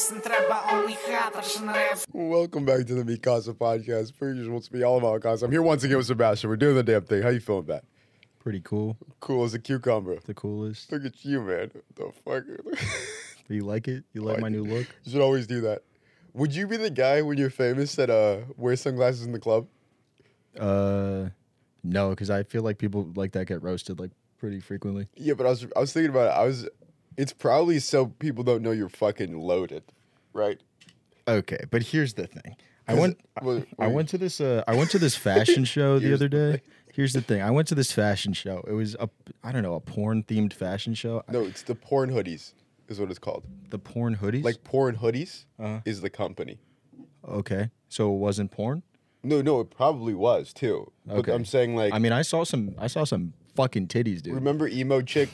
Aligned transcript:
isso 0.00 0.14
não 0.14 0.78
only 0.78 0.94
haters 0.94 1.60
na 1.60 1.72
ref. 1.72 2.06
Welcome 2.14 2.64
back 2.64 2.86
to 2.86 2.94
the 2.94 3.04
Mikasa 3.04 3.52
podcast. 3.52 4.16
Per 4.18 4.32
usual, 4.32 4.56
it's 4.56 4.72
me, 4.72 4.82
all 4.82 4.96
about 4.96 5.20
Mikasa. 5.20 5.42
I'm 5.42 5.52
here 5.52 5.60
once 5.60 5.84
again 5.84 5.98
with 5.98 6.06
Sebastian. 6.06 6.48
We're 6.48 6.56
doing 6.56 6.74
the 6.74 6.82
damn 6.82 7.02
thing. 7.02 7.22
How 7.22 7.28
you 7.28 7.38
feeling, 7.40 7.64
Bat? 7.64 7.84
Pretty 8.38 8.60
cool. 8.60 8.96
Cool 9.20 9.44
as 9.44 9.52
a 9.52 9.58
cucumber. 9.58 10.18
The 10.24 10.32
coolest. 10.32 10.90
Look 10.90 11.04
at 11.04 11.22
you, 11.22 11.42
man. 11.42 11.70
What 11.74 11.84
the 11.96 12.12
fuck? 12.24 12.44
Do 13.48 13.54
you 13.54 13.64
like 13.64 13.88
it? 13.88 14.04
You 14.14 14.22
like 14.22 14.36
Like 14.36 14.42
my 14.42 14.48
new 14.48 14.64
look? 14.64 14.86
you 15.04 15.12
should 15.12 15.20
always 15.20 15.46
do 15.46 15.60
that. 15.62 15.82
Would 16.32 16.54
you 16.54 16.66
be 16.66 16.78
the 16.78 16.88
guy 16.88 17.20
when 17.20 17.36
you're 17.36 17.50
famous 17.50 17.94
that 17.96 18.08
uh 18.08 18.38
wears 18.56 18.80
sunglasses 18.80 19.26
in 19.26 19.32
the 19.32 19.38
club? 19.38 19.66
Uh, 20.58 21.28
no, 21.84 22.10
because 22.10 22.30
I 22.30 22.44
feel 22.44 22.62
like 22.62 22.78
people 22.78 23.10
like 23.16 23.32
that 23.32 23.46
get 23.48 23.62
roasted 23.62 24.00
like 24.00 24.12
pretty 24.38 24.60
frequently. 24.60 25.08
Yeah, 25.16 25.34
but 25.34 25.44
I 25.46 25.50
was 25.50 25.66
I 25.76 25.80
was 25.80 25.92
thinking 25.92 26.10
about 26.10 26.28
it. 26.28 26.40
I 26.40 26.44
was. 26.44 26.66
It's 27.16 27.32
probably 27.34 27.80
so 27.80 28.06
people 28.06 28.44
don't 28.44 28.62
know 28.62 28.70
you're 28.70 28.88
fucking 28.88 29.36
loaded, 29.38 29.82
right? 30.32 30.60
Okay, 31.28 31.60
but 31.70 31.82
here's 31.82 32.14
the 32.14 32.26
thing. 32.26 32.56
I 32.88 32.94
went. 32.94 33.20
well, 33.42 33.62
I 33.78 33.86
went 33.86 34.08
to 34.10 34.18
this. 34.18 34.40
Uh, 34.40 34.64
I 34.66 34.74
went 34.74 34.90
to 34.90 34.98
this 34.98 35.14
fashion 35.16 35.64
show 35.74 35.98
the 35.98 36.12
other 36.14 36.28
the 36.28 36.52
day. 36.58 36.62
Here's 36.92 37.12
the 37.12 37.20
thing. 37.20 37.40
I 37.40 37.50
went 37.52 37.68
to 37.68 37.74
this 37.76 37.92
fashion 37.92 38.32
show. 38.32 38.64
It 38.66 38.72
was 38.72 38.96
a. 38.98 39.08
I 39.44 39.52
don't 39.52 39.62
know 39.62 39.74
a 39.74 39.80
porn 39.80 40.24
themed 40.24 40.52
fashion 40.52 40.94
show. 40.94 41.22
No, 41.30 41.42
it's 41.44 41.62
the 41.62 41.74
porn 41.76 42.10
hoodies, 42.10 42.52
is 42.88 42.98
what 42.98 43.10
it's 43.10 43.18
called. 43.20 43.44
The 43.70 43.78
porn 43.78 44.16
hoodies. 44.16 44.42
Like 44.42 44.64
porn 44.64 44.96
hoodies 44.96 45.44
Uh-huh. 45.58 45.80
is 45.84 46.00
the 46.00 46.10
company. 46.10 46.58
okay, 47.28 47.70
so 47.88 48.12
it 48.12 48.16
wasn't 48.18 48.50
porn. 48.50 48.82
No, 49.22 49.42
no, 49.42 49.60
it 49.60 49.70
probably 49.70 50.14
was 50.14 50.52
too. 50.52 50.90
But 51.06 51.18
Okay. 51.18 51.32
I'm 51.32 51.44
saying 51.44 51.76
like, 51.76 51.92
I 51.92 51.98
mean, 51.98 52.12
I 52.12 52.22
saw 52.22 52.42
some. 52.44 52.74
I 52.78 52.86
saw 52.88 53.04
some 53.04 53.34
fucking 53.54 53.86
titties, 53.88 54.22
dude. 54.22 54.34
remember 54.34 54.66
emo 54.66 55.00
chick 55.02 55.28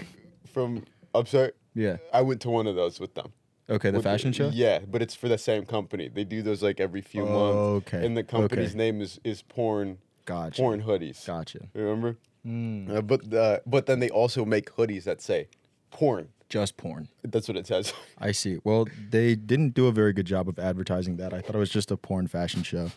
from 0.52 0.84
Upstart? 1.15 1.56
Yeah. 1.74 1.96
I 2.12 2.20
went 2.23 2.40
to 2.42 2.51
one 2.51 2.66
of 2.66 2.74
those 2.74 2.98
with 3.01 3.15
them. 3.15 3.32
Okay, 3.68 3.90
the 3.90 4.00
fashion 4.02 4.32
show. 4.32 4.48
Yeah, 4.52 4.78
but 4.88 5.02
it's 5.02 5.14
for 5.14 5.28
the 5.28 5.38
same 5.38 5.66
company. 5.66 6.09
They 6.09 6.22
do 6.24 6.40
those 6.42 6.62
like 6.62 6.78
every 6.80 7.00
few 7.02 7.24
months. 7.24 7.56
Okay, 7.88 8.06
And 8.06 8.16
the 8.16 8.23
company's 8.23 8.70
okay. 8.70 8.78
name 8.78 9.00
is 9.00 9.18
is 9.24 9.42
porn 9.42 9.98
Gotcha. 10.24 10.60
porn 10.62 10.82
hoodies. 10.82 11.26
Gotcha. 11.26 11.60
Remember? 11.74 12.16
Mm, 12.46 12.90
Uh, 12.96 13.02
but 13.02 13.32
uh, 13.34 13.58
but 13.66 13.86
then 13.86 13.98
they 13.98 14.08
also 14.10 14.45
make 14.45 14.70
hoodies 14.76 15.02
that 15.04 15.20
say 15.20 15.48
porn. 15.90 16.28
just 16.48 16.76
porn. 16.76 17.08
That's 17.24 17.48
what 17.48 17.56
it 17.56 17.66
says. 17.66 17.92
I 18.18 18.30
see. 18.32 18.58
Well, 18.62 18.86
they 19.10 19.34
didn't 19.34 19.74
do 19.74 19.88
a 19.88 19.92
very 19.92 20.12
good 20.12 20.26
job 20.26 20.48
of 20.48 20.58
advertising 20.60 21.16
that. 21.16 21.34
I 21.34 21.40
thought 21.40 21.56
it 21.56 21.58
was 21.58 21.70
just 21.70 21.90
a 21.90 21.96
porn 21.96 22.28
fashion 22.28 22.62
show. 22.62 22.90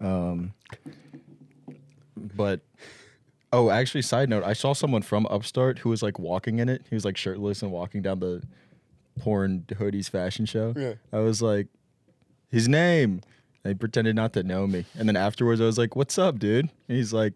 Um, 0.00 0.52
but 2.16 2.60
oh, 3.52 3.70
actually, 3.70 4.02
side 4.02 4.28
note, 4.28 4.42
I 4.44 4.52
saw 4.52 4.72
someone 4.72 5.02
from 5.02 5.26
Upstart 5.26 5.78
who 5.80 5.90
was 5.90 6.02
like 6.02 6.18
walking 6.18 6.58
in 6.58 6.68
it. 6.68 6.82
He 6.88 6.94
was 6.96 7.04
like 7.04 7.16
shirtless 7.16 7.62
and 7.62 7.70
walking 7.70 8.02
down 8.02 8.18
the 8.20 8.42
porn 9.18 9.64
hoodies 9.68 10.08
fashion 10.10 10.46
show. 10.46 10.74
Yeah. 10.76 10.94
I 11.12 11.18
was 11.20 11.42
like, 11.42 11.68
his 12.50 12.68
name. 12.68 13.22
And 13.64 13.72
he 13.72 13.74
pretended 13.74 14.16
not 14.16 14.32
to 14.34 14.42
know 14.42 14.66
me. 14.66 14.84
And 14.98 15.08
then 15.08 15.16
afterwards, 15.16 15.60
I 15.60 15.64
was 15.64 15.78
like, 15.78 15.96
"What's 15.96 16.16
up, 16.16 16.38
dude?" 16.38 16.70
And 16.88 16.96
he's 16.96 17.12
like, 17.12 17.34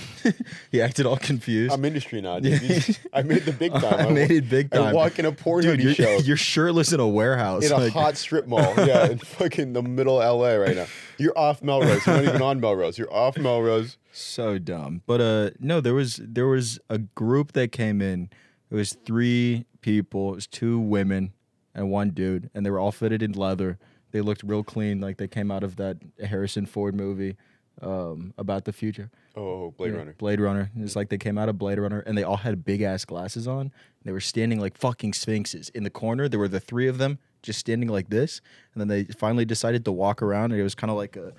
he 0.70 0.80
acted 0.80 1.06
all 1.06 1.16
confused. 1.16 1.72
I'm 1.72 1.84
industry 1.84 2.20
now. 2.20 2.38
Dude. 2.38 2.96
I 3.12 3.22
made 3.22 3.44
the 3.44 3.52
big 3.52 3.72
time. 3.72 3.94
I 3.94 4.10
made 4.10 4.30
it 4.30 4.48
big 4.48 4.74
I 4.74 4.78
time. 4.78 4.94
walk 4.94 5.18
in 5.18 5.26
a 5.26 5.32
porn 5.32 5.62
Dude, 5.62 5.80
hoodie 5.80 5.82
you're, 5.84 5.94
show. 5.94 6.16
you're 6.24 6.36
shirtless 6.36 6.92
in 6.92 7.00
a 7.00 7.08
warehouse. 7.08 7.64
in 7.64 7.72
a 7.72 7.90
hot 7.90 8.16
strip 8.16 8.46
mall. 8.46 8.74
Yeah, 8.76 9.10
in 9.10 9.18
fucking 9.18 9.72
the 9.72 9.82
middle 9.82 10.20
of 10.20 10.40
LA 10.40 10.54
right 10.54 10.76
now. 10.76 10.86
You're 11.18 11.36
off 11.36 11.62
Melrose. 11.62 12.06
You're 12.06 12.16
not 12.16 12.24
even 12.24 12.42
on 12.42 12.60
Melrose. 12.60 12.98
You're 12.98 13.12
off 13.12 13.36
Melrose. 13.36 13.98
So 14.12 14.58
dumb. 14.58 15.02
But 15.06 15.20
uh 15.20 15.50
no, 15.58 15.80
there 15.80 15.94
was 15.94 16.20
there 16.22 16.46
was 16.46 16.78
a 16.88 16.98
group 16.98 17.52
that 17.52 17.72
came 17.72 18.00
in. 18.00 18.30
It 18.72 18.76
was 18.76 18.94
three 18.94 19.66
people. 19.82 20.32
It 20.32 20.36
was 20.36 20.46
two 20.46 20.80
women 20.80 21.34
and 21.74 21.90
one 21.90 22.10
dude, 22.10 22.48
and 22.54 22.64
they 22.64 22.70
were 22.70 22.78
all 22.78 22.90
fitted 22.90 23.22
in 23.22 23.32
leather. 23.32 23.78
They 24.12 24.22
looked 24.22 24.42
real 24.42 24.64
clean, 24.64 24.98
like 25.00 25.18
they 25.18 25.28
came 25.28 25.50
out 25.50 25.62
of 25.62 25.76
that 25.76 25.98
Harrison 26.24 26.64
Ford 26.64 26.94
movie 26.94 27.36
um, 27.82 28.32
about 28.38 28.64
the 28.64 28.72
future. 28.72 29.10
Oh, 29.36 29.72
Blade 29.72 29.92
Yeah, 29.92 29.98
Runner. 29.98 30.14
Blade 30.16 30.40
Runner. 30.40 30.70
It's 30.78 30.96
like 30.96 31.10
they 31.10 31.18
came 31.18 31.36
out 31.36 31.50
of 31.50 31.58
Blade 31.58 31.78
Runner, 31.78 32.00
and 32.00 32.16
they 32.16 32.22
all 32.22 32.38
had 32.38 32.64
big 32.64 32.80
ass 32.80 33.04
glasses 33.04 33.46
on. 33.46 33.72
They 34.04 34.12
were 34.12 34.20
standing 34.20 34.58
like 34.58 34.78
fucking 34.78 35.12
sphinxes 35.12 35.68
in 35.70 35.82
the 35.84 35.90
corner. 35.90 36.26
There 36.28 36.40
were 36.40 36.48
the 36.48 36.60
three 36.60 36.88
of 36.88 36.96
them 36.96 37.18
just 37.42 37.58
standing 37.58 37.90
like 37.90 38.08
this, 38.08 38.40
and 38.72 38.80
then 38.80 38.88
they 38.88 39.04
finally 39.04 39.44
decided 39.44 39.84
to 39.84 39.92
walk 39.92 40.22
around, 40.22 40.52
and 40.52 40.60
it 40.60 40.64
was 40.64 40.74
kind 40.74 40.90
of 40.90 40.96
like 40.96 41.16
a 41.16 41.34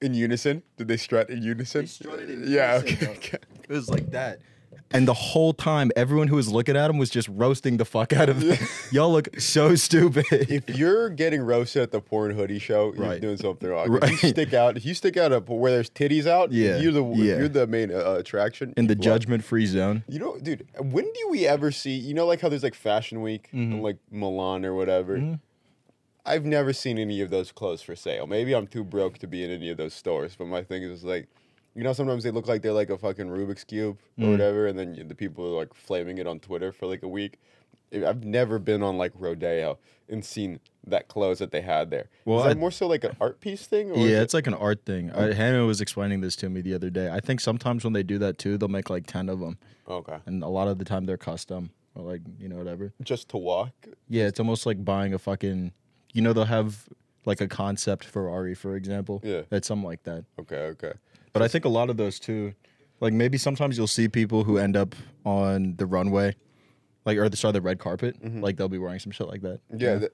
In 0.00 0.14
unison? 0.14 0.62
Did 0.76 0.88
they 0.88 0.96
strut 0.96 1.30
in 1.30 1.42
unison? 1.42 1.86
strutted 1.86 2.48
yeah. 2.48 2.78
unison, 2.78 3.08
Okay. 3.10 3.16
okay. 3.36 3.38
It 3.68 3.72
was 3.72 3.88
like 3.88 4.10
that. 4.10 4.40
And 4.92 5.06
the 5.08 5.14
whole 5.14 5.52
time, 5.52 5.90
everyone 5.96 6.28
who 6.28 6.36
was 6.36 6.48
looking 6.50 6.76
at 6.76 6.88
him 6.88 6.96
was 6.96 7.10
just 7.10 7.28
roasting 7.28 7.76
the 7.76 7.84
fuck 7.84 8.12
out 8.12 8.28
of 8.28 8.40
him. 8.40 8.56
Y'all 8.92 9.10
look 9.10 9.28
so 9.40 9.74
stupid. 9.74 10.24
If 10.30 10.68
you're 10.70 11.10
getting 11.10 11.42
roasted 11.42 11.82
at 11.82 11.90
the 11.90 12.00
porn 12.00 12.30
hoodie 12.36 12.60
show, 12.60 12.94
you're 12.94 13.04
Right. 13.06 13.20
doing 13.20 13.36
something 13.36 13.68
wrong. 13.68 13.86
If 13.86 13.90
you 13.92 13.98
Right. 13.98 14.18
stick 14.18 14.54
out, 14.54 14.76
if 14.76 14.86
you 14.86 14.94
stick 14.94 15.16
out 15.16 15.32
up 15.32 15.48
where 15.48 15.72
there's 15.72 15.90
titties 15.90 16.26
out, 16.26 16.52
Yeah, 16.52 16.78
you're 16.78 16.92
the 16.92 17.04
yeah. 17.04 17.38
you're 17.38 17.48
the 17.48 17.66
main 17.66 17.90
uh, 17.92 18.14
attraction. 18.18 18.72
In 18.76 18.86
the 18.86 18.94
judgment 18.94 19.42
free 19.44 19.66
zone. 19.66 20.04
You 20.08 20.20
know, 20.20 20.38
dude, 20.38 20.66
when 20.78 21.04
do 21.04 21.28
we 21.30 21.46
ever 21.46 21.72
see? 21.72 21.96
You 21.96 22.14
know, 22.14 22.24
like 22.26 22.40
how 22.40 22.48
there's 22.48 22.62
like 22.62 22.74
Fashion 22.76 23.20
Week, 23.22 23.48
Mm-hmm. 23.52 23.72
and 23.72 23.82
like 23.82 23.96
Milan 24.10 24.64
or 24.64 24.74
whatever. 24.74 25.38
I've 26.24 26.44
never 26.44 26.72
seen 26.72 26.98
any 26.98 27.20
of 27.20 27.30
those 27.30 27.52
clothes 27.52 27.82
for 27.82 27.94
sale. 27.94 28.26
Maybe 28.26 28.52
I'm 28.54 28.66
too 28.66 28.82
broke 28.82 29.18
to 29.18 29.26
be 29.28 29.44
in 29.44 29.50
any 29.50 29.70
of 29.70 29.76
those 29.76 29.94
stores. 29.94 30.34
But 30.36 30.46
my 30.48 30.62
thing 30.62 30.82
is 30.82 31.04
like, 31.04 31.28
you 31.76 31.84
know, 31.84 31.92
sometimes 31.92 32.24
they 32.24 32.30
look 32.32 32.48
like 32.48 32.62
they're 32.62 32.72
like 32.72 32.90
a 32.90 32.98
fucking 32.98 33.26
Rubik's 33.28 33.62
cube 33.64 33.98
Mm. 34.18 34.26
or 34.26 34.30
whatever, 34.32 34.66
and 34.66 34.78
then 34.78 35.06
the 35.08 35.14
people 35.14 35.44
are 35.46 35.56
like 35.58 35.74
flaming 35.74 36.18
it 36.18 36.26
on 36.26 36.40
Twitter 36.40 36.72
for 36.72 36.86
like 36.86 37.02
a 37.02 37.08
week. 37.08 37.38
I've 37.92 38.24
never 38.24 38.58
been 38.58 38.82
on 38.82 38.98
like 38.98 39.12
Rodeo 39.14 39.78
and 40.08 40.24
seen 40.24 40.58
that 40.86 41.06
clothes 41.08 41.38
that 41.38 41.50
they 41.52 41.60
had 41.60 41.90
there. 41.90 42.08
Well, 42.24 42.38
is 42.40 42.44
that 42.46 42.56
I- 42.56 42.60
more 42.60 42.70
so 42.72 42.86
like 42.88 43.04
an 43.04 43.16
art 43.20 43.40
piece 43.40 43.66
thing? 43.66 43.88
Yeah, 43.94 44.18
it- 44.18 44.22
it's 44.22 44.34
like 44.34 44.46
an 44.48 44.54
art 44.54 44.84
thing. 44.84 45.12
I, 45.12 45.32
Hannah 45.34 45.64
was 45.66 45.80
explaining 45.80 46.20
this 46.20 46.34
to 46.36 46.48
me 46.48 46.60
the 46.62 46.74
other 46.74 46.90
day. 46.90 47.10
I 47.10 47.20
think 47.20 47.40
sometimes 47.40 47.84
when 47.84 47.92
they 47.92 48.02
do 48.02 48.18
that 48.18 48.38
too, 48.38 48.56
they'll 48.58 48.68
make 48.68 48.90
like 48.90 49.06
10 49.06 49.28
of 49.28 49.38
them. 49.40 49.58
okay. 49.88 50.16
And 50.26 50.42
a 50.42 50.48
lot 50.48 50.66
of 50.68 50.78
the 50.78 50.84
time 50.84 51.06
they're 51.06 51.16
custom 51.16 51.70
or 51.94 52.02
like, 52.04 52.22
you 52.40 52.48
know, 52.48 52.56
whatever. 52.56 52.92
Just 53.02 53.28
to 53.30 53.36
walk. 53.36 53.72
Yeah, 54.08 54.26
it's 54.26 54.40
almost 54.40 54.66
like 54.66 54.84
buying 54.84 55.14
a 55.14 55.18
fucking, 55.18 55.72
you 56.12 56.22
know, 56.22 56.32
they'll 56.32 56.44
have 56.46 56.88
like 57.24 57.40
a 57.40 57.46
concept 57.48 58.04
Ferrari, 58.04 58.54
for 58.54 58.74
example. 58.76 59.20
Yeah. 59.24 59.42
It's 59.52 59.68
something 59.68 59.86
like 59.86 60.02
that. 60.04 60.24
Okay. 60.40 60.56
Okay. 60.74 60.92
But 61.38 61.44
I 61.44 61.48
think 61.48 61.64
a 61.64 61.68
lot 61.68 61.90
of 61.90 61.96
those 61.96 62.18
too, 62.18 62.54
like 63.00 63.12
maybe 63.12 63.36
sometimes 63.36 63.76
you'll 63.76 63.86
see 63.86 64.08
people 64.08 64.44
who 64.44 64.56
end 64.58 64.76
up 64.76 64.94
on 65.24 65.76
the 65.76 65.84
runway, 65.86 66.34
like 67.04 67.18
or 67.18 67.28
the 67.28 67.36
sorry 67.36 67.52
the 67.52 67.60
red 67.60 67.78
carpet, 67.78 68.16
like 68.40 68.56
they'll 68.56 68.68
be 68.68 68.78
wearing 68.78 68.98
some 69.00 69.12
shit 69.12 69.28
like 69.28 69.42
that. 69.42 69.60
Mm-hmm. 69.70 69.80
Yeah. 69.80 69.98
th- 69.98 70.12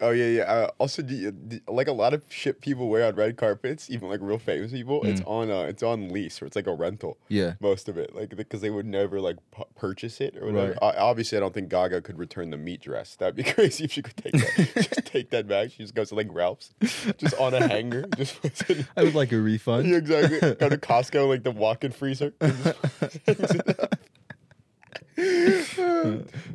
oh 0.00 0.10
yeah, 0.10 0.26
yeah. 0.26 0.42
Uh, 0.42 0.70
also, 0.78 1.02
do 1.02 1.14
you, 1.14 1.30
do- 1.32 1.60
like 1.68 1.88
a 1.88 1.92
lot 1.92 2.14
of 2.14 2.22
shit 2.28 2.60
people 2.60 2.88
wear 2.88 3.04
on 3.06 3.14
red 3.14 3.36
carpets, 3.36 3.90
even 3.90 4.08
like 4.08 4.20
real 4.22 4.38
famous 4.38 4.72
people. 4.72 5.04
It's 5.04 5.20
on 5.26 5.50
uh, 5.50 5.62
it's 5.62 5.82
on 5.82 6.08
lease 6.10 6.40
or 6.42 6.46
it's 6.46 6.56
like 6.56 6.66
a 6.66 6.74
rental. 6.74 7.14
Mm. 7.14 7.24
Yeah. 7.28 7.52
Most 7.60 7.88
of 7.88 7.98
it, 7.98 8.14
like 8.14 8.34
because 8.36 8.60
they 8.60 8.70
would 8.70 8.86
never 8.86 9.20
like 9.20 9.36
pu- 9.50 9.64
purchase 9.76 10.20
it 10.20 10.36
or 10.36 10.46
whatever. 10.46 10.76
Right. 10.80 10.94
Obviously, 10.96 11.38
I 11.38 11.40
don't 11.40 11.54
think 11.54 11.68
Gaga 11.68 12.02
could 12.02 12.18
return 12.18 12.50
the 12.50 12.56
meat 12.56 12.80
dress. 12.82 13.16
That'd 13.16 13.36
be 13.36 13.42
crazy 13.52 13.84
if 13.84 13.92
she 13.92 14.02
could 14.02 14.16
take 14.16 14.32
that. 14.32 14.70
just 14.74 15.04
take 15.06 15.30
that 15.30 15.46
back. 15.48 15.70
She 15.72 15.78
just 15.82 15.94
goes 15.94 16.08
to 16.10 16.14
like 16.14 16.28
Ralph's, 16.30 16.74
just 17.18 17.34
on 17.38 17.54
a 17.54 17.66
hanger. 17.66 18.06
Just. 18.16 18.38
I 18.96 19.02
would 19.04 19.14
like 19.14 19.32
a 19.32 19.38
refund. 19.38 19.88
Yeah, 19.88 19.96
exactly. 19.96 20.38
Go 20.54 20.68
to 20.68 20.78
Costco, 20.78 21.28
like 21.28 21.42
the 21.42 21.50
walk-in 21.50 21.92
freezer. 21.92 22.32
and 22.40 22.56
just 22.64 23.18
hangs 23.26 23.50
it 23.54 23.80
up. 23.80 23.94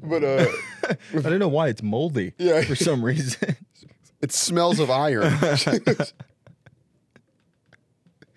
But 0.01 0.24
uh, 0.24 0.46
I 1.13 1.22
don't 1.22 1.40
know 1.40 1.47
why 1.50 1.68
it's 1.68 1.84
moldy. 1.84 2.34
Yeah. 2.38 2.62
For 2.63 2.75
some 2.75 3.03
reason. 3.03 3.56
It 4.22 4.31
smells 4.31 4.79
of 4.79 4.90
iron. 4.90 5.34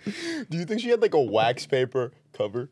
Do 0.04 0.56
you 0.58 0.64
think 0.64 0.80
she 0.80 0.88
had 0.88 1.00
like 1.02 1.14
a 1.14 1.22
wax 1.22 1.66
paper 1.66 2.12
cover 2.32 2.70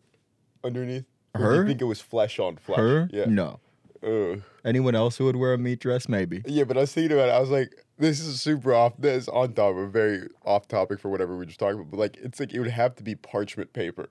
underneath? 0.63 1.05
Or 1.35 1.39
do 1.41 1.45
Her? 1.45 1.55
you 1.63 1.67
think 1.67 1.81
it 1.81 1.85
was 1.85 2.01
flesh 2.01 2.39
on 2.39 2.57
flesh? 2.57 2.79
Her? 2.79 3.09
Yeah. 3.13 3.25
No. 3.27 3.61
Ugh. 4.05 4.43
Anyone 4.65 4.95
else 4.95 5.17
who 5.17 5.25
would 5.25 5.37
wear 5.37 5.53
a 5.53 5.59
meat 5.59 5.81
dress? 5.81 6.09
Maybe. 6.09 6.43
Yeah, 6.47 6.65
but 6.65 6.77
I 6.77 6.81
was 6.81 6.93
thinking 6.93 7.13
about 7.17 7.29
it. 7.29 7.33
I 7.33 7.41
was 7.41 7.51
like, 7.51 7.73
this 7.99 8.21
is 8.21 8.41
super 8.41 8.73
off. 8.75 8.95
This 8.99 9.25
is 9.25 9.29
on 9.29 9.53
topic, 9.55 9.91
very 9.91 10.29
off 10.45 10.69
topic 10.69 11.01
for 11.01 11.09
whatever 11.09 11.33
we 11.33 11.39
were 11.39 11.45
just 11.47 11.59
talking 11.59 11.81
about. 11.81 11.91
But 11.91 11.99
like, 11.99 12.17
it's 12.19 12.39
like 12.41 12.53
it 12.53 12.61
would 12.61 12.71
have 12.71 12.95
to 12.97 13.03
be 13.03 13.15
parchment 13.17 13.73
paper 13.73 14.09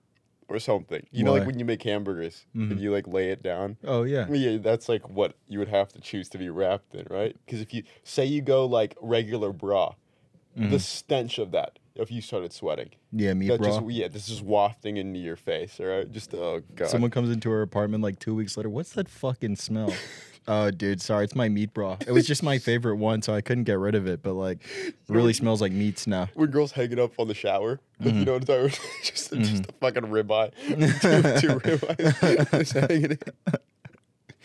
or 0.48 0.60
something. 0.60 1.06
You 1.12 1.24
know, 1.24 1.34
like 1.34 1.46
when 1.46 1.60
you 1.60 1.66
make 1.66 1.84
hamburgers 1.84 2.46
and 2.54 2.72
mm-hmm. 2.72 2.80
you 2.80 2.92
like 2.92 3.08
lay 3.08 3.30
it 3.32 3.44
down. 3.44 3.78
Oh 3.84 4.04
yeah. 4.04 4.28
Yeah, 4.30 4.58
that's 4.58 4.90
like 4.90 5.10
what 5.10 5.36
you 5.48 5.60
would 5.60 5.70
have 5.70 5.92
to 5.94 6.02
choose 6.02 6.30
to 6.30 6.38
be 6.38 6.50
wrapped 6.50 6.96
in, 6.96 7.06
right? 7.10 7.36
Because 7.46 7.62
if 7.62 7.74
you 7.74 7.84
say 8.04 8.26
you 8.26 8.42
go 8.42 8.66
like 8.66 8.96
regular 9.02 9.52
bra, 9.52 9.94
the 10.56 10.64
mm-hmm. 10.64 10.78
stench 10.78 11.40
of 11.40 11.52
that, 11.52 11.80
if 11.96 12.12
you 12.12 12.22
started 12.22 12.54
sweating, 12.54 12.92
Yeah, 13.12 13.34
meat 13.34 13.48
that 13.50 13.60
bra. 13.60 13.80
just 13.80 13.92
yeah, 13.92 14.08
this 14.08 14.30
is 14.30 14.42
wafting 14.42 14.98
into 14.98 15.20
your 15.20 15.36
face, 15.36 15.80
all 15.80 15.88
right? 15.88 16.12
Just 16.12 16.34
oh 16.34 16.62
god. 16.76 16.90
Someone 16.90 17.12
comes 17.12 17.30
into 17.30 17.50
her 17.50 17.62
apartment 17.62 18.04
like 18.04 18.20
two 18.20 18.36
weeks 18.36 18.58
later. 18.58 18.70
What's 18.70 18.94
that 18.94 19.10
fucking 19.10 19.56
smell? 19.56 19.94
oh, 20.48 20.72
dude, 20.72 21.02
sorry, 21.02 21.24
it's 21.26 21.36
my 21.36 21.50
meat 21.50 21.74
bra. 21.74 21.98
It 22.06 22.12
was 22.12 22.26
just 22.28 22.44
my 22.44 22.58
favorite 22.58 22.96
one, 22.98 23.22
so 23.22 23.34
I 23.34 23.42
couldn't 23.42 23.64
get 23.66 23.80
rid 23.80 23.96
of 23.96 24.08
it. 24.08 24.22
But 24.24 24.34
like, 24.34 24.60
really 25.08 25.34
smells 25.34 25.62
like 25.62 25.72
meats 25.72 26.08
now. 26.08 26.30
when 26.34 26.50
girls 26.52 26.72
hang 26.74 26.92
it 26.92 27.00
up 27.00 27.12
on 27.20 27.28
the 27.28 27.34
shower, 27.34 27.80
Mm-hmm. 28.02 28.20
you 28.20 28.26
know 28.26 28.34
what 28.34 28.42
I'm 28.42 28.46
talking 28.48 28.66
about? 28.66 29.04
just, 29.04 29.32
just 29.34 29.66
a 29.70 29.74
fucking 29.80 30.04
ribeye, 30.04 30.52
two, 30.68 31.48
two 31.48 31.60
ribeyes, 31.60 32.50
just 32.52 32.74
hanging 32.74 33.12
it. 33.12 33.34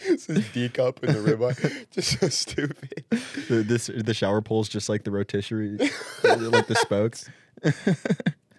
This 0.07 0.27
D 0.53 0.69
cup 0.69 1.03
in 1.03 1.13
the 1.13 1.19
ribeye. 1.19 1.87
Just 1.91 2.21
so 2.21 2.29
stupid. 2.29 3.03
The, 3.49 3.65
this 3.67 3.89
the 3.93 4.15
shower 4.15 4.41
poles 4.41 4.69
just 4.69 4.89
like 4.89 5.03
the 5.03 5.11
rotisserie, 5.11 5.77
like 6.23 6.69
the 6.69 6.77
spokes. 6.77 7.29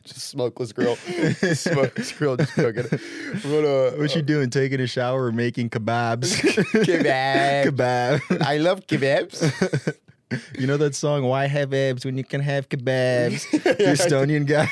Just 0.09 0.27
smokeless 0.29 0.73
grill. 0.73 0.95
smokeless 1.53 2.11
grill 2.13 2.35
just 2.37 2.53
cooking. 2.53 2.87
But, 2.89 3.63
uh, 3.63 3.91
What 3.91 4.15
you 4.15 4.23
doing? 4.23 4.49
Taking 4.49 4.79
a 4.81 4.87
shower 4.87 5.25
or 5.25 5.31
making 5.31 5.69
kebabs? 5.69 6.41
Kebab. 6.83 7.65
Kebab. 7.65 8.41
I 8.41 8.57
love 8.57 8.85
kebabs. 8.87 9.95
You 10.59 10.67
know 10.67 10.77
that 10.77 10.93
song, 10.93 11.23
Why 11.23 11.47
Have 11.47 11.73
Abs 11.73 12.05
When 12.05 12.15
You 12.15 12.23
Can 12.23 12.41
Have 12.41 12.69
Kebabs? 12.69 13.49
the 13.49 13.83
Estonian 13.83 14.45
guy. 14.45 14.69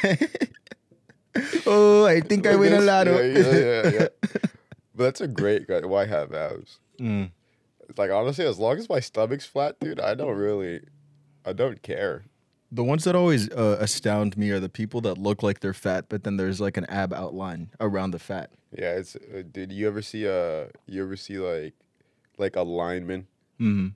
oh, 1.66 2.06
I 2.06 2.22
think 2.22 2.46
I 2.46 2.56
win 2.56 2.74
a. 2.74 2.82
Yeah, 2.86 3.04
yeah, 3.04 3.42
yeah, 3.42 3.90
yeah. 3.90 4.08
but 4.94 5.04
that's 5.06 5.22
a 5.22 5.28
great 5.28 5.68
guy. 5.68 5.80
Why 5.80 6.06
have 6.06 6.32
abs? 6.32 6.78
Mm. 7.00 7.32
Like 7.98 8.12
honestly, 8.12 8.46
as 8.46 8.60
long 8.60 8.78
as 8.78 8.88
my 8.88 9.00
stomach's 9.00 9.48
flat, 9.48 9.80
dude, 9.80 10.00
I 10.00 10.14
don't 10.14 10.38
really, 10.38 10.82
I 11.44 11.54
don't 11.54 11.82
care. 11.82 12.26
The 12.72 12.84
ones 12.84 13.06
that 13.06 13.16
always 13.16 13.50
uh, 13.52 13.78
astound 13.80 14.38
me 14.38 14.50
are 14.52 14.60
the 14.60 14.68
people 14.70 15.00
that 15.02 15.18
look 15.18 15.42
like 15.42 15.62
they're 15.62 15.74
fat, 15.74 16.06
but 16.10 16.24
then 16.24 16.36
there's 16.38 16.60
like 16.60 16.76
an 16.78 16.86
ab 16.86 17.14
outline 17.14 17.70
around 17.80 18.12
the 18.12 18.20
fat. 18.20 18.52
Yeah, 18.78 18.96
it's. 18.96 19.16
Uh, 19.16 19.44
did 19.50 19.72
you 19.72 19.88
ever 19.88 20.02
see 20.02 20.26
a? 20.26 20.68
You 20.86 21.04
ever 21.04 21.16
see 21.16 21.38
like, 21.38 21.74
like 22.38 22.56
a 22.58 22.64
lineman, 22.64 23.28
Mm-hmm. 23.60 23.88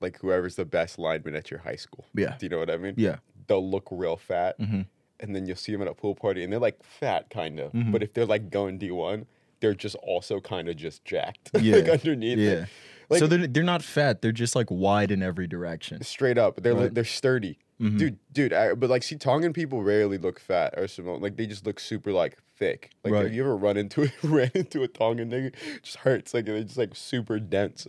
like 0.00 0.18
whoever's 0.20 0.56
the 0.56 0.64
best 0.64 0.98
lineman 0.98 1.36
at 1.36 1.50
your 1.50 1.60
high 1.60 1.76
school? 1.76 2.06
Yeah. 2.14 2.36
Do 2.38 2.46
you 2.46 2.50
know 2.50 2.58
what 2.58 2.70
I 2.70 2.78
mean? 2.78 2.94
Yeah. 2.96 3.16
They'll 3.46 3.68
look 3.68 3.88
real 3.90 4.16
fat, 4.16 4.58
Mm-hmm. 4.58 4.82
and 5.20 5.36
then 5.36 5.46
you'll 5.46 5.56
see 5.56 5.72
them 5.72 5.82
at 5.82 5.88
a 5.88 5.94
pool 5.94 6.14
party, 6.14 6.42
and 6.42 6.50
they're 6.52 6.58
like 6.60 6.82
fat, 6.82 7.28
kind 7.28 7.60
of. 7.60 7.72
Mhm. 7.72 7.92
But 7.92 8.02
if 8.02 8.14
they're 8.14 8.24
like 8.26 8.48
going 8.50 8.78
D 8.78 8.90
one, 8.90 9.26
they're 9.60 9.74
just 9.74 9.96
also 9.96 10.40
kind 10.40 10.68
of 10.70 10.76
just 10.76 11.04
jacked, 11.04 11.50
Yeah. 11.60 11.76
like 11.76 11.88
underneath. 11.90 12.38
it. 12.38 12.42
Yeah. 12.60 12.64
Like, 13.10 13.18
so 13.20 13.26
they're 13.26 13.46
they're 13.46 13.62
not 13.62 13.82
fat. 13.82 14.22
They're 14.22 14.32
just 14.32 14.56
like 14.56 14.70
wide 14.70 15.10
in 15.10 15.22
every 15.22 15.46
direction. 15.46 16.02
straight 16.02 16.38
up, 16.38 16.62
they're 16.62 16.74
Right. 16.74 16.94
they're 16.94 17.04
sturdy, 17.04 17.58
Mhm. 17.84 17.98
dude, 17.98 18.18
dude. 18.32 18.52
I, 18.52 18.74
but 18.74 18.88
like, 18.90 19.02
see, 19.02 19.16
Tongan 19.16 19.52
people 19.52 19.82
rarely 19.82 20.18
look 20.18 20.40
fat 20.40 20.74
or 20.76 20.88
something. 20.88 21.20
Like 21.20 21.36
they 21.36 21.46
just 21.46 21.66
look 21.66 21.78
super 21.80 22.12
like 22.12 22.38
thick. 22.56 22.90
Like 23.04 23.12
Right. 23.12 23.24
have 23.24 23.34
you 23.34 23.42
ever 23.42 23.56
run 23.56 23.76
into 23.76 24.02
it, 24.02 24.12
ran 24.22 24.50
into 24.54 24.82
a 24.82 24.88
Tongan 24.88 25.30
nigga? 25.30 25.54
Just 25.82 25.96
hurts. 25.98 26.32
Like 26.34 26.46
they're 26.46 26.62
just 26.62 26.78
like 26.78 26.94
super 26.94 27.38
dense. 27.38 27.86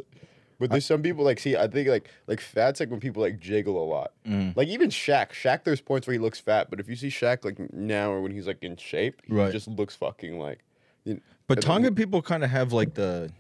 But 0.58 0.72
there's 0.72 0.86
some 0.86 1.02
people 1.02 1.26
like 1.26 1.40
see. 1.40 1.56
I 1.58 1.68
think 1.68 1.90
like 1.90 2.10
like 2.28 2.40
fat's 2.40 2.80
like 2.80 2.90
when 2.90 3.00
people 3.02 3.22
like 3.22 3.40
jiggle 3.40 3.82
a 3.82 3.84
lot. 3.86 4.14
Mm. 4.26 4.56
Like 4.56 4.68
even 4.70 4.90
Shaq. 4.90 5.32
Shaq, 5.32 5.64
there's 5.66 5.82
points 5.82 6.08
where 6.08 6.14
he 6.14 6.20
looks 6.20 6.40
fat, 6.40 6.70
but 6.70 6.80
if 6.80 6.88
you 6.88 6.96
see 6.96 7.10
Shaq 7.10 7.44
like 7.44 7.60
now 7.74 8.12
or 8.12 8.22
when 8.22 8.32
he's 8.32 8.48
like 8.48 8.60
in 8.64 8.78
shape, 8.78 9.22
he 9.26 9.34
Right. 9.34 9.52
just 9.52 9.68
looks 9.68 9.96
fucking 9.96 10.40
like. 10.40 10.60
you- 11.04 11.20
But 11.48 11.58
and 11.58 11.64
then- 11.64 11.68
Tongan 11.70 11.96
people 11.96 12.22
kind 12.22 12.44
of 12.44 12.50
have 12.50 12.72
like 12.74 12.94
the 12.94 13.32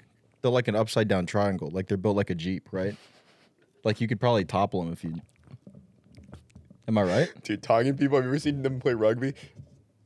they're 0.41 0.51
like 0.51 0.67
an 0.67 0.75
upside 0.75 1.07
down 1.07 1.25
triangle. 1.25 1.69
Like 1.71 1.87
they're 1.87 1.97
built 1.97 2.17
like 2.17 2.29
a 2.29 2.35
jeep, 2.35 2.67
right? 2.71 2.95
Like 3.85 4.01
you 4.01 4.07
could 4.07 4.19
probably 4.19 4.43
topple 4.45 4.83
them 4.83 4.91
if 4.93 5.03
you. 5.03 5.15
Am 6.87 6.97
I 6.97 7.03
right? 7.03 7.29
Dude, 7.43 7.63
Tongan 7.63 7.97
people. 7.97 8.17
Have 8.17 8.25
you 8.25 8.29
ever 8.31 8.39
seen 8.39 8.61
them 8.61 8.79
play 8.79 8.93
rugby? 8.93 9.33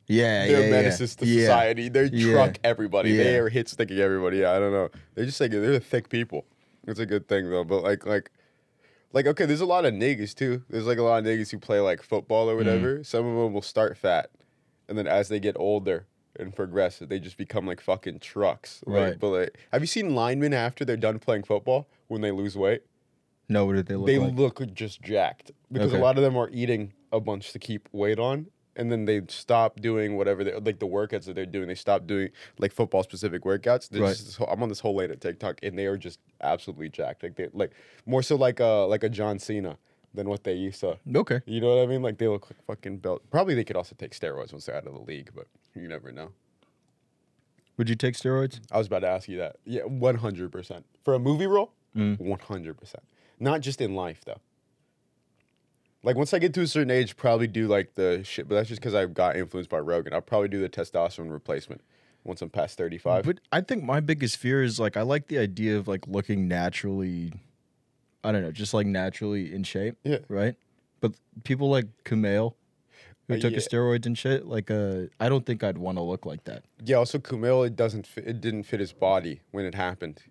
Yeah, 0.07 0.47
They're 0.47 0.63
yeah, 0.65 0.71
menaces 0.71 1.15
to 1.17 1.25
yeah. 1.25 1.41
society. 1.41 1.89
They 1.89 2.05
Yeah. 2.05 2.31
truck 2.33 2.57
everybody. 2.63 3.15
They 3.15 3.37
are 3.37 3.49
hit 3.49 3.69
sticking 3.69 3.99
everybody. 3.99 4.37
Yeah, 4.37 4.53
I 4.53 4.59
don't 4.59 4.71
know. 4.71 4.89
They're 5.13 5.25
just 5.25 5.39
like 5.39 5.51
they're 5.51 5.79
thick 5.79 6.09
people. 6.09 6.45
It's 6.87 6.99
a 6.99 7.05
good 7.05 7.27
thing 7.27 7.49
though. 7.49 7.63
But 7.63 7.83
like 7.83 8.05
like 8.05 8.31
like 9.13 9.27
okay, 9.27 9.45
there's 9.45 9.61
a 9.61 9.65
lot 9.67 9.85
of 9.85 9.93
niggas 9.93 10.33
too. 10.33 10.63
There's 10.69 10.87
like 10.87 10.97
a 10.97 11.03
lot 11.03 11.19
of 11.19 11.25
niggas 11.25 11.51
who 11.51 11.59
play 11.59 11.79
like 11.79 12.01
football 12.01 12.47
Mm. 12.47 12.51
or 12.51 12.55
whatever. 12.55 13.03
Some 13.03 13.25
of 13.25 13.35
them 13.43 13.53
will 13.53 13.61
start 13.61 13.97
fat, 13.97 14.31
and 14.87 14.97
then 14.97 15.05
as 15.07 15.27
they 15.29 15.39
get 15.39 15.55
older 15.59 16.07
and 16.39 16.55
progress, 16.55 16.99
they 16.99 17.19
just 17.19 17.37
become 17.37 17.67
like 17.67 17.81
fucking 17.81 18.19
trucks. 18.19 18.81
Like, 18.87 18.95
Right. 19.03 19.19
But 19.19 19.29
like, 19.29 19.57
have 19.71 19.81
you 19.81 19.87
seen 19.87 20.15
linemen 20.15 20.53
after 20.53 20.85
they're 20.85 20.97
done 20.97 21.19
playing 21.19 21.43
football 21.43 21.87
when 22.07 22.21
they 22.21 22.31
lose 22.31 22.55
weight? 22.57 22.81
No, 23.50 23.66
what 23.66 23.75
did 23.75 23.88
they 23.88 23.96
look 23.96 24.07
like? 24.07 24.16
they 24.16 24.19
like? 24.19 24.36
look 24.60 24.74
just 24.74 25.01
jacked 25.01 25.51
because 25.72 25.92
Okay. 25.92 26.00
a 26.00 26.04
lot 26.04 26.18
of 26.18 26.24
them 26.24 26.38
are 26.38 26.50
eating 26.51 26.94
a 27.12 27.19
bunch 27.19 27.51
to 27.54 27.60
keep 27.60 27.90
weight 27.92 28.19
on 28.19 28.48
and 28.75 28.92
then 28.92 29.06
they 29.06 29.22
stop 29.28 29.80
doing 29.81 30.16
whatever 30.16 30.44
they 30.44 30.54
like 30.54 30.78
the 30.80 30.88
workouts 30.88 31.25
that 31.25 31.34
they're 31.34 31.46
doing 31.48 31.68
they 31.68 31.74
stop 31.75 32.06
doing 32.06 32.30
like 32.60 32.72
football 32.72 33.01
specific 33.01 33.42
workouts 33.44 33.90
There's 33.90 34.01
Right. 34.04 34.10
just 34.12 34.25
this 34.25 34.36
whole- 34.36 34.48
i'm 34.48 34.62
on 34.62 34.69
this 34.69 34.80
whole 34.80 34.96
lane 34.96 35.10
at 35.10 35.19
tiktok 35.19 35.57
and 35.63 35.78
they 35.78 35.88
are 35.88 35.98
just 35.98 36.19
absolutely 36.42 36.88
jacked 36.90 37.24
like 37.24 37.36
they 37.36 37.48
like 37.51 37.72
more 38.06 38.22
so 38.22 38.36
like 38.36 38.60
a 38.60 38.86
like 38.88 39.04
a 39.04 39.10
john 39.10 39.40
cena 39.40 39.78
than 40.13 40.30
what 40.30 40.44
they 40.44 40.54
used 40.54 40.80
to 40.81 41.00
okay. 41.16 41.42
you 41.48 41.60
know 41.60 41.75
what 41.75 41.81
i 41.84 41.88
mean 41.88 42.04
like 42.04 42.19
they 42.19 42.28
look 42.28 42.48
like 42.51 42.63
fucking 42.68 42.98
belt 43.00 43.24
probably 43.31 43.56
they 43.56 43.63
could 43.63 43.75
also 43.75 43.96
take 43.98 44.12
steroids 44.12 44.51
once 44.54 44.66
they're 44.68 44.75
out 44.75 44.86
of 44.86 44.94
the 44.94 45.01
league 45.01 45.31
but 45.36 45.48
you 45.75 45.88
never 45.88 46.12
know 46.12 46.30
Would 47.78 47.90
you 47.90 47.96
take 47.96 48.13
steroids? 48.13 48.60
i 48.72 48.78
was 48.78 48.86
about 48.88 49.00
to 49.00 49.07
ask 49.10 49.28
you 49.28 49.38
that 49.40 49.56
yeah 49.66 49.81
100% 49.81 50.84
for 51.04 51.16
a 51.16 51.19
movie 51.19 51.48
role 51.48 51.74
Mm. 51.96 52.19
100%. 52.19 52.96
Not 53.39 53.62
just 53.62 53.81
in 53.81 53.95
life 53.95 54.21
though. 54.25 54.39
Like 56.01 56.15
once 56.15 56.33
I 56.33 56.39
get 56.39 56.53
to 56.53 56.62
a 56.62 56.68
certain 56.68 56.91
age, 56.91 57.18
probably 57.18 57.47
do 57.47 57.68
like 57.68 57.95
the 57.95 58.24
shit, 58.24 58.47
but 58.47 58.56
that's 58.56 58.69
just 58.69 58.80
because 58.81 58.95
I 58.95 59.06
got 59.06 59.36
influenced 59.36 59.69
by 59.69 59.80
Rogan. 59.80 60.13
I'll 60.13 60.21
probably 60.21 60.47
do 60.47 60.62
the 60.62 60.69
testosterone 60.69 61.31
replacement 61.31 61.81
once 62.24 62.41
I'm 62.41 62.50
past 62.50 62.77
35. 62.77 63.25
But 63.25 63.39
I 63.51 63.62
think 63.62 63.83
my 63.83 64.00
biggest 64.00 64.38
fear 64.38 64.63
is 64.63 64.80
like 64.80 64.95
I 64.95 65.01
like 65.01 65.27
the 65.27 65.38
idea 65.38 65.77
of 65.77 65.88
like 65.88 66.07
looking 66.07 66.47
naturally. 66.47 67.33
I 68.24 68.31
don't 68.31 68.41
know, 68.44 68.51
just 68.51 68.74
like 68.74 68.88
naturally 68.88 69.53
in 69.53 69.63
shape. 69.63 69.95
Yeah. 70.03 70.19
Right. 70.27 70.56
But 71.01 71.13
people 71.45 71.69
like 71.69 71.86
Kumail, 72.06 72.53
who 73.27 73.36
Uh, 73.36 73.38
took 73.39 73.51
yeah. 73.51 73.56
his 73.56 73.68
steroids 73.68 74.06
and 74.06 74.18
shit, 74.18 74.45
like 74.45 74.69
uh, 74.71 75.03
I 75.19 75.27
don't 75.30 75.45
think 75.45 75.63
I'd 75.63 75.77
want 75.77 75.97
to 75.97 76.01
look 76.01 76.25
like 76.25 76.44
that. 76.45 76.63
yeah, 76.83 76.97
also 76.97 77.18
Kumail, 77.19 77.65
it 77.65 77.75
doesn't 77.77 78.06
fit, 78.07 78.25
it 78.27 78.41
didn't 78.41 78.63
fit 78.63 78.80
his 78.81 78.91
body 78.91 79.39
when 79.51 79.65
it 79.65 79.75
happened, 79.75 80.21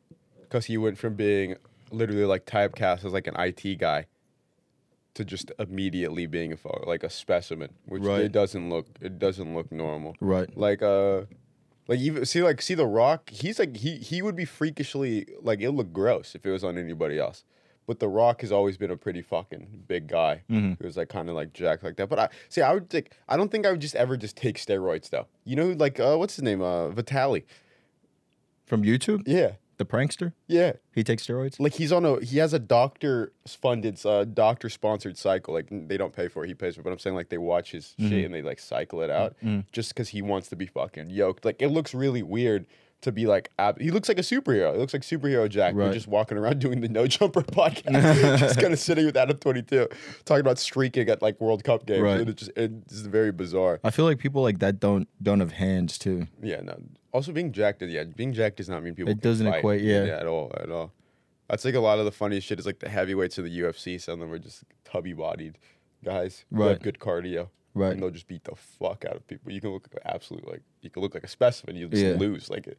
because 0.43 0.67
he 0.67 0.77
went 0.77 0.99
from 0.99 1.15
being 1.15 1.57
literally 1.91 2.25
like 2.25 2.47
typecast 2.47 3.05
as 3.05 3.13
like 3.13 3.27
an 3.27 3.35
IT 3.39 3.79
guy 3.79 4.07
to 5.15 5.25
just 5.25 5.51
immediately 5.59 6.27
being 6.27 6.53
a 6.53 6.57
pho- 6.57 6.85
like 6.87 7.03
a 7.03 7.11
specimen, 7.11 7.71
which 7.87 8.03
Right. 8.03 8.21
it 8.23 8.33
doesn't 8.33 8.71
look 8.71 8.87
it 9.01 9.19
doesn't 9.19 9.55
look 9.55 9.73
normal. 9.73 10.15
Right. 10.21 10.55
like 10.57 10.83
uh 10.83 11.23
like 11.89 11.99
even 12.01 12.25
see 12.27 12.43
like 12.43 12.61
see 12.63 12.75
the 12.75 12.87
rock 12.87 13.31
he's 13.31 13.59
like 13.59 13.77
he 13.79 13.97
he 13.97 14.21
would 14.23 14.37
be 14.37 14.45
freakishly 14.45 15.27
like 15.43 15.61
it 15.61 15.71
look 15.71 15.93
gross 15.93 16.35
if 16.35 16.45
it 16.45 16.51
was 16.51 16.63
on 16.63 16.77
anybody 16.77 17.19
else 17.19 17.45
but 17.87 17.99
the 17.99 18.09
rock 18.09 18.43
has 18.43 18.53
always 18.53 18.77
been 18.77 18.91
a 18.91 18.97
pretty 18.99 19.23
fucking 19.23 19.85
big 19.89 20.07
guy 20.07 20.43
Mhm. 20.51 20.77
who's 20.83 20.99
like 20.99 21.09
kind 21.09 21.31
of 21.31 21.35
like 21.35 21.55
jacked 21.55 21.83
like 21.83 21.97
that 21.97 22.11
but 22.11 22.19
i 22.19 22.29
see 22.51 22.61
i 22.61 22.75
would 22.75 22.91
think 22.91 23.13
i 23.27 23.39
don't 23.39 23.51
think 23.51 23.65
i 23.65 23.71
would 23.71 23.81
just 23.81 23.95
ever 23.95 24.19
just 24.19 24.37
take 24.37 24.59
steroids 24.59 25.09
though 25.09 25.27
you 25.47 25.57
know 25.57 25.69
like 25.79 25.99
uh 25.99 26.15
what's 26.17 26.37
his 26.37 26.43
name 26.43 26.61
uh 26.61 26.91
Vitali. 26.91 27.47
From 28.67 28.83
YouTube, 28.83 29.23
yeah 29.27 29.53
the 29.79 29.85
prankster, 29.85 30.33
yeah. 30.47 30.73
He 30.95 31.03
takes 31.05 31.27
steroids. 31.27 31.59
like 31.59 31.75
he's 31.75 31.93
on 31.93 32.05
a 32.05 32.21
he 32.21 32.39
has 32.39 32.53
a 32.53 32.59
doctor 32.59 33.33
funded 33.47 34.05
uh 34.05 34.25
doctor 34.25 34.69
sponsored 34.69 35.17
cycle. 35.17 35.55
Like 35.55 35.69
they 35.71 35.97
don't 35.97 36.13
pay 36.15 36.29
for 36.29 36.45
it 36.45 36.49
he 36.49 36.55
pays 36.55 36.75
for 36.75 36.81
it 36.81 36.85
but 36.85 36.93
i'm 36.93 36.99
saying 36.99 37.17
like 37.17 37.29
they 37.31 37.39
watch 37.39 37.71
his 37.73 37.95
shit 37.99 38.25
and 38.25 38.35
they 38.35 38.43
like 38.43 38.59
cycle 38.59 39.01
it 39.03 39.11
out 39.11 39.37
Mhm. 39.43 39.65
just 39.73 39.95
because 39.95 40.09
he 40.11 40.21
wants 40.23 40.49
to 40.49 40.57
be 40.57 40.67
fucking 40.67 41.11
yoked. 41.11 41.45
Like 41.45 41.63
it 41.63 41.69
looks 41.69 41.95
really 41.95 42.23
weird 42.23 42.67
to 43.03 43.13
be 43.13 43.27
like 43.27 43.51
ab- 43.59 43.81
he 43.81 43.91
looks 43.91 44.09
like 44.09 44.19
a 44.19 44.23
superhero 44.23 44.73
he 44.73 44.79
looks 44.79 44.93
like 44.93 45.03
superhero 45.03 45.49
jack 45.49 45.75
Right. 45.77 45.93
just 45.93 46.09
walking 46.09 46.37
around 46.37 46.59
doing 46.67 46.81
the 46.81 46.89
no 46.89 47.07
jumper 47.07 47.43
podcast 47.59 48.39
just 48.39 48.59
kind 48.61 48.73
of 48.73 48.79
sitting 48.79 49.07
with 49.07 49.17
adam 49.17 49.37
22 49.39 49.89
talking 50.25 50.41
about 50.41 50.59
streaking 50.59 51.09
at 51.09 51.23
like 51.23 51.41
world 51.41 51.63
cup 51.63 51.87
games 51.87 52.03
Right. 52.03 52.21
and 52.21 52.29
it 52.31 52.37
just 52.37 52.51
it's 52.57 53.01
very 53.03 53.31
bizarre 53.31 53.79
I 53.85 53.91
feel 53.91 54.05
like 54.05 54.19
people 54.19 54.43
like 54.43 54.59
that 54.59 54.81
don't 54.81 55.09
don't 55.23 55.41
have 55.41 55.53
hands 55.53 55.97
too. 55.99 56.27
yeah, 56.43 56.61
no. 56.61 56.77
Also, 57.13 57.33
being 57.33 57.53
jacked, 57.53 57.81
yeah, 57.83 58.05
being 58.05 58.33
jacked 58.35 58.59
does 58.59 58.69
not 58.69 58.83
mean 58.83 58.95
people. 58.95 59.11
It 59.11 59.21
doesn't 59.23 59.47
fight. 59.47 59.59
equate, 59.61 59.81
yeah. 59.81 60.03
at 60.21 60.27
all, 60.27 60.53
at 60.61 60.71
all. 60.71 60.93
That's 61.49 61.65
like 61.65 61.75
a 61.75 61.81
lot 61.81 61.99
of 61.99 62.05
the 62.05 62.13
funniest 62.13 62.47
shit 62.47 62.59
is 62.61 62.67
like 62.67 62.81
the 62.81 62.89
heavyweights 62.89 63.39
of 63.39 63.45
the 63.45 63.61
UFC. 63.61 63.99
Some 64.01 64.15
of 64.15 64.19
them 64.21 64.33
are 64.33 64.39
just 64.39 64.63
tubby 64.85 65.15
bodied 65.15 65.57
guys, 66.05 66.45
who 66.55 66.63
have 66.63 66.83
good 66.83 66.99
cardio, 66.99 67.49
Right. 67.75 67.93
And 67.93 68.03
they'll 68.03 68.11
just 68.11 68.29
beat 68.29 68.45
the 68.45 68.55
fuck 68.57 69.05
out 69.05 69.17
of 69.17 69.27
people. 69.27 69.53
You 69.53 69.61
can 69.61 69.71
look 69.71 69.89
absolutely 70.05 70.51
like 70.53 70.63
you 70.83 70.91
can 70.91 71.03
look 71.03 71.15
like 71.15 71.25
a 71.25 71.29
specimen. 71.29 71.77
You 71.77 71.89
just 71.89 72.03
Yeah. 72.03 72.15
lose 72.15 72.51
like 72.51 72.67
it. 72.67 72.79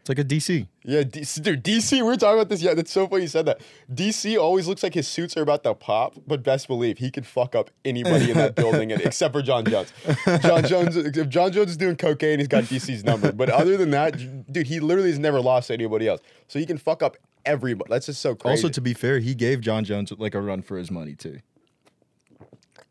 It's 0.00 0.08
like 0.08 0.18
a 0.18 0.24
DC. 0.24 0.66
Yeah, 0.82 1.02
DC, 1.02 1.42
dude, 1.42 1.62
DC. 1.62 1.92
We 1.98 2.02
were 2.02 2.16
talking 2.16 2.38
about 2.38 2.48
this. 2.48 2.62
Yeah, 2.62 2.72
that's 2.72 2.90
so 2.90 3.06
funny 3.06 3.22
you 3.24 3.28
said 3.28 3.44
that. 3.44 3.60
DC 3.92 4.40
always 4.40 4.66
looks 4.66 4.82
like 4.82 4.94
his 4.94 5.06
suits 5.06 5.36
are 5.36 5.42
about 5.42 5.62
to 5.64 5.74
pop, 5.74 6.14
but 6.26 6.42
best 6.42 6.68
believe 6.68 6.96
he 6.96 7.10
could 7.10 7.26
fuck 7.26 7.54
up 7.54 7.70
anybody 7.84 8.30
in 8.30 8.36
that 8.38 8.54
building, 8.56 8.92
and, 8.92 9.02
except 9.02 9.34
for 9.34 9.42
Jon 9.42 9.62
Jones. 9.66 9.92
Jon 10.40 10.64
Jones, 10.64 10.96
if 10.96 11.28
Jon 11.28 11.52
Jones 11.52 11.72
is 11.72 11.76
doing 11.76 11.96
cocaine, 11.96 12.38
he's 12.38 12.48
got 12.48 12.64
DC's 12.64 13.04
number. 13.04 13.30
But 13.30 13.50
other 13.50 13.76
than 13.76 13.90
that, 13.90 14.16
dude, 14.50 14.68
he 14.68 14.80
literally 14.80 15.10
has 15.10 15.18
never 15.18 15.38
lost 15.38 15.66
to 15.68 15.74
anybody 15.74 16.08
else. 16.08 16.22
So 16.48 16.58
he 16.58 16.64
can 16.64 16.78
fuck 16.78 17.02
up 17.02 17.18
everybody. 17.44 17.90
That's 17.90 18.06
just 18.06 18.22
so 18.22 18.34
crazy. 18.34 18.52
Also, 18.52 18.68
to 18.70 18.80
be 18.80 18.94
fair, 18.94 19.18
he 19.18 19.34
gave 19.34 19.60
Jon 19.60 19.84
Jones 19.84 20.10
like 20.16 20.34
a 20.34 20.40
run 20.40 20.62
for 20.62 20.78
his 20.78 20.90
money 20.90 21.14
too. 21.14 21.40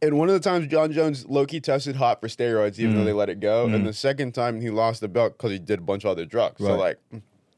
And 0.02 0.18
one 0.18 0.30
of 0.30 0.34
the 0.34 0.40
times 0.40 0.68
Jon 0.68 0.92
Jones 0.94 1.26
Loki 1.28 1.60
tested 1.60 1.96
hot 1.98 2.22
for 2.22 2.28
steroids, 2.28 2.80
even 2.80 2.96
though 2.96 3.04
they 3.04 3.12
let 3.14 3.30
it 3.30 3.40
go, 3.42 3.66
and 3.66 3.86
the 3.86 3.94
second 3.94 4.34
time 4.34 4.62
he 4.62 4.70
lost 4.70 5.02
the 5.02 5.10
belt 5.10 5.38
because 5.38 5.52
he 5.52 5.60
did 5.60 5.80
a 5.80 5.82
bunch 5.82 6.06
of 6.06 6.12
other 6.12 6.26
drugs. 6.26 6.62
So 6.64 6.76
like, 6.78 6.98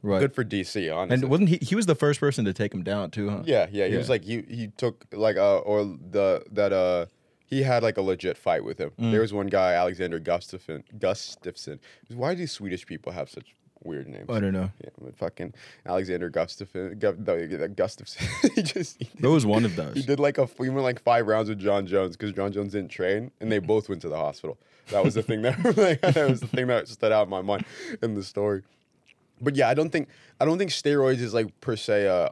Right. 0.03 0.19
good 0.19 0.33
for 0.33 0.43
DC, 0.43 0.89
honestly. 0.91 1.21
and 1.21 1.29
wasn't 1.29 1.49
he? 1.49 1.59
He 1.61 1.75
was 1.75 1.85
the 1.85 1.93
first 1.93 2.19
person 2.19 2.43
to 2.45 2.53
take 2.53 2.73
him 2.73 2.81
down 2.83 3.11
too, 3.11 3.29
huh? 3.29 3.43
Yeah, 3.45 3.67
yeah. 3.71 3.85
He 3.85 3.91
Yeah. 3.91 3.97
was 3.99 4.09
like 4.09 4.23
he 4.23 4.41
he 4.49 4.69
took 4.75 5.05
like 5.13 5.37
uh 5.37 5.59
or 5.59 5.83
the 5.85 6.43
that 6.51 6.73
uh 6.73 7.05
he 7.45 7.61
had 7.61 7.83
like 7.83 7.97
a 7.97 8.01
legit 8.01 8.35
fight 8.37 8.63
with 8.63 8.79
him. 8.79 8.89
Mm. 8.99 9.11
There 9.11 9.21
was 9.21 9.31
one 9.33 9.45
guy, 9.45 9.73
Alexander 9.73 10.19
Gustafsson. 10.19 10.81
Gustafsson. 10.97 11.77
Why 12.15 12.33
do 12.33 12.47
Swedish 12.47 12.87
people 12.87 13.11
have 13.11 13.29
such 13.29 13.53
weird 13.83 14.07
names. 14.07 14.29
I 14.29 14.39
don't 14.39 14.53
know. 14.53 14.71
Yeah, 14.83 14.89
but 15.01 15.15
fucking 15.17 15.53
Alexander 15.85 16.29
Gustafsson. 16.29 16.99
Gu- 16.99 17.17
no, 17.25 17.37
he 18.55 18.61
just 18.63 18.97
he, 18.99 19.09
There 19.19 19.29
was 19.31 19.45
one 19.45 19.65
of 19.65 19.75
those. 19.75 19.95
he 19.95 20.01
did 20.03 20.19
like 20.19 20.37
a 20.37 20.47
we 20.57 20.69
went 20.69 20.83
like 20.83 21.01
five 21.01 21.27
rounds 21.27 21.49
with 21.49 21.59
Jon 21.59 21.85
Jones 21.87 22.15
because 22.17 22.33
Jon 22.33 22.51
Jones 22.51 22.73
didn't 22.73 22.89
train, 22.91 23.31
and 23.39 23.51
they 23.51 23.59
both 23.59 23.89
went 23.89 24.01
to 24.03 24.09
the 24.09 24.17
hospital. 24.17 24.57
That 24.89 25.03
was 25.03 25.13
the 25.15 25.23
thing 25.23 25.41
that 25.43 25.57
like, 25.77 26.01
that 26.13 26.29
was 26.29 26.41
the 26.41 26.47
thing 26.47 26.67
that 26.67 26.87
stood 26.87 27.11
out 27.11 27.23
in 27.23 27.29
my 27.29 27.41
mind 27.41 27.65
in 28.01 28.15
the 28.15 28.23
story. 28.23 28.63
But 29.39 29.55
yeah, 29.55 29.69
I 29.69 29.73
don't 29.73 29.89
think 29.89 30.09
I 30.39 30.45
don't 30.45 30.57
think 30.57 30.71
steroids 30.71 31.19
is 31.19 31.33
like 31.33 31.59
per 31.61 31.75
se. 31.75 32.07
Uh, 32.07 32.29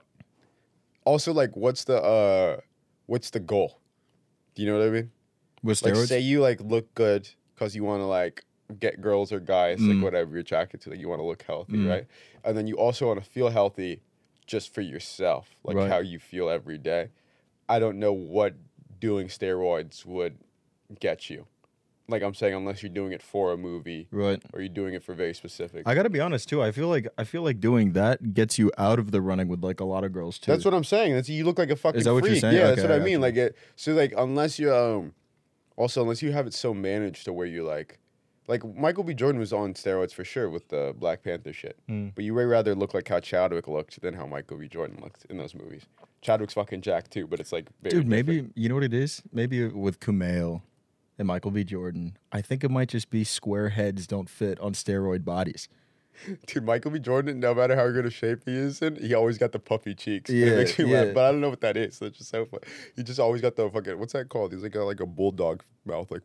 also, 1.06 1.34
like, 1.34 1.56
what's 1.56 1.86
the 1.86 2.02
uh, 2.02 2.58
what's 3.08 3.30
the 3.32 3.40
goal? 3.40 3.80
Do 4.56 4.62
you 4.64 4.72
know 4.72 4.78
what 4.78 4.88
I 4.88 4.92
mean? 4.92 5.12
With 5.64 5.82
Like, 5.82 5.94
steroids? 5.94 6.08
say 6.08 6.20
you 6.20 6.42
like 6.42 6.60
look 6.62 6.94
good 6.94 7.28
because 7.56 7.76
you 7.76 7.84
want 7.84 8.02
to 8.02 8.06
like 8.06 8.44
get 8.78 9.02
girls 9.02 9.32
or 9.32 9.40
guys, 9.40 9.80
Mm. 9.80 9.96
like 9.96 10.04
whatever 10.04 10.32
you're 10.32 10.42
attracted 10.42 10.82
to, 10.82 10.90
like 10.92 11.00
you 11.00 11.10
want 11.10 11.20
to 11.20 11.26
look 11.26 11.42
healthy, 11.44 11.78
Mm. 11.78 11.90
right? 11.90 12.06
And 12.44 12.56
then 12.58 12.68
you 12.68 12.76
also 12.78 13.08
want 13.08 13.24
to 13.24 13.28
feel 13.30 13.50
healthy 13.50 14.02
just 14.46 14.74
for 14.74 14.82
yourself, 14.82 15.56
like 15.64 15.76
Right. 15.78 15.90
how 15.90 16.00
you 16.00 16.20
feel 16.20 16.50
every 16.50 16.78
day. 16.78 17.10
I 17.68 17.80
don't 17.80 17.98
know 18.00 18.14
what 18.14 18.56
doing 19.00 19.28
steroids 19.28 20.06
would 20.06 20.38
get 21.00 21.30
you. 21.30 21.46
Like 22.08 22.24
I'm 22.24 22.34
saying, 22.34 22.56
unless 22.56 22.82
you're 22.82 22.92
doing 22.92 23.12
it 23.12 23.22
for 23.22 23.52
a 23.52 23.58
movie 23.58 24.08
right. 24.12 24.42
or 24.52 24.62
you're 24.62 24.68
doing 24.70 24.96
it 24.96 25.04
for 25.04 25.14
very 25.14 25.34
specific. 25.36 25.84
I 25.88 25.94
gotta 25.94 26.10
be 26.10 26.20
honest 26.20 26.50
too. 26.50 26.62
I 26.62 26.72
feel 26.72 26.88
like 26.88 27.08
I 27.20 27.24
feel 27.24 27.44
like 27.44 27.60
doing 27.60 27.94
that 27.94 28.34
gets 28.34 28.58
you 28.58 28.72
out 28.80 28.98
of 28.98 29.12
the 29.12 29.22
running 29.22 29.48
with 29.48 29.64
like 29.64 29.80
a 29.80 29.86
lot 29.86 30.04
of 30.04 30.12
girls 30.12 30.40
too. 30.40 30.52
That's 30.52 30.66
what 30.66 30.74
I'm 30.74 30.84
saying. 30.84 31.14
That's 31.14 31.30
you 31.30 31.44
look 31.46 31.60
like 31.60 31.70
a 31.70 31.76
fucking 31.76 32.00
Is 32.00 32.06
that 32.06 32.14
what 32.16 32.26
you're 32.26 32.36
saying? 32.36 32.56
Yeah, 32.56 32.68
that's 32.70 32.82
what 32.82 32.92
I 32.92 32.96
I 32.96 33.00
mean. 33.00 33.22
Like 33.22 33.36
it. 33.36 33.56
So 33.76 33.94
like 33.94 34.14
unless 34.18 34.58
you 34.58 34.74
um, 34.74 35.14
also 35.78 36.02
unless 36.02 36.24
you 36.24 36.32
have 36.32 36.48
it 36.48 36.54
so 36.56 36.74
managed 36.74 37.26
to 37.26 37.34
where 37.34 37.46
you 37.46 37.64
like, 37.64 38.00
like 38.50 38.64
Michael 38.76 39.04
B. 39.04 39.14
Jordan 39.14 39.40
was 39.40 39.54
on 39.54 39.76
steroids 39.76 40.12
for 40.12 40.26
sure 40.26 40.50
with 40.50 40.70
the 40.70 40.94
Black 40.98 41.24
Panther 41.24 41.54
shit. 41.54 41.78
Mm. 41.88 42.14
But 42.16 42.24
you 42.24 42.34
way 42.34 42.46
rather 42.46 42.74
look 42.74 42.96
like 42.96 43.08
how 43.08 43.20
Chadwick 43.20 43.68
looked 43.68 44.02
than 44.02 44.16
how 44.16 44.26
Michael 44.26 44.58
B. 44.58 44.68
Jordan 44.68 45.00
looked 45.02 45.26
in 45.30 45.38
those 45.38 45.54
movies. 45.54 45.84
Chadwick's 46.22 46.56
fucking 46.56 46.82
jacked 46.82 47.12
too, 47.12 47.28
but 47.28 47.40
it's 47.40 47.54
like 47.54 47.70
very 47.82 47.96
Dude, 47.96 48.08
maybe 48.08 48.34
different. 48.34 48.58
you 48.58 48.68
know 48.68 48.76
what 48.76 48.84
it 48.84 48.94
is? 48.94 49.22
Maybe 49.32 49.68
with 49.68 50.00
Kumail 50.00 50.64
and 51.20 51.28
Michael 51.28 51.52
B. 51.52 51.64
Jordan, 51.64 52.18
I 52.32 52.42
think 52.42 52.64
it 52.64 52.72
might 52.72 52.90
just 52.90 53.12
be 53.12 53.24
square 53.24 53.70
heads 53.70 54.08
don't 54.08 54.30
fit 54.30 54.60
on 54.60 54.74
steroid 54.74 55.24
bodies. 55.24 55.70
Dude, 56.48 56.66
Michael 56.66 56.90
B. 56.90 57.00
Jordan, 57.00 57.40
no 57.40 57.54
matter 57.54 57.76
how 57.76 57.88
good 57.92 58.08
a 58.08 58.10
shape 58.10 58.42
he 58.46 58.58
is 58.58 58.82
in, 58.82 58.96
he 58.96 59.14
always 59.14 59.38
got 59.38 59.52
the 59.52 59.60
puffy 59.60 59.94
cheeks. 59.94 60.32
Yeah, 60.32 60.48
it 60.48 60.58
makes 60.58 60.80
me 60.80 60.92
yeah. 60.92 61.04
laugh. 61.04 61.14
But 61.14 61.26
I 61.26 61.32
don't 61.32 61.42
know 61.42 61.50
what 61.50 61.62
that 61.62 61.78
is. 61.78 62.00
That's 62.00 62.18
just 62.18 62.32
so 62.32 62.46
funny. 62.46 62.64
He 62.96 63.04
just 63.04 63.20
always 63.20 63.42
got 63.42 63.56
the 63.56 63.70
fucking 63.70 64.00
what's 64.00 64.14
that 64.14 64.28
called? 64.28 64.54
He's 64.54 64.64
like 64.64 64.72
got 64.72 64.86
like 64.86 65.00
a 65.02 65.06
bulldog 65.06 65.64
mouth. 65.86 66.10
Like 66.10 66.24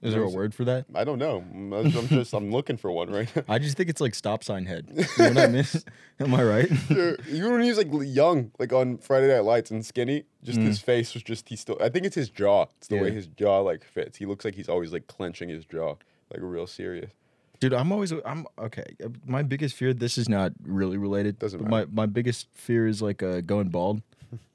Is 0.00 0.14
there 0.14 0.22
a 0.22 0.28
word 0.30 0.52
for 0.54 0.64
that? 0.64 0.86
I 0.94 1.04
don't 1.04 1.18
know. 1.18 1.44
I'm 1.52 2.08
just 2.08 2.32
I'm 2.34 2.50
looking 2.50 2.76
for 2.76 2.90
one 2.90 3.10
right 3.10 3.28
now. 3.36 3.42
I 3.48 3.58
just 3.58 3.76
think 3.76 3.88
it's 3.88 4.00
like 4.00 4.14
stop 4.14 4.42
sign 4.42 4.66
head. 4.66 4.86
You 4.90 5.04
know 5.18 5.28
what 5.28 5.38
I 5.38 5.46
mean? 5.48 5.64
Am 6.20 6.34
I 6.34 6.42
right? 6.42 6.68
Dude, 6.88 7.20
Even 7.28 7.52
when 7.52 7.62
he 7.62 7.68
was 7.68 7.78
like 7.78 7.88
young, 8.04 8.50
like 8.58 8.72
on 8.72 8.98
Friday 8.98 9.28
Night 9.28 9.44
Lights 9.44 9.70
and 9.70 9.84
skinny, 9.86 10.24
just 10.42 10.58
Mm. 10.58 10.64
his 10.66 10.80
face 10.80 11.14
was 11.14 11.22
just 11.22 11.48
he 11.48 11.56
still. 11.56 11.76
I 11.80 11.88
think 11.88 12.04
it's 12.06 12.16
his 12.16 12.28
jaw. 12.30 12.66
It's 12.78 12.88
the 12.88 12.96
way 12.98 13.10
his 13.12 13.26
jaw 13.28 13.60
like 13.60 13.84
fits. 13.84 14.18
He 14.18 14.26
looks 14.26 14.44
like 14.44 14.54
he's 14.54 14.68
always 14.68 14.92
like 14.92 15.06
clenching 15.06 15.48
his 15.48 15.64
jaw, 15.64 15.94
like 16.32 16.40
real 16.40 16.66
serious. 16.66 17.12
Dude, 17.60 17.72
I'm 17.74 17.92
always 17.92 18.12
I'm 18.24 18.46
okay. 18.58 18.96
uh, 19.04 19.08
My 19.24 19.42
biggest 19.44 19.76
fear. 19.76 19.94
This 19.94 20.18
is 20.18 20.28
not 20.28 20.52
really 20.64 20.96
related. 20.96 21.38
Doesn't 21.38 21.60
but 21.62 21.70
My 21.70 21.84
my 21.84 22.06
biggest 22.06 22.48
fear 22.54 22.88
is 22.88 23.00
like 23.00 23.22
uh, 23.22 23.40
going 23.40 23.68
bald, 23.68 24.02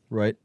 right? 0.09 0.35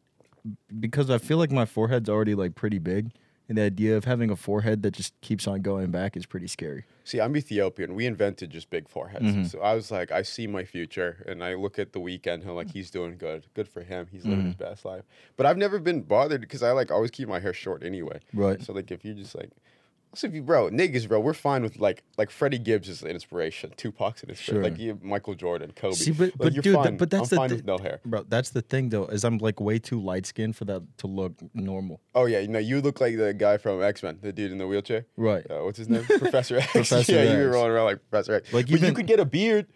Because 0.79 1.11
I 1.11 1.19
feel 1.19 1.39
like 1.39 1.51
my 1.51 1.65
forehead's 1.65 2.09
already 2.09 2.35
like 2.37 2.55
pretty 2.55 2.79
big, 2.79 3.11
and 3.49 3.59
the 3.59 3.63
idea 3.63 3.97
of 3.97 4.05
having 4.05 4.31
a 4.31 4.37
forehead 4.37 4.83
that 4.83 4.93
just 4.93 5.13
keeps 5.21 5.47
on 5.47 5.61
going 5.63 5.91
back 5.91 6.17
is 6.17 6.27
pretty 6.27 6.47
scary. 6.47 6.85
See, 7.05 7.21
I'm 7.21 7.37
Ethiopian. 7.37 7.95
We 7.95 8.07
invented 8.07 8.51
just 8.51 8.71
big 8.71 8.89
foreheads. 8.89 9.25
Mhm. 9.25 9.51
So 9.51 9.61
I 9.61 9.75
was 9.75 9.91
like, 9.91 10.13
I 10.13 10.23
see 10.23 10.47
my 10.47 10.65
future, 10.65 11.25
and 11.27 11.43
I 11.43 11.55
look 11.55 11.79
at 11.79 11.93
the 11.93 11.99
Weeknd. 12.01 12.47
I'm 12.47 12.55
like, 12.55 12.71
he's 12.71 12.91
doing 12.91 13.17
good. 13.19 13.47
Good 13.55 13.69
for 13.69 13.83
him. 13.83 14.07
He's 14.11 14.25
living 14.25 14.47
his 14.47 14.55
Mm-hmm. 14.55 14.65
best 14.65 14.85
life. 14.85 15.05
But 15.37 15.47
I've 15.47 15.59
never 15.59 15.79
been 15.81 16.03
bothered 16.03 16.41
because 16.41 16.63
I 16.63 16.71
like 16.73 16.91
always 16.93 17.11
keep 17.11 17.29
my 17.29 17.41
hair 17.41 17.53
short 17.53 17.83
anyway. 17.83 18.21
Right. 18.33 18.63
So 18.63 18.73
like, 18.73 18.91
if 18.93 19.05
you 19.05 19.15
just 19.15 19.35
like, 19.35 19.51
also 20.13 20.27
if 20.27 20.35
you 20.35 20.43
bro 20.43 20.69
niggas 20.71 21.09
bro, 21.09 21.19
we're 21.21 21.33
fine 21.35 21.63
with 21.63 21.79
like 21.79 22.03
like 22.19 22.31
Freddie 22.31 22.59
Gibbs 22.59 22.89
is 22.89 23.03
an 23.03 23.09
inspiration, 23.09 23.73
Tupac's 23.77 24.23
an 24.23 24.31
inspiration, 24.31 24.55
Sure. 24.55 24.63
like 24.63 24.79
you, 24.79 24.99
Michael 25.03 25.35
Jordan, 25.35 25.73
Kobe. 25.75 25.95
See, 25.95 26.11
but- 26.13 26.21
like, 26.21 26.33
but 26.39 26.53
you're 26.55 26.63
dude, 26.63 26.75
fine. 26.77 26.97
but 26.97 27.11
that's 27.11 27.33
I'm 27.33 27.49
the 27.49 27.57
with 27.57 27.65
no 27.65 27.79
hair. 27.79 28.01
Bro, 28.05 28.25
that's 28.29 28.51
the 28.51 28.63
thing 28.63 28.91
though, 28.91 29.07
is 29.07 29.25
I'm 29.25 29.39
like 29.39 29.61
way 29.61 29.79
too 29.79 30.01
light 30.01 30.27
skinned 30.27 30.57
for 30.57 30.65
that 30.67 30.83
to 30.99 31.07
look 31.07 31.33
normal. 31.55 32.01
Oh 32.15 32.27
yeah, 32.27 32.41
you 32.41 32.49
know 32.49 32.59
you 32.59 32.81
look 32.81 33.01
like 33.01 33.17
the 33.17 33.33
guy 33.35 33.57
from 33.57 33.83
X 33.83 34.03
Men, 34.03 34.19
the 34.21 34.33
dude 34.33 34.53
in 34.53 34.59
the 34.59 34.67
wheelchair. 34.67 35.07
Right. 35.17 35.45
Uh, 35.51 35.61
what's 35.65 35.79
his 35.79 35.89
name? 35.89 36.05
Professor 36.19 36.59
X. 36.59 36.71
Professor 36.73 37.13
yeah, 37.25 37.33
you 37.33 37.39
were 37.45 37.51
rolling 37.53 37.71
around 37.71 37.87
like 37.87 37.99
Professor 38.11 38.35
X. 38.35 38.53
Like, 38.53 38.69
but 38.71 38.81
you 38.81 38.93
could 38.93 39.07
get 39.07 39.19
a 39.21 39.25
beard. 39.25 39.67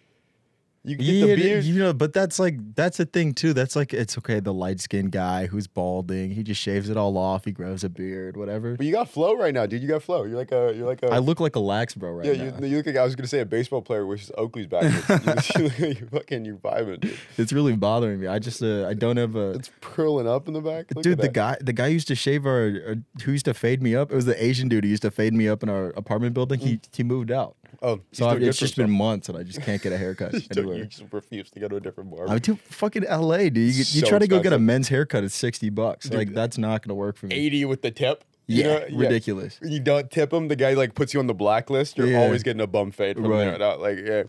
You 0.87 0.95
get 0.95 1.05
Yeah, 1.05 1.27
the 1.27 1.35
beard. 1.37 1.65
you 1.65 1.79
know, 1.81 1.93
but 1.93 2.13
that's 2.13 2.39
like 2.39 2.59
that's 2.77 3.01
a 3.01 3.05
thing 3.05 3.35
too. 3.35 3.53
That's 3.53 3.75
like 3.75 3.93
it's 3.93 4.17
okay. 4.19 4.39
The 4.39 4.55
light 4.55 4.81
skinned 4.81 5.11
guy 5.11 5.47
who's 5.47 5.67
balding, 5.67 6.31
he 6.31 6.45
just 6.45 6.61
shaves 6.61 6.89
it 6.89 6.97
all 6.97 7.19
off. 7.19 7.45
He 7.45 7.51
grows 7.51 7.83
a 7.83 7.89
beard, 7.89 8.37
whatever. 8.37 8.77
But 8.77 8.87
you 8.87 8.93
got 8.93 9.09
flow 9.09 9.35
right 9.35 9.53
now, 9.53 9.67
dude. 9.67 9.83
You 9.83 9.89
got 9.89 10.05
flow. 10.05 10.23
You're 10.23 10.37
like 10.37 10.53
a. 10.53 10.73
You're 10.77 10.87
like 10.87 11.03
a. 11.03 11.11
I 11.13 11.19
look 11.19 11.41
like 11.41 11.57
a 11.57 11.61
lax 11.61 11.95
bro 11.95 12.13
right 12.13 12.27
yeah, 12.27 12.51
now. 12.51 12.59
you, 12.61 12.69
you 12.69 12.77
look 12.77 12.87
like 12.87 12.97
I 12.97 13.05
was 13.05 13.17
gonna 13.17 13.27
say 13.27 13.41
a 13.41 13.45
baseball 13.45 13.83
player, 13.83 14.07
which 14.07 14.23
is 14.23 14.31
Oakley's 14.39 14.69
back. 14.69 14.85
you, 15.57 15.65
like 15.65 15.79
you're 15.79 16.09
fucking, 16.09 16.45
you're 16.45 16.57
vibing, 16.57 17.01
dude. 17.01 17.19
it's 17.37 17.53
really 17.53 17.75
bothering 17.75 18.21
me. 18.21 18.29
I 18.29 18.39
just 18.39 18.63
uh, 18.63 18.87
I 18.87 18.95
don't 18.95 19.17
have 19.17 19.35
a 19.35 19.51
It's 19.55 19.71
curling 19.81 20.29
up 20.29 20.47
in 20.47 20.55
the 20.55 20.61
back. 20.61 20.95
Look 20.95 21.03
dude. 21.03 21.19
The 21.19 21.23
that. 21.23 21.33
guy 21.33 21.57
the 21.61 21.73
guy 21.73 21.89
used 21.89 22.07
to 22.09 22.15
shave 22.15 22.47
our, 22.47 22.81
our 22.87 22.97
who 23.25 23.33
used 23.33 23.47
to 23.47 23.55
fade 23.55 23.83
me 23.83 23.97
up. 23.97 24.13
It 24.13 24.15
was 24.15 24.27
the 24.27 24.41
Asian 24.43 24.69
dude 24.69 24.85
who 24.85 24.91
used 24.91 25.03
to 25.03 25.11
fade 25.11 25.35
me 25.35 25.49
up 25.49 25.65
in 25.65 25.69
our 25.69 25.89
apartment 25.91 26.35
building. 26.35 26.61
He 26.61 26.81
he 26.95 27.03
moved 27.03 27.33
out, 27.33 27.57
Oh, 27.83 28.01
so 28.13 28.29
I've, 28.29 28.43
it's 28.43 28.59
just 28.59 28.77
been 28.77 28.91
months 28.91 29.29
and 29.29 29.37
I 29.37 29.43
just 29.43 29.63
can't 29.63 29.81
get 29.83 29.93
a 29.93 29.99
haircut 29.99 30.33
You 30.35 30.41
anywhere. 30.57 30.77
you 30.79 30.85
just 30.87 31.05
refuse 31.13 31.51
to 31.51 31.61
go 31.61 31.69
to 31.69 31.77
a 31.77 31.81
different 31.81 32.11
barber. 32.11 32.33
I'm 32.33 32.41
too 32.41 32.57
fucking 32.57 33.05
LA, 33.05 33.39
dude. 33.45 33.57
You, 33.57 33.63
you 33.65 33.85
So 33.85 34.07
try 34.07 34.19
to 34.19 34.27
go 34.29 34.41
get 34.41 34.53
a 34.53 34.59
men's 34.59 34.89
haircut, 34.89 35.25
at 35.25 35.33
sixty 35.33 35.71
bucks. 35.71 36.09
Dude, 36.09 36.19
like 36.19 36.33
that's 36.35 36.59
not 36.59 36.83
gonna 36.83 36.95
work 36.95 37.17
for 37.17 37.27
me. 37.27 37.35
Eighty 37.35 37.65
with 37.65 37.83
the 37.83 37.91
tip. 37.91 38.25
You 38.49 38.63
Yeah, 38.63 38.79
know? 38.89 38.99
ridiculous. 38.99 39.59
You 39.63 39.81
don't 39.81 40.11
tip 40.11 40.33
him. 40.33 40.49
The 40.49 40.57
guy 40.57 40.75
like 40.75 40.95
puts 40.95 41.13
you 41.13 41.21
on 41.21 41.27
the 41.27 41.35
blacklist. 41.35 41.99
You're 41.99 42.07
Yeah. 42.09 42.21
always 42.23 42.43
getting 42.43 42.63
a 42.63 42.67
bum 42.67 42.93
fade 42.93 43.17
from 43.17 43.27
Right. 43.27 43.39
there. 43.47 43.55
on 43.55 43.63
out. 43.63 43.81
Like 43.81 43.99
yeah, 44.05 44.23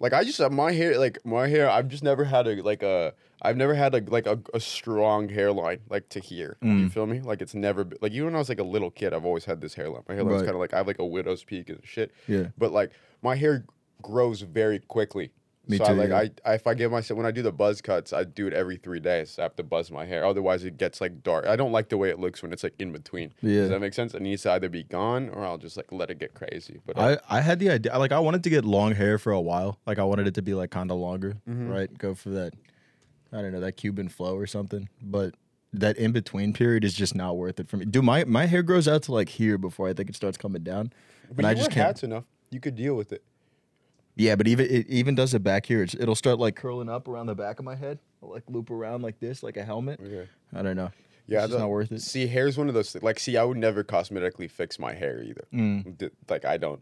like 0.00 0.12
I 0.14 0.24
just 0.24 0.38
have 0.38 0.52
my 0.52 0.72
hair. 0.72 0.98
Like 0.98 1.18
my 1.26 1.46
hair. 1.48 1.68
I've 1.68 1.88
just 1.88 2.02
never 2.02 2.24
had 2.24 2.46
a 2.46 2.62
like 2.62 2.82
a. 2.82 3.12
I've 3.42 3.56
never 3.56 3.74
had 3.74 3.94
a 3.94 4.02
like 4.10 4.26
a, 4.26 4.38
a 4.54 4.60
strong 4.60 5.28
hairline 5.28 5.80
like 5.88 6.08
to 6.10 6.20
here. 6.20 6.56
You 6.60 6.68
Mm. 6.70 6.92
feel 6.92 7.06
me? 7.06 7.20
Like 7.20 7.40
it's 7.42 7.54
never 7.54 7.84
been, 7.84 7.98
like 8.02 8.12
even 8.12 8.26
when 8.26 8.34
I 8.34 8.38
was 8.38 8.48
like 8.48 8.60
a 8.60 8.64
little 8.64 8.90
kid, 8.90 9.12
I've 9.14 9.24
always 9.24 9.44
had 9.46 9.60
this 9.60 9.74
hairline. 9.74 10.02
My 10.08 10.14
hairline's 10.14 10.42
Right. 10.42 10.46
kind 10.46 10.54
of 10.56 10.60
like 10.60 10.74
I 10.74 10.78
have 10.78 10.86
like 10.86 10.98
a 10.98 11.06
widow's 11.06 11.42
peak 11.44 11.68
and 11.70 11.80
shit. 11.84 12.12
Yeah. 12.28 12.48
But 12.58 12.72
like 12.72 12.90
my 13.22 13.36
hair 13.36 13.64
grows 14.02 14.40
very 14.42 14.78
quickly. 14.78 15.30
Me 15.68 15.76
so 15.76 15.84
I, 15.84 15.92
like 15.92 16.08
yeah. 16.08 16.16
I, 16.16 16.30
I 16.50 16.54
if 16.54 16.66
I 16.66 16.74
give 16.74 16.90
myself 16.90 17.16
when 17.16 17.26
I 17.26 17.30
do 17.30 17.42
the 17.42 17.52
buzz 17.52 17.80
cuts, 17.80 18.12
I 18.12 18.24
do 18.24 18.46
it 18.46 18.52
every 18.54 18.76
three 18.76 18.98
days. 18.98 19.38
I 19.38 19.42
have 19.42 19.54
to 19.56 19.62
buzz 19.62 19.90
my 19.90 20.04
hair, 20.04 20.24
otherwise 20.24 20.64
it 20.64 20.78
gets 20.78 21.00
like 21.00 21.22
dark. 21.22 21.46
I 21.46 21.54
don't 21.54 21.70
like 21.70 21.90
the 21.90 21.96
way 21.98 22.08
it 22.10 22.18
looks 22.18 22.42
when 22.42 22.52
it's 22.52 22.64
like 22.64 22.74
in 22.78 22.90
between. 22.92 23.32
Yeah. 23.40 23.60
Does 23.60 23.68
that 23.70 23.80
make 23.80 23.92
sense? 23.94 24.12
It 24.14 24.22
needs 24.22 24.42
to 24.42 24.52
either 24.52 24.68
be 24.68 24.82
gone 24.82 25.28
or 25.28 25.44
I'll 25.44 25.58
just 25.58 25.76
like 25.76 25.92
let 25.92 26.10
it 26.10 26.18
get 26.18 26.34
crazy. 26.34 26.80
But 26.86 26.98
uh, 26.98 27.18
I, 27.28 27.38
I 27.38 27.40
had 27.42 27.58
the 27.60 27.70
idea 27.70 27.96
like 27.98 28.10
I 28.10 28.18
wanted 28.18 28.42
to 28.44 28.50
get 28.50 28.64
long 28.64 28.94
hair 28.94 29.16
for 29.18 29.32
a 29.32 29.40
while. 29.40 29.78
Like 29.86 29.98
I 29.98 30.04
wanted 30.04 30.26
it 30.26 30.34
to 30.34 30.42
be 30.42 30.54
like 30.54 30.70
kind 30.70 30.90
of 30.90 30.96
longer, 30.98 31.36
Mm-hmm. 31.48 31.68
right? 31.70 31.98
Go 31.98 32.14
for 32.14 32.30
that 32.30 32.54
I 33.32 33.40
don't 33.42 33.52
know, 33.52 33.60
that 33.60 33.76
Cuban 33.76 34.08
flow 34.08 34.36
or 34.36 34.46
something. 34.46 34.88
But 35.02 35.34
that 35.72 35.96
in 35.96 36.10
between 36.12 36.52
period 36.52 36.84
is 36.84 36.94
just 36.94 37.14
not 37.14 37.36
worth 37.36 37.60
it 37.60 37.68
for 37.68 37.76
me. 37.76 37.84
Dude, 37.84 38.04
my 38.04 38.24
my 38.24 38.46
hair 38.46 38.62
grows 38.62 38.88
out 38.88 39.02
to 39.04 39.12
like 39.12 39.28
here 39.28 39.56
before 39.58 39.88
I 39.88 39.92
think 39.92 40.08
it 40.08 40.16
starts 40.16 40.36
coming 40.36 40.62
down. 40.62 40.92
but 41.28 41.38
and 41.38 41.46
I 41.46 41.54
just 41.54 41.68
wear 41.70 41.74
can't. 41.74 41.86
hats 41.86 42.02
enough. 42.02 42.24
You 42.50 42.58
could 42.60 42.74
deal 42.74 42.94
with 42.96 43.12
it. 43.12 43.22
Yeah, 44.16 44.34
but 44.34 44.48
even 44.48 44.66
it 44.66 44.86
even 44.88 45.14
does 45.14 45.32
it 45.34 45.42
back 45.44 45.66
here. 45.66 45.82
It's, 45.82 45.94
it'll 45.94 46.16
start 46.16 46.38
like 46.38 46.56
curling 46.56 46.88
up 46.88 47.06
around 47.08 47.26
the 47.26 47.34
back 47.36 47.58
of 47.60 47.64
my 47.64 47.76
head. 47.76 48.00
It'll, 48.20 48.34
like 48.34 48.42
loop 48.48 48.70
around 48.70 49.02
like 49.02 49.20
this, 49.20 49.42
like 49.42 49.56
a 49.56 49.64
helmet. 49.64 50.00
Okay. 50.04 50.28
I 50.52 50.62
don't 50.62 50.76
know. 50.76 50.90
Yeah, 51.28 51.44
it's 51.44 51.50
just 51.50 51.60
not 51.60 51.68
worth 51.70 51.92
it. 51.92 52.02
See, 52.02 52.26
hair's 52.26 52.58
one 52.58 52.66
of 52.66 52.74
those. 52.74 52.96
Like, 53.00 53.20
see, 53.20 53.36
I 53.36 53.44
would 53.44 53.56
never 53.56 53.84
cosmetically 53.84 54.50
fix 54.50 54.80
my 54.80 54.92
hair 54.94 55.22
either. 55.22 55.44
Mm. 55.54 55.96
D- 55.96 56.08
Like, 56.28 56.44
I 56.44 56.56
don't. 56.56 56.80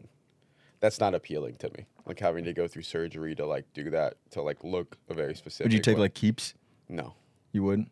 That's 0.79 0.99
not 0.99 1.13
appealing 1.13 1.55
to 1.57 1.69
me. 1.77 1.85
Like 2.05 2.19
having 2.19 2.45
to 2.45 2.53
go 2.53 2.67
through 2.67 2.83
surgery 2.83 3.35
to 3.35 3.45
like 3.45 3.65
do 3.73 3.89
that 3.91 4.15
to 4.31 4.41
like 4.41 4.63
look 4.63 4.97
a 5.09 5.13
very 5.13 5.35
specific. 5.35 5.65
Would 5.65 5.73
you 5.73 5.79
take 5.81 5.97
like 5.97 6.13
keeps? 6.13 6.53
No, 6.87 7.13
You 7.51 7.63
wouldn't. 7.63 7.91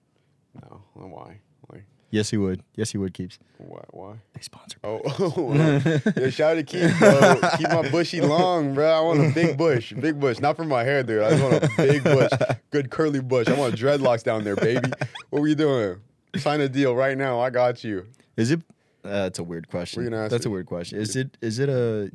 no. 0.55 0.81
Why? 0.95 1.39
Like, 1.71 1.83
Yes, 2.09 2.29
he 2.29 2.37
would. 2.37 2.63
Yes, 2.75 2.91
he 2.91 2.97
would 2.97 3.13
keeps. 3.13 3.37
why? 3.57 3.83
Why? 3.91 4.13
They 4.33 4.39
sponsor. 4.41 4.77
Oh, 4.83 5.01
yeah, 6.17 6.29
shout 6.29 6.51
out 6.51 6.55
to 6.55 6.63
Keith, 6.63 6.95
bro. 6.97 7.35
Keep 7.57 7.69
my 7.69 7.89
bushy 7.89 8.21
long, 8.21 8.73
bro. 8.73 8.89
I 8.89 9.01
want 9.01 9.19
a 9.19 9.33
big 9.33 9.57
bush, 9.57 9.91
big 9.91 10.17
bush, 10.19 10.39
not 10.39 10.55
for 10.55 10.63
my 10.63 10.83
hair, 10.85 11.03
dude. 11.03 11.21
I 11.21 11.31
just 11.31 11.43
want 11.43 11.63
a 11.63 11.69
big 11.75 12.03
bush, 12.05 12.31
good 12.71 12.89
curly 12.91 13.19
bush. 13.19 13.49
I 13.49 13.53
want 13.59 13.75
dreadlocks 13.75 14.23
down 14.23 14.45
there, 14.45 14.55
baby. 14.55 14.89
What 15.29 15.41
were 15.41 15.47
you 15.49 15.55
doing? 15.55 15.97
Sign 16.37 16.61
a 16.61 16.69
deal 16.69 16.95
right 16.95 17.17
now. 17.17 17.41
I 17.41 17.49
got 17.49 17.83
you. 17.83 18.07
Is 18.37 18.51
it? 18.51 18.61
Uh, 19.03 19.23
that's 19.23 19.39
a 19.39 19.43
weird 19.43 19.67
question. 19.67 20.09
That's 20.09 20.45
a 20.45 20.49
weird 20.49 20.65
question. 20.65 20.99
Is 20.99 21.15
it? 21.17 21.37
Is 21.41 21.59
it 21.59 21.67
a? 21.69 22.09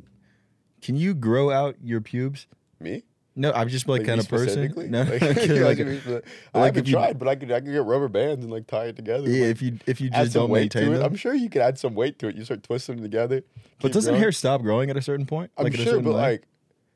Can 0.83 0.95
you 0.95 1.13
grow 1.13 1.49
out 1.49 1.75
your 1.83 2.01
pubes? 2.01 2.47
Me? 2.79 3.03
No, 3.35 3.51
I'm 3.53 3.67
just 3.67 3.87
like, 3.87 4.01
Like, 4.01 4.07
kind 4.07 4.19
of 4.19 4.29
person. 4.29 4.71
No, 4.91 5.01
Like, 5.09 5.21
like, 5.21 5.79
like, 5.79 6.23
I 6.53 6.65
haven't 6.65 6.87
you- 6.87 6.93
tried, 6.93 7.17
but 7.17 7.27
I 7.27 7.35
could 7.35 7.51
I 7.51 7.61
could 7.61 7.71
get 7.71 7.83
rubber 7.83 8.07
bands 8.07 8.43
and 8.43 8.51
like 8.53 8.67
tie 8.67 8.85
it 8.85 8.95
together. 8.95 9.27
yeah. 9.29 9.45
If 9.45 9.61
you 9.61 9.79
if 9.87 9.99
you 9.99 10.09
just 10.11 10.33
don't 10.33 10.51
maintain 10.51 10.89
it. 10.91 10.97
them, 10.97 11.03
I'm 11.03 11.15
sure 11.15 11.33
you 11.33 11.49
could 11.49 11.61
add 11.63 11.79
some 11.79 11.95
weight 11.95 12.19
to 12.19 12.27
it. 12.27 12.35
You 12.35 12.45
start 12.45 12.61
twisting 12.61 12.97
them 12.97 13.03
together. 13.03 13.41
but 13.81 13.91
doesn't 13.91 14.11
growing. 14.11 14.21
hair 14.21 14.31
stop 14.31 14.61
growing 14.61 14.89
at 14.91 14.97
a 14.97 15.01
certain 15.01 15.25
point? 15.25 15.49
I'm 15.57 15.63
like 15.63 15.75
sure, 15.75 15.99
but 16.01 16.11
like, 16.13 16.43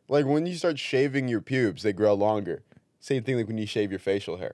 Like 0.09 0.25
when 0.27 0.45
you 0.45 0.53
start 0.55 0.77
shaving 0.77 1.27
your 1.27 1.41
pubes, 1.41 1.81
they 1.81 1.91
grow 1.93 2.13
longer. 2.13 2.63
Same 2.99 3.23
thing 3.23 3.37
like 3.37 3.47
when 3.47 3.57
you 3.57 3.65
shave 3.65 3.89
your 3.91 3.99
facial 3.99 4.37
hair. 4.37 4.53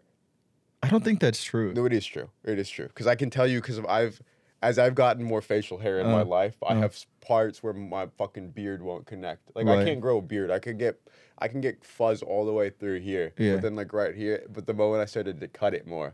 I 0.81 0.89
don't 0.89 1.03
think 1.03 1.19
that's 1.19 1.43
true. 1.43 1.73
No, 1.73 1.85
it 1.85 1.93
is 1.93 2.05
true. 2.05 2.29
It 2.45 2.59
is 2.59 2.69
true 2.69 2.87
because 2.87 3.07
I 3.07 3.15
can 3.15 3.29
tell 3.29 3.47
you 3.47 3.59
because 3.61 3.79
I've 3.79 4.21
as 4.63 4.79
I've 4.79 4.95
gotten 4.95 5.23
more 5.23 5.41
facial 5.41 5.77
hair 5.77 5.99
in 5.99 6.07
my 6.07 6.21
Uh, 6.21 6.25
life, 6.39 6.55
I 6.67 6.73
uh. 6.73 6.81
have 6.81 6.97
parts 7.21 7.61
where 7.61 7.73
my 7.73 8.07
fucking 8.17 8.49
beard 8.51 8.81
won't 8.81 9.05
connect. 9.05 9.41
Like 9.55 9.67
I 9.67 9.83
can't 9.83 10.01
grow 10.01 10.17
a 10.17 10.21
beard. 10.21 10.49
I 10.51 10.59
could 10.59 10.79
get 10.79 10.95
I 11.37 11.47
can 11.49 11.61
get 11.61 11.83
fuzz 11.83 12.21
all 12.21 12.45
the 12.45 12.53
way 12.53 12.69
through 12.69 12.99
here, 13.01 13.33
Yeah. 13.37 13.53
but 13.55 13.61
then 13.63 13.75
like 13.75 13.91
right 13.93 14.15
here. 14.15 14.43
But 14.55 14.65
the 14.65 14.73
moment 14.73 15.01
I 15.01 15.05
started 15.05 15.39
to 15.41 15.47
cut 15.47 15.73
it 15.73 15.85
more, 15.85 16.13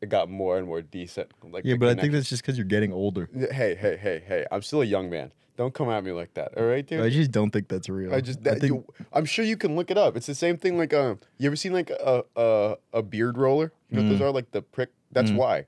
it 0.00 0.08
got 0.08 0.30
more 0.30 0.58
and 0.58 0.66
more 0.66 0.82
decent. 0.82 1.28
Like 1.42 1.64
Yeah, 1.64 1.76
but 1.76 1.88
I 1.88 2.00
think 2.00 2.12
that's 2.12 2.28
just 2.28 2.42
because 2.42 2.56
you're 2.56 2.72
getting 2.76 2.92
older. 2.92 3.28
Hey, 3.34 3.74
hey, 3.74 3.96
hey, 3.96 4.22
hey! 4.26 4.46
I'm 4.52 4.62
still 4.62 4.82
a 4.82 4.84
young 4.96 5.10
man. 5.10 5.32
Don't 5.56 5.74
come 5.74 5.90
at 5.90 6.04
me 6.04 6.12
like 6.12 6.34
that. 6.34 6.56
All 6.56 6.64
right, 6.66 6.86
dude. 6.86 7.00
I 7.00 7.08
just 7.10 7.32
don't 7.32 7.50
think 7.50 7.66
that's 7.66 7.88
real. 7.88 8.14
I 8.14 8.20
just 8.20 8.38
I 8.40 8.42
that, 8.44 8.60
think 8.60 8.72
you, 8.74 8.84
I'm 9.12 9.24
sure 9.24 9.44
you 9.44 9.56
can 9.56 9.74
look 9.74 9.90
it 9.90 9.98
up. 9.98 10.16
It's 10.16 10.26
the 10.26 10.34
same 10.46 10.56
thing 10.56 10.78
like 10.78 10.94
um 10.94 11.18
you 11.38 11.48
ever 11.48 11.56
seen 11.56 11.72
like 11.72 11.90
a 11.90 12.22
a, 12.36 12.76
a 12.92 13.02
beard 13.02 13.36
roller? 13.36 13.72
You 13.90 13.96
know 13.96 14.02
what 14.02 14.08
Mm. 14.08 14.18
those 14.18 14.20
are 14.20 14.30
like 14.30 14.50
the 14.52 14.62
prick 14.62 14.90
that's 15.10 15.32
why. 15.32 15.66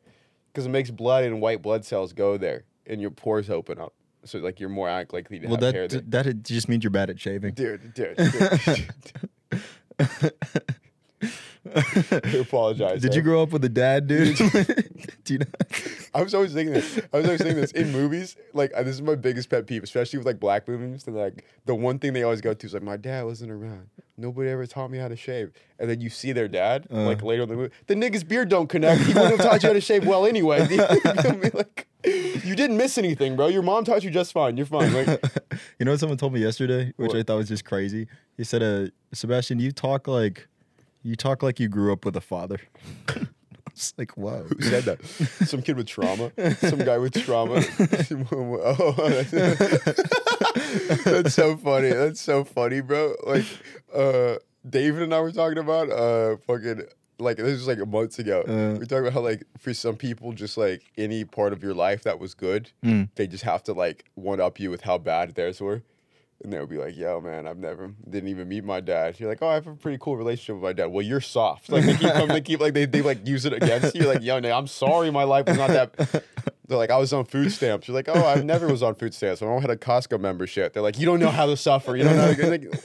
Cuz 0.55 0.67
it 0.67 0.71
makes 0.71 0.91
blood 0.91 1.25
and 1.25 1.41
white 1.41 1.63
blood 1.63 1.85
cells 1.85 2.13
go 2.13 2.37
there 2.37 2.65
and 2.87 3.01
your 3.01 3.11
pores 3.11 3.51
open 3.51 3.79
up. 3.79 3.95
So 4.25 4.39
like 4.39 4.61
you're 4.61 4.69
more 4.69 4.91
likely 4.91 5.39
to 5.39 5.47
well, 5.47 5.57
have 5.61 5.75
hair 5.75 5.89
that 5.89 6.11
that 6.11 6.43
just 6.43 6.69
means 6.69 6.85
you're 6.85 6.91
bad 6.91 7.11
at 7.11 7.19
shaving. 7.19 7.55
Dude, 7.55 7.95
dude, 7.95 8.17
dude. 8.17 9.63
I 11.75 12.37
apologize. 12.41 13.03
Did 13.03 13.15
you 13.15 13.23
grow 13.23 13.43
up 13.43 13.51
with 13.51 13.65
a 13.65 13.69
dad, 13.69 14.07
dude? 14.07 14.37
Do 15.25 15.33
you 15.35 15.39
know? 15.41 15.47
I 16.15 16.23
was 16.23 16.35
always 16.35 16.53
thinking 16.53 16.73
this. 16.75 16.99
I 17.13 17.17
was 17.19 17.27
always 17.27 17.41
thinking 17.43 17.61
this 17.61 17.73
in 17.73 17.93
movies. 17.93 18.37
Like 18.55 18.73
this 18.73 18.89
is 18.95 19.03
my 19.03 19.15
biggest 19.15 19.51
pet 19.51 19.67
peeve, 19.67 19.83
especially 19.83 20.19
with 20.19 20.27
like 20.27 20.41
black 20.41 20.67
movies. 20.67 21.07
And 21.07 21.17
like 21.17 21.45
the 21.67 21.75
one 21.75 21.99
thing 21.99 22.13
they 22.15 22.23
always 22.23 22.41
go 22.41 22.55
to 22.55 22.67
is 22.67 22.75
like, 22.75 22.83
my 22.83 22.97
dad 22.97 23.25
wasn't 23.25 23.51
around. 23.53 23.89
Nobody 24.17 24.51
ever 24.51 24.67
taught 24.67 24.91
me 24.91 24.99
how 24.99 25.09
to 25.09 25.17
shave. 25.17 25.53
And 25.79 25.89
then 25.89 26.01
you 26.01 26.11
see 26.11 26.33
their 26.33 26.49
dad 26.49 26.87
Uh. 26.93 27.05
like 27.05 27.23
later 27.23 27.43
in 27.43 27.49
the 27.49 27.57
movie. 27.57 27.75
The 27.87 27.95
nigga's 27.95 28.25
beard 28.25 28.49
don't 28.49 28.69
connect. 28.69 29.03
He 29.03 29.13
wouldn't 29.15 29.37
have 29.39 29.41
taught 29.47 29.63
you 29.63 29.69
how 29.69 29.73
to 29.75 29.81
shave 29.81 30.07
well 30.07 30.27
anyway. 30.27 30.61
I 30.63 31.33
mean, 31.37 31.51
like, 31.55 31.87
you 32.05 32.57
didn't 32.57 32.77
miss 32.77 32.97
anything, 32.99 33.37
bro. 33.37 33.49
Your 33.49 33.63
mom 33.63 33.85
taught 33.85 34.03
you 34.05 34.11
just 34.11 34.33
fine. 34.33 34.57
You're 34.57 34.67
fine. 34.67 34.93
Like, 34.93 35.23
You 35.79 35.85
know 35.85 35.93
what 35.93 36.01
someone 36.01 36.19
told 36.19 36.33
me 36.33 36.41
yesterday, 36.41 36.93
which 36.97 37.09
What? 37.09 37.17
I 37.19 37.23
thought 37.23 37.37
was 37.37 37.49
just 37.49 37.65
crazy. 37.65 38.09
He 38.37 38.45
said, 38.45 38.63
"Uh, 38.63 38.89
Sebastian, 39.13 39.59
you 39.59 39.73
talk 39.73 40.07
like, 40.09 40.49
you 41.03 41.17
talk 41.17 41.43
like 41.43 41.59
you 41.61 41.69
grew 41.69 41.93
up 41.93 42.05
with 42.05 42.17
a 42.17 42.21
father." 42.21 42.61
I 43.09 43.73
was 43.73 43.95
like, 43.97 44.17
"Whoa." 44.17 44.45
who 44.49 44.61
said 44.63 44.85
that? 44.85 45.05
Some 45.47 45.63
kid 45.63 45.77
with 45.77 45.87
trauma. 45.87 46.33
Some 46.57 46.81
guy 46.81 46.99
with 46.99 47.15
trauma. 47.25 47.55
oh, 48.33 48.95
that's, 49.09 49.31
that's 51.05 51.35
so 51.35 51.57
funny. 51.57 51.91
That's 51.91 52.21
so 52.21 52.45
funny, 52.45 52.81
bro. 52.81 53.15
Like, 53.27 53.47
uh, 53.95 54.37
David 54.69 55.03
and 55.03 55.15
I 55.15 55.21
were 55.21 55.33
talking 55.33 55.59
about 55.59 55.91
uh, 55.91 56.37
fucking 56.47 56.83
like 57.19 57.37
this 57.37 57.47
was 57.53 57.69
like 57.69 57.87
months 57.87 58.19
ago. 58.19 58.43
Uh. 58.43 58.73
we 58.75 58.79
were 58.81 58.87
talking 58.87 59.07
about 59.07 59.13
how 59.13 59.21
like 59.21 59.45
for 59.59 59.73
some 59.75 59.97
people, 59.97 60.33
just 60.33 60.57
like 60.57 60.83
any 60.99 61.25
part 61.25 61.53
of 61.53 61.63
your 61.63 61.75
life 61.75 62.03
that 62.05 62.19
was 62.19 62.35
good, 62.35 62.71
Mm. 62.85 63.09
they 63.15 63.27
just 63.27 63.45
have 63.45 63.63
to 63.65 63.73
like 63.73 64.05
one 64.15 64.41
up 64.41 64.59
you 64.59 64.71
with 64.71 64.83
how 64.83 64.99
bad 64.99 65.35
theirs 65.35 65.61
were. 65.61 65.83
And 66.43 66.53
they'll 66.53 66.67
be 66.67 66.79
like, 66.79 66.97
"Yo, 66.97 67.21
man, 67.21 67.47
I've 67.47 67.59
never 67.59 67.93
didn't 68.09 68.31
even 68.31 68.49
meet 68.49 68.65
my 68.65 68.81
dad." 68.81 69.21
You're 69.21 69.29
like, 69.29 69.43
"Oh, 69.43 69.49
I 69.49 69.55
have 69.55 69.67
a 69.67 69.75
pretty 69.75 69.99
cool 70.01 70.17
relationship 70.17 70.55
with 70.57 70.63
my 70.63 70.73
dad." 70.73 70.87
Well, 70.87 71.05
you're 71.05 71.21
soft. 71.21 71.69
Like 71.69 71.85
they 71.85 71.95
keep 71.95 72.15
they 72.29 72.41
keep 72.41 72.61
like 72.61 72.75
they, 72.75 72.87
they 72.87 73.03
like 73.03 73.27
use 73.27 73.45
it 73.45 73.53
against 73.53 73.95
you. 73.95 74.03
You're 74.03 74.15
like, 74.15 74.23
"Yo, 74.23 74.41
man, 74.41 74.53
I'm 74.53 74.67
sorry, 74.67 75.11
my 75.11 75.25
life 75.25 75.47
was 75.47 75.59
not 75.59 75.69
that." 75.69 75.95
They're 76.67 76.79
like, 76.79 76.91
"I 76.91 76.97
was 76.97 77.13
on 77.13 77.25
food 77.27 77.53
stamps." 77.53 77.89
You're 77.89 77.95
like, 77.95 78.09
"Oh, 78.09 78.27
I 78.27 78.37
never 78.37 78.69
was 78.69 78.83
on 78.83 78.95
food 78.95 79.13
stamps. 79.13 79.43
I 79.43 79.47
only 79.47 79.61
had 79.61 79.71
a 79.71 79.77
Costco 79.77 80.19
membership." 80.19 80.73
They're 80.73 80.83
like, 80.83 80.99
"You 80.99 81.05
don't 81.05 81.21
know 81.21 81.31
how 81.31 81.47
to 81.47 81.57
suffer. 81.57 81.95
You 81.97 82.05
don't 82.05 82.17
know." 82.17 82.29
How 82.29 82.35
to, 82.35 82.51
like, 82.51 82.85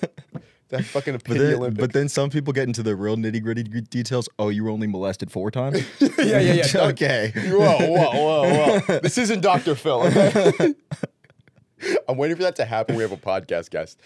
that 0.70 0.84
fucking 0.86 1.22
But 1.26 1.38
then, 1.38 1.74
but 1.76 1.94
then 1.94 2.10
some 2.10 2.30
people 2.30 2.52
get 2.52 2.64
into 2.68 2.82
the 2.82 2.96
real 2.96 3.16
nitty 3.16 3.42
gritty 3.42 3.64
details. 3.64 4.28
Oh, 4.40 4.50
you 4.50 4.64
were 4.64 4.72
only 4.72 4.88
molested 4.88 5.32
four 5.32 5.52
times. 5.52 5.84
yeah, 6.00 6.40
yeah, 6.40 6.54
yeah. 6.54 6.66
okay. 6.76 7.32
Whoa, 7.36 7.78
whoa, 7.78 8.12
whoa, 8.12 8.80
whoa. 8.80 9.00
This 9.00 9.18
isn't 9.20 9.42
Dr. 9.42 9.76
Phil, 9.76 10.02
okay? 10.08 10.74
I'm 12.08 12.18
waiting 12.18 12.38
for 12.38 12.44
that 12.44 12.56
to 12.58 12.66
happen. 12.66 12.96
We 12.96 13.04
have 13.04 13.12
a 13.12 13.18
podcast 13.18 13.70
guest. 13.70 14.00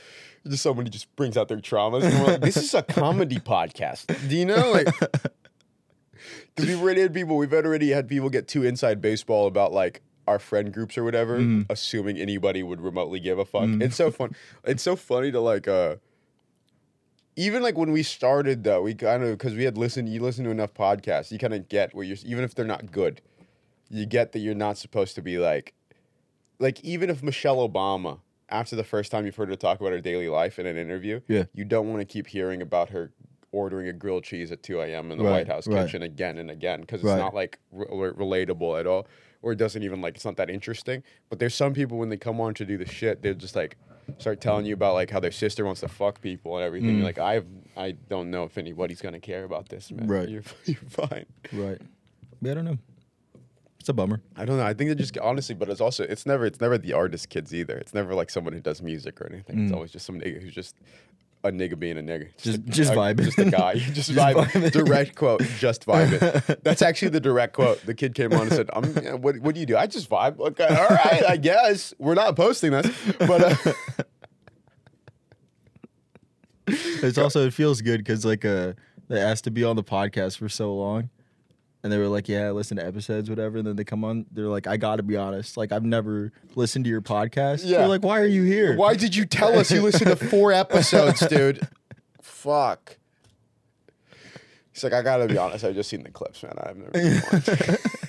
Just 0.48 0.64
somebody 0.64 0.90
just 0.90 1.14
brings 1.16 1.38
out 1.38 1.48
their 1.48 1.58
traumas. 1.58 2.04
And 2.04 2.20
we're 2.20 2.32
like, 2.34 2.42
this 2.42 2.58
is 2.58 2.74
a 2.74 2.82
comedy 2.82 3.38
podcast. 3.40 4.30
Do 4.30 4.36
you 4.36 4.46
know? 4.46 4.72
Like, 4.72 4.86
because 6.56 6.70
we've 6.70 6.82
already 6.82 7.02
had 7.02 7.14
people, 7.14 7.38
we've 7.38 7.54
already 7.54 7.90
had 7.90 8.08
people 8.08 8.30
get 8.30 8.48
too 8.48 8.64
inside 8.64 9.02
baseball 9.02 9.48
about 9.48 9.74
like 9.74 10.02
our 10.28 10.40
friend 10.40 10.72
groups 10.72 10.98
or 10.98 11.04
whatever, 11.04 11.64
assuming 11.70 12.18
anybody 12.18 12.62
would 12.62 12.82
remotely 12.82 13.20
give 13.20 13.40
a 13.40 13.46
fuck. 13.46 13.68
It's 13.82 13.96
so 13.96 14.12
fun. 14.12 14.36
It's 14.64 14.84
so 14.84 14.96
funny 14.96 15.32
to 15.32 15.40
like, 15.40 15.68
uh, 15.68 15.96
even 17.36 17.64
like 17.64 17.78
when 17.78 17.92
we 17.92 18.04
started 18.04 18.64
though, 18.64 18.82
we 18.82 18.94
kind 18.94 19.24
of 19.24 19.38
because 19.38 19.56
we 19.56 19.64
had 19.64 19.78
listened, 19.78 20.10
you 20.10 20.22
listen 20.22 20.44
to 20.44 20.52
enough 20.52 20.74
podcasts, 20.74 21.32
you 21.32 21.40
kind 21.40 21.54
of 21.54 21.68
get 21.70 21.96
where 21.96 22.06
you're 22.06 22.18
even 22.26 22.44
if 22.44 22.54
they're 22.54 22.66
not 22.66 22.92
good, 22.92 23.22
you 23.90 24.06
get 24.06 24.34
that 24.34 24.40
you're 24.40 24.54
not 24.54 24.78
supposed 24.78 25.16
to 25.16 25.22
be 25.22 25.38
like, 25.38 25.74
like 26.60 26.84
even 26.84 27.10
if 27.10 27.24
Michelle 27.24 27.68
Obama, 27.68 28.20
after 28.50 28.76
the 28.76 28.84
first 28.84 29.12
time 29.12 29.26
you've 29.26 29.36
heard 29.36 29.50
her 29.50 29.56
talk 29.56 29.80
about 29.80 29.92
her 29.92 30.02
daily 30.02 30.28
life 30.30 30.60
in 30.60 30.66
an 30.66 30.78
interview, 30.78 31.22
Yeah. 31.28 31.44
you 31.54 31.66
don't 31.66 31.88
want 31.90 32.02
to 32.02 32.06
keep 32.06 32.28
hearing 32.28 32.62
about 32.62 32.90
her 32.90 33.12
ordering 33.52 33.88
a 33.88 33.94
grilled 33.94 34.24
cheese 34.24 34.52
at 34.52 34.62
2 34.62 34.80
a.m. 34.82 35.12
in 35.12 35.18
the 35.18 35.24
Right, 35.24 35.32
White 35.32 35.48
House 35.48 35.68
right. 35.68 35.86
kitchen 35.86 36.04
again 36.04 36.38
and 36.38 36.52
again 36.52 36.82
because 36.82 37.02
it's 37.02 37.08
Right. 37.10 37.18
not 37.18 37.34
like 37.34 37.58
re- 37.72 37.88
re- 37.90 38.12
relatable 38.12 38.80
at 38.80 38.86
all, 38.86 39.08
or 39.42 39.54
it 39.54 39.58
doesn't 39.58 39.82
even 39.82 40.02
like 40.02 40.16
it's 40.16 40.26
not 40.26 40.36
that 40.38 40.50
interesting. 40.50 41.02
But 41.30 41.40
there's 41.40 41.56
some 41.56 41.74
people 41.74 41.98
when 41.98 42.10
they 42.10 42.18
come 42.18 42.40
on 42.40 42.54
to 42.56 42.66
do 42.66 42.78
the 42.78 42.86
shit, 42.86 43.22
they're 43.24 43.34
just 43.34 43.56
like 43.56 43.78
start 44.20 44.42
telling 44.42 44.66
you 44.66 44.74
about 44.74 44.94
like 44.96 45.10
how 45.10 45.20
their 45.20 45.32
sister 45.32 45.66
wants 45.66 45.82
to 45.82 45.88
fuck 45.88 46.22
people 46.22 46.58
and 46.58 46.64
everything. 46.66 46.90
Mm. 46.92 46.96
You're 46.98 47.06
like 47.06 47.18
I've 47.20 47.46
I 47.78 47.92
don't 48.08 48.30
know 48.30 48.44
if 48.44 48.58
anybody's 48.58 49.02
gonna 49.02 49.20
care 49.20 49.44
about 49.46 49.70
this, 49.70 49.92
man. 49.92 50.08
Right. 50.08 50.30
You're, 50.30 50.44
you're 50.66 50.78
fine. 50.88 51.26
Right. 51.54 51.82
Yeah, 52.42 52.52
I 52.52 52.54
don't 52.56 52.66
know. 52.66 52.78
It's 53.90 53.94
a 53.94 53.96
bummer. 53.96 54.22
I 54.38 54.46
don't 54.46 54.58
know. 54.58 54.66
I 54.68 54.76
think 54.76 54.92
it 54.92 54.96
just 55.00 55.18
honestly, 55.18 55.56
but 55.56 55.68
it's 55.68 55.82
also 55.82 56.04
it's 56.04 56.24
never 56.28 56.46
it's 56.46 56.62
never 56.62 56.78
the 56.78 56.94
artist 56.94 57.30
kids 57.30 57.56
either. 57.56 57.76
It's 57.76 57.92
never 57.92 58.14
like 58.14 58.30
someone 58.30 58.54
who 58.54 58.60
does 58.60 58.84
music 58.84 59.20
or 59.20 59.26
anything. 59.34 59.64
It's 59.64 59.72
Mm. 59.72 59.76
always 59.76 59.90
just 59.92 60.06
some 60.06 60.20
nigga 60.20 60.40
who's 60.40 60.54
just 60.54 60.76
a 61.44 61.50
nigga 61.50 61.80
being 61.80 61.98
a 61.98 62.02
nigga. 62.04 62.28
Just- 62.40 62.64
just 62.66 62.92
a- 62.92 62.96
vibing. 62.96 63.24
Just 63.26 63.40
a 63.40 63.46
guy. 63.46 63.74
just, 63.80 63.94
Just 63.96 64.12
vibing. 64.12 64.46
vibing. 64.46 64.72
Direct 64.72 65.16
quote. 65.16 65.42
Just 65.58 65.88
vibing. 65.88 66.62
That's 66.64 66.84
actually 66.84 67.10
the 67.10 67.20
direct 67.20 67.54
quote. 67.54 67.84
The 67.84 67.96
kid 67.96 68.14
came 68.14 68.32
on 68.32 68.42
and 68.42 68.52
said, 68.52 68.70
"I'm. 68.74 68.96
yeah, 69.04 69.14
What, 69.14 69.40
what 69.40 69.56
do 69.56 69.60
you 69.60 69.66
do? 69.66 69.76
I 69.76 69.88
just 69.88 70.08
vibe. 70.08 70.40
Okay. 70.40 70.68
All 70.68 70.88
right. 70.90 71.24
I 71.28 71.38
guess 71.38 71.96
we're 71.98 72.14
not 72.14 72.36
posting 72.36 72.70
this, 72.70 72.92
but 73.18 73.42
uh, 73.68 73.74
It's 77.02 77.18
also 77.18 77.48
it 77.48 77.54
feels 77.56 77.82
good 77.82 77.98
because 78.02 78.24
like 78.24 78.46
uh 78.46 78.74
they 79.08 79.20
asked 79.20 79.46
to 79.46 79.52
be 79.52 79.64
on 79.64 79.76
the 79.76 79.84
podcast 79.84 80.38
for 80.38 80.48
so 80.48 80.76
long, 80.76 81.10
and 81.84 81.92
they 81.92 81.98
were 81.98 82.08
like, 82.08 82.28
"Yeah, 82.28 82.52
listen 82.52 82.78
to 82.78 82.86
episodes, 82.86 83.30
whatever." 83.30 83.58
And 83.58 83.68
then 83.68 83.76
they 83.76 83.84
come 83.84 84.04
on, 84.04 84.26
they're 84.32 84.48
like, 84.48 84.68
"I 84.68 84.78
got 84.78 84.98
to 84.98 85.04
be 85.04 85.16
honest, 85.18 85.58
like 85.58 85.72
I've 85.72 85.86
never 85.86 86.32
listened 86.56 86.86
to 86.86 86.90
your 86.90 87.02
podcast." 87.02 87.62
Yeah. 87.64 87.80
You're 87.80 87.88
like, 87.88 88.04
"Why 88.04 88.20
are 88.20 88.26
you 88.26 88.44
here?" 88.44 88.76
why 88.76 88.96
did 88.96 89.16
you 89.16 89.26
tell 89.26 89.58
us 89.58 89.72
you 89.72 89.82
listened 89.82 90.10
to 90.10 90.16
four 90.28 90.52
episodes, 90.52 91.26
dude? 91.28 91.68
Fuck." 92.22 92.98
He's 94.74 94.84
like, 94.86 94.94
I 94.94 95.02
gotta 95.02 95.28
be 95.28 95.38
honest. 95.38 95.66
I've 95.66 95.76
just 95.76 95.90
seen 95.90 96.04
the 96.04 96.12
clips, 96.12 96.42
man. 96.42 96.54
I've 96.58 96.78
never. 96.78 97.42
Seen. 97.42 97.78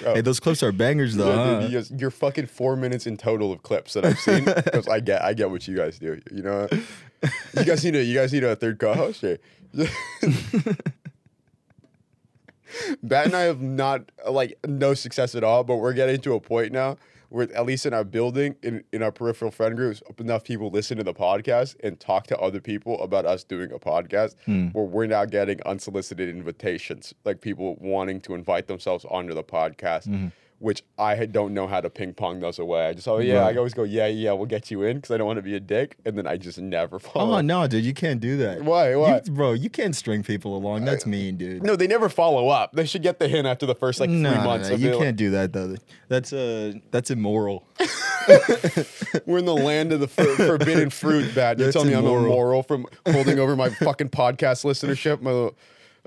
Bro. 0.00 0.14
Hey, 0.14 0.20
those 0.20 0.40
clips 0.40 0.64
are 0.64 0.72
bangers 0.72 1.14
though. 1.14 1.28
Yeah, 1.28 1.60
huh? 1.60 1.68
dude, 1.68 2.00
you're 2.00 2.10
fucking 2.10 2.46
four 2.46 2.74
minutes 2.74 3.06
in 3.06 3.16
total 3.16 3.52
of 3.52 3.62
clips 3.62 3.92
that 3.92 4.04
I've 4.04 4.18
seen. 4.18 4.44
Because 4.54 4.88
I 4.88 4.98
get, 4.98 5.22
I 5.22 5.32
get 5.32 5.50
what 5.50 5.68
you 5.68 5.76
guys 5.76 5.98
do. 6.00 6.20
You 6.32 6.42
know, 6.42 6.68
you 7.56 7.64
guys 7.64 7.84
need 7.84 7.94
a, 7.94 8.02
you 8.02 8.14
guys 8.18 8.32
need 8.32 8.42
a 8.42 8.56
third 8.56 8.80
co-host 8.80 9.20
here. 9.20 9.38
Bat 13.02 13.26
and 13.26 13.36
I 13.36 13.40
have 13.42 13.60
not 13.60 14.10
like 14.28 14.58
no 14.66 14.94
success 14.94 15.34
at 15.34 15.44
all, 15.44 15.64
but 15.64 15.76
we're 15.76 15.92
getting 15.92 16.20
to 16.22 16.34
a 16.34 16.40
point 16.40 16.72
now 16.72 16.96
where 17.32 17.50
at 17.54 17.64
least 17.64 17.86
in 17.86 17.94
our 17.94 18.04
building, 18.04 18.54
in, 18.62 18.84
in 18.92 19.02
our 19.02 19.10
peripheral 19.10 19.50
friend 19.50 19.74
groups, 19.74 20.02
enough 20.18 20.44
people 20.44 20.68
listen 20.70 20.98
to 20.98 21.02
the 21.02 21.14
podcast 21.14 21.76
and 21.82 21.98
talk 21.98 22.26
to 22.26 22.38
other 22.38 22.60
people 22.60 23.02
about 23.02 23.24
us 23.24 23.42
doing 23.42 23.72
a 23.72 23.78
podcast 23.78 24.34
hmm. 24.44 24.66
where 24.68 24.84
we're 24.84 25.06
now 25.06 25.24
getting 25.24 25.58
unsolicited 25.62 26.28
invitations, 26.28 27.14
like 27.24 27.40
people 27.40 27.76
wanting 27.80 28.20
to 28.20 28.34
invite 28.34 28.66
themselves 28.66 29.06
onto 29.10 29.32
the 29.32 29.42
podcast. 29.42 30.08
Mm-hmm. 30.08 30.28
Which 30.62 30.84
I 30.96 31.26
don't 31.26 31.54
know 31.54 31.66
how 31.66 31.80
to 31.80 31.90
ping 31.90 32.14
pong 32.14 32.38
those 32.38 32.60
away. 32.60 32.86
I 32.86 32.92
just, 32.92 33.08
oh 33.08 33.18
yeah, 33.18 33.40
Right. 33.40 33.52
I 33.52 33.58
always 33.58 33.74
go, 33.74 33.82
yeah, 33.82 34.06
yeah, 34.06 34.30
we'll 34.30 34.46
get 34.46 34.70
you 34.70 34.82
in 34.82 34.98
because 34.98 35.10
I 35.10 35.16
don't 35.16 35.26
want 35.26 35.38
to 35.38 35.42
be 35.42 35.56
a 35.56 35.60
dick, 35.60 35.96
and 36.06 36.16
then 36.16 36.24
I 36.24 36.36
just 36.36 36.60
never 36.60 37.00
follow. 37.00 37.38
Oh 37.38 37.40
no, 37.40 37.66
dude, 37.66 37.84
you 37.84 37.92
can't 37.92 38.20
do 38.20 38.36
that. 38.36 38.62
Why? 38.62 38.94
Why? 38.94 39.20
You, 39.24 39.32
bro, 39.32 39.52
you 39.54 39.68
can't 39.68 39.96
string 39.96 40.22
people 40.22 40.56
along. 40.56 40.84
That's 40.84 41.04
mean, 41.04 41.36
dude. 41.36 41.64
No, 41.64 41.74
they 41.74 41.88
never 41.88 42.08
follow 42.08 42.48
up. 42.48 42.74
They 42.74 42.86
should 42.86 43.02
get 43.02 43.18
the 43.18 43.26
hint 43.26 43.44
after 43.46 43.66
the 43.66 43.74
first 43.74 43.98
like 43.98 44.08
no, 44.08 44.32
three 44.32 44.44
months. 44.44 44.68
no, 44.68 44.74
of 44.76 44.80
you 44.80 44.96
can't 44.96 45.16
do 45.16 45.30
that 45.32 45.52
though. 45.52 45.74
That's 46.08 46.32
uh, 46.32 46.74
that's 46.92 47.10
immoral. 47.10 47.66
We're 49.26 49.38
in 49.38 49.44
the 49.46 49.56
land 49.56 49.92
of 49.92 49.98
the 49.98 50.06
for- 50.06 50.36
forbidden 50.36 50.90
fruit, 50.90 51.34
bat. 51.34 51.58
You 51.58 51.72
tell 51.72 51.84
me 51.84 51.92
I'm 51.92 52.04
immoral. 52.04 52.24
immoral 52.26 52.62
from 52.62 52.86
holding 53.06 53.40
over 53.40 53.56
my 53.56 53.70
fucking 53.70 54.10
podcast 54.10 54.64
listenership. 54.64 55.20
My, 55.20 55.50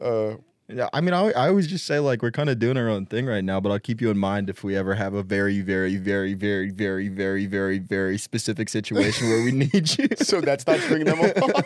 uh, 0.06 0.38
Yeah, 0.68 0.90
I 0.94 1.00
mean, 1.02 1.14
I, 1.14 1.30
I 1.32 1.48
always 1.50 1.68
just 1.68 1.86
say 1.86 2.00
like 2.00 2.24
we're 2.24 2.32
kind 2.32 2.50
of 2.50 2.58
doing 2.58 2.76
our 2.76 2.90
own 2.90 3.06
thing 3.06 3.28
right 3.28 3.44
now, 3.44 3.60
but 3.60 3.72
I'll 3.72 3.80
keep 3.80 4.02
you 4.02 4.10
in 4.10 4.18
mind 4.18 4.50
if 4.50 4.64
we 4.64 4.76
ever 4.76 4.96
have 4.96 5.14
a 5.14 5.22
very, 5.22 5.62
very, 5.62 5.96
very, 5.98 6.34
very, 6.34 6.72
very, 6.72 7.08
very, 7.08 7.46
very, 7.46 7.78
very 7.78 8.18
specific 8.18 8.70
situation 8.70 9.30
where 9.30 9.44
we 9.44 9.52
need 9.52 9.74
you. 9.98 10.08
so 10.18 10.42
that's 10.42 10.66
not 10.66 10.80
stringing 10.80 11.06
them 11.06 11.20
along. 11.36 11.64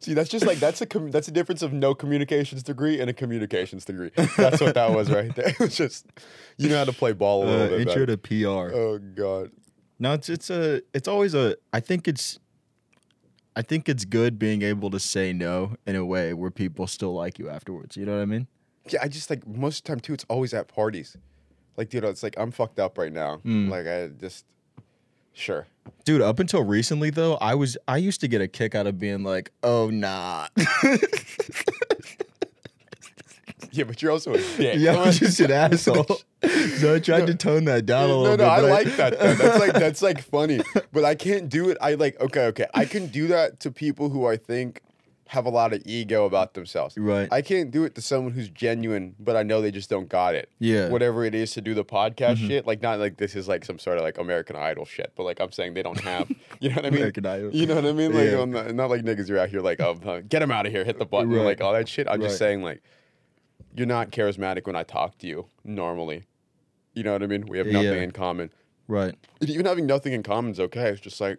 See, 0.00 0.12
that's 0.12 0.28
just 0.28 0.44
like 0.44 0.58
that's 0.58 0.82
a 0.82 0.86
com- 0.86 1.10
that's 1.10 1.28
a 1.28 1.30
difference 1.30 1.62
of 1.62 1.72
no 1.72 1.94
communications 1.94 2.62
degree 2.62 3.00
and 3.00 3.08
a 3.08 3.14
communications 3.14 3.86
degree. 3.86 4.10
That's 4.36 4.60
what 4.60 4.74
that 4.74 4.90
was 4.92 5.10
right 5.10 5.34
there. 5.34 5.48
It 5.48 5.58
was 5.58 5.74
just 5.76 6.04
you 6.58 6.68
know 6.68 6.76
how 6.76 6.84
to 6.84 6.92
play 6.92 7.12
ball 7.12 7.44
a 7.44 7.46
little 7.46 7.62
Uh, 7.66 7.68
bit. 7.70 7.80
intro 7.80 7.94
better. 8.06 8.16
to 8.16 8.16
PR. 8.18 8.76
Oh 8.76 8.98
god. 8.98 9.50
No, 9.98 10.12
it's 10.12 10.28
it's 10.28 10.50
a 10.50 10.82
it's 10.92 11.08
always 11.08 11.32
a. 11.34 11.56
I 11.72 11.80
think 11.80 12.06
it's. 12.06 12.38
I 13.56 13.62
think 13.62 13.88
it's 13.88 14.04
good 14.04 14.38
being 14.38 14.62
able 14.62 14.90
to 14.90 14.98
say 14.98 15.32
no 15.32 15.76
in 15.86 15.96
a 15.96 16.04
way 16.04 16.34
where 16.34 16.50
people 16.50 16.86
still 16.86 17.14
like 17.14 17.38
you 17.38 17.48
afterwards. 17.48 17.96
You 17.96 18.04
know 18.04 18.16
what 18.16 18.22
I 18.22 18.26
mean? 18.26 18.48
Yeah, 18.88 19.00
I 19.02 19.08
just 19.08 19.30
like 19.30 19.46
most 19.46 19.78
of 19.78 19.84
the 19.84 19.88
time 19.88 20.00
too. 20.00 20.14
It's 20.14 20.26
always 20.28 20.52
at 20.52 20.68
parties. 20.68 21.16
Like, 21.76 21.88
dude, 21.90 22.04
it's 22.04 22.22
like 22.22 22.34
I'm 22.38 22.50
fucked 22.50 22.78
up 22.78 22.98
right 22.98 23.12
now. 23.12 23.40
Mm. 23.44 23.68
Like, 23.68 23.86
I 23.86 24.08
just 24.08 24.44
sure. 25.32 25.66
Dude, 26.04 26.20
up 26.20 26.38
until 26.38 26.62
recently 26.64 27.10
though, 27.10 27.34
I 27.36 27.54
was 27.54 27.76
I 27.88 27.96
used 27.98 28.20
to 28.20 28.28
get 28.28 28.40
a 28.40 28.48
kick 28.48 28.74
out 28.74 28.86
of 28.86 28.98
being 28.98 29.22
like, 29.22 29.50
"Oh 29.62 29.90
nah." 29.90 30.48
Yeah, 33.74 33.84
but 33.84 34.00
you're 34.00 34.12
also 34.12 34.34
a 34.34 34.38
dick. 34.56 34.76
yeah, 34.78 34.96
I'm 35.02 35.10
just 35.12 35.40
an 35.40 35.50
asshole. 35.62 36.06
so 36.78 36.94
I 36.94 36.98
tried 37.00 37.26
to 37.26 37.34
tone 37.34 37.64
that 37.64 37.86
down 37.86 38.04
a 38.04 38.08
no, 38.08 38.20
little 38.20 38.36
no, 38.36 38.44
bit. 38.44 38.48
I 38.48 38.60
but 38.60 38.70
like 38.70 38.96
that. 38.96 39.18
Though. 39.18 39.34
That's 39.34 39.58
like 39.58 39.72
that's 39.84 40.02
like 40.02 40.22
funny, 40.22 40.60
but 40.92 41.04
I 41.04 41.14
can't 41.14 41.48
do 41.48 41.70
it. 41.70 41.78
I 41.80 41.94
like 41.94 42.20
okay, 42.20 42.46
okay. 42.46 42.66
I 42.74 42.84
can 42.84 43.08
do 43.08 43.26
that 43.28 43.60
to 43.60 43.70
people 43.72 44.10
who 44.10 44.26
I 44.26 44.36
think 44.36 44.80
have 45.28 45.46
a 45.46 45.50
lot 45.50 45.72
of 45.72 45.82
ego 45.86 46.26
about 46.26 46.52
themselves. 46.54 46.96
Right. 46.98 47.26
I 47.32 47.40
can't 47.42 47.70
do 47.70 47.82
it 47.84 47.94
to 47.96 48.02
someone 48.02 48.32
who's 48.34 48.50
genuine, 48.50 49.16
but 49.18 49.36
I 49.36 49.42
know 49.42 49.62
they 49.62 49.70
just 49.70 49.88
don't 49.90 50.08
got 50.08 50.34
it. 50.34 50.50
Yeah. 50.60 50.82
Mm-hmm. 50.82 50.92
Whatever 50.92 51.24
it 51.24 51.34
is 51.34 51.50
to 51.52 51.60
do 51.62 51.72
the 51.74 51.84
podcast 51.84 52.36
shit, 52.36 52.66
like 52.66 52.82
not 52.82 53.00
like 53.00 53.16
this 53.16 53.34
is 53.34 53.48
like 53.48 53.64
some 53.64 53.78
sort 53.78 53.96
of 53.96 54.04
like 54.04 54.18
American 54.18 54.54
Idol 54.54 54.84
shit, 54.84 55.12
but 55.16 55.24
like 55.24 55.40
I'm 55.40 55.50
saying 55.50 55.74
they 55.74 55.82
don't 55.82 55.98
have. 56.00 56.30
You 56.60 56.68
know 56.70 56.76
what 56.76 56.86
I 56.86 56.90
mean? 56.90 56.98
American 57.00 57.26
Idol. 57.26 57.50
You 57.54 57.66
know 57.66 57.74
what 57.74 57.86
I 57.86 57.92
mean? 57.92 58.12
Like 58.14 58.30
Yeah. 58.30 58.44
Not, 58.44 58.74
not 58.74 58.90
like 58.90 59.02
niggas 59.02 59.28
you're 59.28 59.38
out 59.38 59.48
here 59.48 59.60
like 59.60 59.80
oh 59.80 59.94
get 60.28 60.38
them 60.38 60.50
out 60.52 60.66
of 60.66 60.72
here, 60.72 60.84
hit 60.84 60.98
the 60.98 61.04
button, 61.06 61.30
Right. 61.30 61.42
like 61.44 61.60
all 61.60 61.72
that 61.72 61.88
shit. 61.88 62.06
I'm 62.06 62.20
Right. 62.20 62.26
just 62.28 62.38
saying 62.38 62.62
like 62.62 62.82
you're 63.74 63.86
not 63.86 64.10
charismatic 64.10 64.66
when 64.66 64.76
I 64.76 64.82
talk 64.84 65.18
to 65.18 65.26
you 65.26 65.46
normally. 65.64 66.24
You 66.94 67.02
know 67.02 67.12
what 67.12 67.22
I 67.22 67.26
mean? 67.26 67.46
We 67.46 67.58
have 67.58 67.66
nothing 67.66 67.92
Yeah. 67.92 68.02
in 68.02 68.10
common. 68.12 68.50
right. 68.88 69.14
And 69.40 69.50
even 69.50 69.66
having 69.66 69.86
nothing 69.86 70.12
in 70.12 70.22
common 70.22 70.52
is 70.52 70.60
okay. 70.60 70.90
It's 70.90 71.00
just 71.00 71.20
like, 71.20 71.38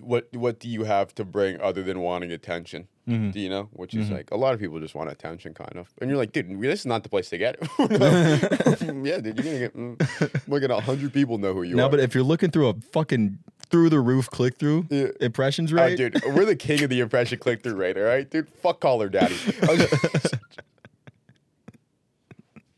what 0.00 0.28
what 0.34 0.58
do 0.58 0.68
you 0.68 0.82
have 0.84 1.14
to 1.14 1.24
bring 1.24 1.60
other 1.60 1.82
than 1.82 2.00
wanting 2.00 2.32
attention? 2.32 2.88
Mm-hmm. 3.08 3.30
Do 3.30 3.38
you 3.40 3.48
know? 3.48 3.68
Which 3.72 3.94
is 3.94 4.10
like 4.10 4.32
a 4.32 4.36
lot 4.36 4.52
of 4.52 4.58
people 4.58 4.80
just 4.80 4.96
want 4.96 5.10
attention, 5.10 5.54
kind 5.54 5.76
of. 5.76 5.88
And 6.00 6.10
you're 6.10 6.18
like, 6.18 6.32
dude, 6.32 6.60
this 6.60 6.80
is 6.80 6.86
not 6.86 7.04
the 7.04 7.08
place 7.08 7.28
to 7.30 7.38
get 7.38 7.56
it. 7.60 7.68
yeah, 9.04 9.20
dude, 9.20 9.36
you're 9.36 9.44
gonna 9.44 9.58
get 9.60 9.76
mm, 9.76 10.48
look 10.48 10.64
at 10.64 10.70
a 10.72 10.80
hundred 10.80 11.12
people 11.12 11.38
know 11.38 11.54
who 11.54 11.62
you 11.62 11.76
No, 11.76 11.86
are. 11.86 11.90
but 11.90 12.00
if 12.00 12.14
you're 12.16 12.24
looking 12.24 12.50
through 12.50 12.68
a 12.68 12.74
fucking 12.92 13.38
through 13.70 13.90
the 13.90 14.00
roof 14.00 14.28
click 14.28 14.58
through 14.58 14.86
Yeah. 14.90 15.08
impressions 15.20 15.72
Oh, 15.72 15.76
rate, 15.76 15.96
dude, 15.96 16.20
we're 16.34 16.44
the 16.44 16.56
king 16.56 16.82
of 16.82 16.90
the 16.90 16.98
impression 17.00 17.38
click 17.38 17.62
through 17.62 17.74
rate, 17.76 17.96
all 17.96 18.02
right, 18.04 18.28
dude. 18.28 18.48
Fuck 18.48 18.80
Call 18.80 19.00
Her 19.00 19.08
Daddy. 19.08 19.36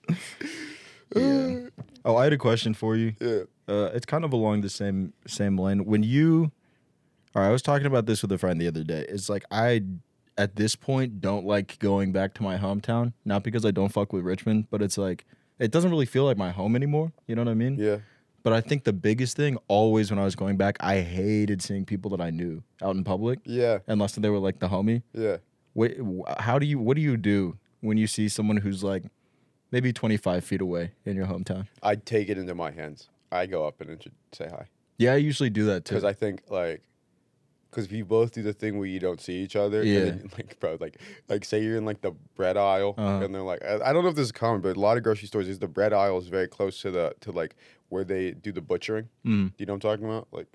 Yeah. 1.17 1.69
Oh, 2.05 2.17
I 2.17 2.25
had 2.25 2.33
a 2.33 2.39
question 2.39 2.75
for 2.75 2.95
you. 2.97 3.15
yeah. 3.21 3.41
Uh, 3.67 3.91
it's 3.95 4.07
kind 4.07 4.25
of 4.25 4.33
along 4.33 4.61
the 4.63 4.69
same 4.71 5.13
same 5.27 5.57
line. 5.59 5.85
When 5.85 6.03
you, 6.03 6.53
all 7.35 7.43
right, 7.43 7.49
I 7.49 7.53
was 7.53 7.63
talking 7.63 7.87
about 7.87 8.07
this 8.07 8.23
with 8.23 8.33
a 8.33 8.39
friend 8.39 8.61
the 8.61 8.67
other 8.67 8.83
day. 8.85 9.05
It's 9.09 9.29
like 9.29 9.45
I, 9.51 9.83
at 10.39 10.57
this 10.57 10.75
point, 10.77 11.21
don't 11.21 11.45
like 11.47 11.79
going 11.79 12.13
back 12.13 12.35
to 12.35 12.43
my 12.43 12.57
hometown. 12.57 13.13
Not 13.25 13.43
because 13.43 13.65
I 13.67 13.71
don't 13.71 13.91
fuck 13.91 14.13
with 14.13 14.23
Richmond, 14.25 14.67
but 14.71 14.81
it's 14.83 14.97
like 14.99 15.25
it 15.59 15.71
doesn't 15.71 15.91
really 15.91 16.07
feel 16.07 16.25
like 16.25 16.37
my 16.37 16.51
home 16.51 16.77
anymore. 16.77 17.13
You 17.27 17.37
know 17.37 17.43
what 17.43 17.51
I 17.51 17.55
mean? 17.55 17.77
Yeah. 17.79 17.99
But 18.43 18.53
I 18.53 18.61
think 18.63 18.85
the 18.85 18.93
biggest 18.93 19.37
thing, 19.37 19.59
always 19.67 20.11
when 20.11 20.19
I 20.19 20.25
was 20.25 20.35
going 20.37 20.57
back, 20.57 20.77
I 20.81 21.01
hated 21.01 21.61
seeing 21.61 21.85
people 21.85 22.11
that 22.13 22.21
I 22.21 22.31
knew 22.31 22.63
out 22.83 22.97
in 22.97 23.03
public, 23.05 23.41
Yeah. 23.45 23.79
unless 23.87 24.13
they 24.13 24.31
were 24.31 24.39
like 24.39 24.61
the 24.61 24.69
homie. 24.69 25.03
Yeah. 25.13 25.39
Wait, 25.75 25.99
how 26.39 26.59
do 26.59 26.65
you? 26.67 26.79
What 26.79 26.97
do 26.97 27.03
you 27.03 27.17
do 27.17 27.57
when 27.81 27.99
you 27.99 28.07
see 28.07 28.29
someone 28.29 28.57
who's 28.59 28.83
like 28.85 29.05
maybe 29.71 29.93
25 29.93 30.45
feet 30.45 30.61
away 30.61 30.93
in 31.05 31.17
your 31.17 31.27
hometown? 31.27 31.67
I 31.83 31.97
take 31.97 32.29
it 32.29 32.39
into 32.39 32.55
my 32.55 32.71
hands. 32.71 33.09
I 33.31 33.47
go 33.47 33.67
up 33.67 33.81
and 33.81 33.91
intro- 33.91 34.13
say 34.33 34.49
hi. 34.51 34.67
Yeah, 34.99 35.13
I 35.13 35.17
usually 35.17 35.51
do 35.51 35.65
that 35.67 35.85
too. 35.85 35.95
because 35.95 36.05
I 36.05 36.13
think 36.13 36.43
like 36.49 36.83
because 37.71 37.85
if 37.85 37.93
you 37.93 38.03
both 38.05 38.33
do 38.33 38.43
the 38.43 38.55
thing 38.55 38.79
where 38.79 38.89
you 38.89 38.99
don't 38.99 39.21
see 39.21 39.35
each 39.43 39.55
other, 39.55 39.85
Yeah. 39.85 39.99
and 40.01 40.21
then, 40.23 40.31
like 40.39 40.59
bro, 40.59 40.79
like 40.81 40.99
like 41.29 41.45
say 41.45 41.63
you're 41.63 41.77
in 41.77 41.85
like 41.85 42.01
the 42.01 42.13
bread 42.35 42.57
aisle, 42.57 42.95
Uh-huh. 42.97 43.25
and 43.25 43.35
they're 43.35 43.43
like, 43.43 43.63
I, 43.63 43.91
I 43.91 43.93
don't 43.93 44.03
know 44.05 44.09
if 44.11 44.17
this 44.17 44.25
is 44.27 44.33
common, 44.33 44.61
but 44.63 44.77
a 44.77 44.81
lot 44.81 44.97
of 44.97 45.03
grocery 45.03 45.29
stores 45.29 45.49
is 45.49 45.59
the 45.59 45.69
bread 45.69 45.93
aisle 45.93 46.17
is 46.19 46.29
very 46.29 46.49
close 46.49 46.81
to 46.83 46.91
the 46.91 47.15
to 47.21 47.31
like 47.33 47.55
where 47.91 48.05
they 48.05 48.31
do 48.33 48.53
the 48.53 48.63
butchering. 48.63 49.09
Mm. 49.27 49.49
Do 49.49 49.53
you 49.59 49.67
know 49.67 49.75
what 49.75 49.85
I'm 49.85 49.91
talking 49.91 50.05
about? 50.07 50.29
Like. 50.33 50.47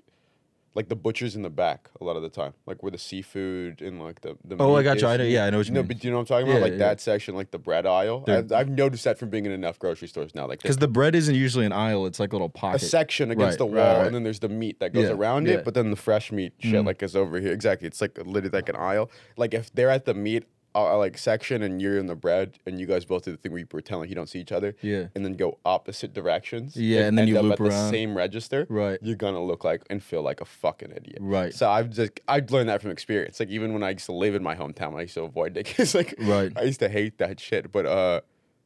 Like 0.76 0.88
the 0.88 0.96
butcher's 0.96 1.36
in 1.36 1.42
the 1.42 1.50
back 1.50 1.88
a 2.00 2.04
lot 2.04 2.16
of 2.16 2.22
the 2.22 2.28
time, 2.28 2.52
like 2.66 2.82
where 2.82 2.90
the 2.90 2.98
seafood 2.98 3.80
and 3.80 4.02
like 4.02 4.22
the, 4.22 4.36
the 4.44 4.56
Oh, 4.58 4.74
I 4.74 4.82
got 4.82 5.00
you. 5.00 5.06
I 5.06 5.16
know- 5.16 5.22
yeah, 5.22 5.44
I 5.44 5.50
know 5.50 5.58
what 5.58 5.68
you 5.68 5.72
no, 5.72 5.82
mean. 5.82 5.86
but 5.86 6.00
do 6.00 6.08
you 6.08 6.10
know 6.10 6.16
what 6.16 6.22
I'm 6.22 6.26
talking 6.26 6.48
about? 6.48 6.56
Yeah, 6.58 6.64
like 6.64 6.72
yeah. 6.72 6.78
that 6.78 7.00
section, 7.00 7.36
like 7.36 7.52
the 7.52 7.60
bread 7.60 7.86
aisle. 7.86 8.24
I've, 8.26 8.50
I've 8.50 8.68
noticed 8.68 9.04
that 9.04 9.16
from 9.16 9.30
being 9.30 9.46
in 9.46 9.52
enough 9.52 9.78
grocery 9.78 10.08
stores 10.08 10.34
now. 10.34 10.48
Like 10.48 10.60
Because 10.62 10.78
the 10.78 10.88
bread 10.88 11.14
isn't 11.14 11.34
usually 11.34 11.64
an 11.64 11.72
aisle; 11.72 12.06
it's 12.06 12.18
like 12.18 12.32
a 12.32 12.34
little 12.36 12.48
pocket, 12.48 12.82
a 12.82 12.84
section 12.86 13.30
against 13.30 13.52
Right, 13.52 13.58
the 13.58 13.66
wall, 13.66 13.98
right. 13.98 14.06
and 14.06 14.14
then 14.14 14.24
there's 14.24 14.40
the 14.40 14.48
meat 14.48 14.80
that 14.80 14.92
goes 14.92 15.10
around 15.10 15.46
it. 15.46 15.64
But 15.64 15.74
then 15.74 15.90
the 15.90 15.96
fresh 15.96 16.32
meat 16.32 16.54
shit 16.58 16.72
Mhm. 16.74 16.86
like 16.86 17.02
is 17.04 17.14
over 17.14 17.38
here. 17.38 17.52
Exactly, 17.52 17.86
it's 17.86 18.00
like 18.00 18.18
literally 18.18 18.48
like 18.50 18.68
an 18.68 18.76
aisle. 18.76 19.10
Like 19.36 19.54
if 19.54 19.72
they're 19.74 19.90
at 19.90 20.06
the 20.06 20.14
meat 20.14 20.44
uh, 20.74 20.98
like 20.98 21.16
section 21.16 21.62
and 21.62 21.80
you're 21.80 21.98
in 21.98 22.06
the 22.06 22.16
bread, 22.16 22.58
and 22.66 22.80
you 22.80 22.86
guys 22.86 23.04
both 23.04 23.24
do 23.24 23.30
the 23.30 23.36
thing 23.36 23.52
where 23.52 23.60
you 23.60 23.66
pretend 23.66 24.00
like 24.00 24.08
you 24.08 24.14
don't 24.14 24.28
see 24.28 24.40
each 24.40 24.52
other, 24.52 24.74
Yeah. 24.82 25.06
and 25.14 25.24
then 25.24 25.34
go 25.34 25.58
opposite 25.64 26.12
directions, 26.14 26.76
Yeah, 26.76 27.06
and 27.06 27.16
then 27.16 27.22
end 27.22 27.28
you 27.30 27.36
up 27.38 27.42
loop 27.44 27.52
at 27.54 27.60
around. 27.60 27.70
the 27.70 27.90
same 27.90 28.16
register. 28.16 28.66
Right. 28.68 28.98
you're 29.02 29.16
gonna 29.16 29.42
look 29.42 29.62
like 29.64 29.82
and 29.90 30.02
feel 30.02 30.22
like 30.22 30.40
a 30.40 30.44
fucking 30.44 30.90
idiot. 30.90 31.18
Right. 31.20 31.54
So 31.54 31.68
I've 31.70 31.90
just 31.90 32.18
I've 32.26 32.50
learned 32.50 32.68
that 32.68 32.82
from 32.82 32.90
experience. 32.90 33.38
Like 33.40 33.50
even 33.50 33.72
when 33.72 33.82
I 33.82 33.90
used 33.90 34.06
to 34.06 34.12
live 34.12 34.34
in 34.34 34.42
my 34.42 34.56
hometown, 34.56 34.96
I 34.96 35.02
used 35.02 35.14
to 35.14 35.22
avoid 35.22 35.56
it 35.56 35.66
because 35.66 35.94
like 36.00 36.14
Right. 36.18 36.52
I 36.56 36.62
used 36.62 36.80
to 36.80 36.88
hate 36.88 37.18
that 37.18 37.38
shit. 37.40 37.70
But 37.70 37.86
uh, 37.86 38.20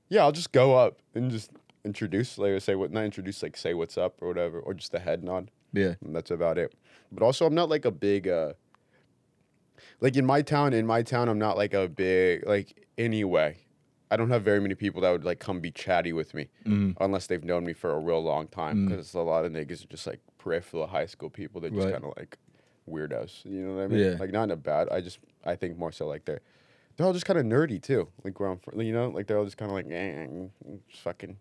yeah, 0.09 0.23
I'll 0.23 0.33
just 0.33 0.53
go 0.53 0.77
up 0.77 1.01
and 1.15 1.31
just 1.31 1.51
introduce, 1.85 2.39
like 2.39 2.61
say 2.63 2.75
what 2.75 2.91
not 2.91 3.05
introduce, 3.05 3.43
like 3.43 3.57
say 3.57 3.75
what's 3.75 3.99
up 3.99 4.17
or 4.23 4.29
whatever, 4.29 4.61
or 4.61 4.73
just 4.75 4.95
a 4.95 4.99
head 4.99 5.23
nod. 5.23 5.51
Yeah. 5.73 5.95
And 6.03 6.17
that's 6.17 6.31
about 6.31 6.57
it. 6.59 6.73
But 7.13 7.23
also, 7.23 7.45
I'm 7.47 7.55
not 7.55 7.69
like 7.69 7.85
a 7.85 7.91
big, 7.91 8.27
uh, 8.29 8.55
like 10.01 10.17
in 10.17 10.25
my 10.27 10.43
town. 10.43 10.73
In 10.73 10.87
my 10.87 11.03
town, 11.03 11.29
I'm 11.29 11.39
not 11.39 11.57
like 11.57 11.75
a 11.75 11.89
big 11.89 12.47
like 12.47 12.87
anyway. 12.97 13.57
I 14.11 14.17
don't 14.17 14.31
have 14.31 14.43
very 14.43 14.61
many 14.61 14.75
people 14.75 15.03
that 15.03 15.11
would 15.11 15.25
like 15.25 15.39
come 15.39 15.61
be 15.61 15.71
chatty 15.71 16.13
with 16.15 16.33
me 16.33 16.49
Mm. 16.65 16.97
unless 17.01 17.27
they've 17.27 17.45
known 17.45 17.65
me 17.65 17.75
for 17.75 17.91
a 17.91 17.99
real 17.99 18.23
long 18.23 18.49
time. 18.49 18.87
Mm. 18.87 18.89
Because 18.89 19.13
a 19.15 19.21
lot 19.21 19.45
of 19.45 19.53
niggas 19.53 19.85
are 19.85 19.89
just 19.89 20.07
like 20.07 20.21
peripheral 20.39 20.87
high 20.87 21.05
school 21.07 21.29
people. 21.29 21.61
They're 21.61 21.71
just 21.71 21.85
Right. 21.85 21.93
kind 21.93 22.05
of 22.05 22.15
like 22.17 22.39
weirdos. 22.89 23.45
You 23.45 23.67
know 23.67 23.75
what 23.77 23.83
I 23.85 23.87
mean? 23.89 23.99
Yeah. 23.99 24.17
Like 24.19 24.33
not 24.33 24.45
in 24.45 24.51
a 24.53 24.57
bad. 24.57 24.89
I 24.91 25.01
just 25.03 25.19
I 25.45 25.57
think 25.57 25.77
more 25.79 25.93
so 25.93 26.07
like 26.07 26.25
they're 26.25 26.41
they're 26.97 27.07
all 27.07 27.13
just 27.13 27.27
kind 27.27 27.39
of 27.39 27.45
nerdy 27.45 27.81
too. 27.83 28.09
Like 28.25 28.41
where 28.41 28.49
I'm 28.49 28.59
from, 28.59 28.81
you 28.81 28.93
know, 28.93 29.09
like 29.11 29.27
they're 29.27 29.39
all 29.39 29.45
just 29.45 29.57
kind 29.59 29.71
of 29.71 29.77
like 29.77 29.87
eh, 29.91 30.27
fucking. 31.03 31.37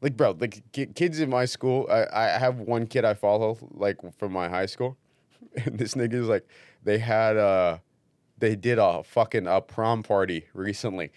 Like 0.00 0.16
bro, 0.16 0.36
like 0.38 0.62
ki- 0.72 0.86
kids 0.94 1.18
in 1.20 1.28
my 1.28 1.44
school, 1.44 1.86
I, 1.90 2.06
I 2.12 2.38
have 2.38 2.60
one 2.60 2.86
kid 2.86 3.04
I 3.04 3.14
follow 3.14 3.58
like 3.72 3.96
from 4.18 4.32
my 4.32 4.48
high 4.48 4.66
school, 4.66 4.96
and 5.64 5.76
this 5.78 5.94
nigga 5.94 6.14
is 6.14 6.28
like, 6.28 6.46
they 6.82 6.98
had 6.98 7.36
a 7.36 7.82
they 8.38 8.54
did 8.56 8.78
a 8.78 9.02
fucking 9.02 9.46
a 9.46 9.60
prom 9.60 10.02
party 10.02 10.46
recently. 10.54 11.10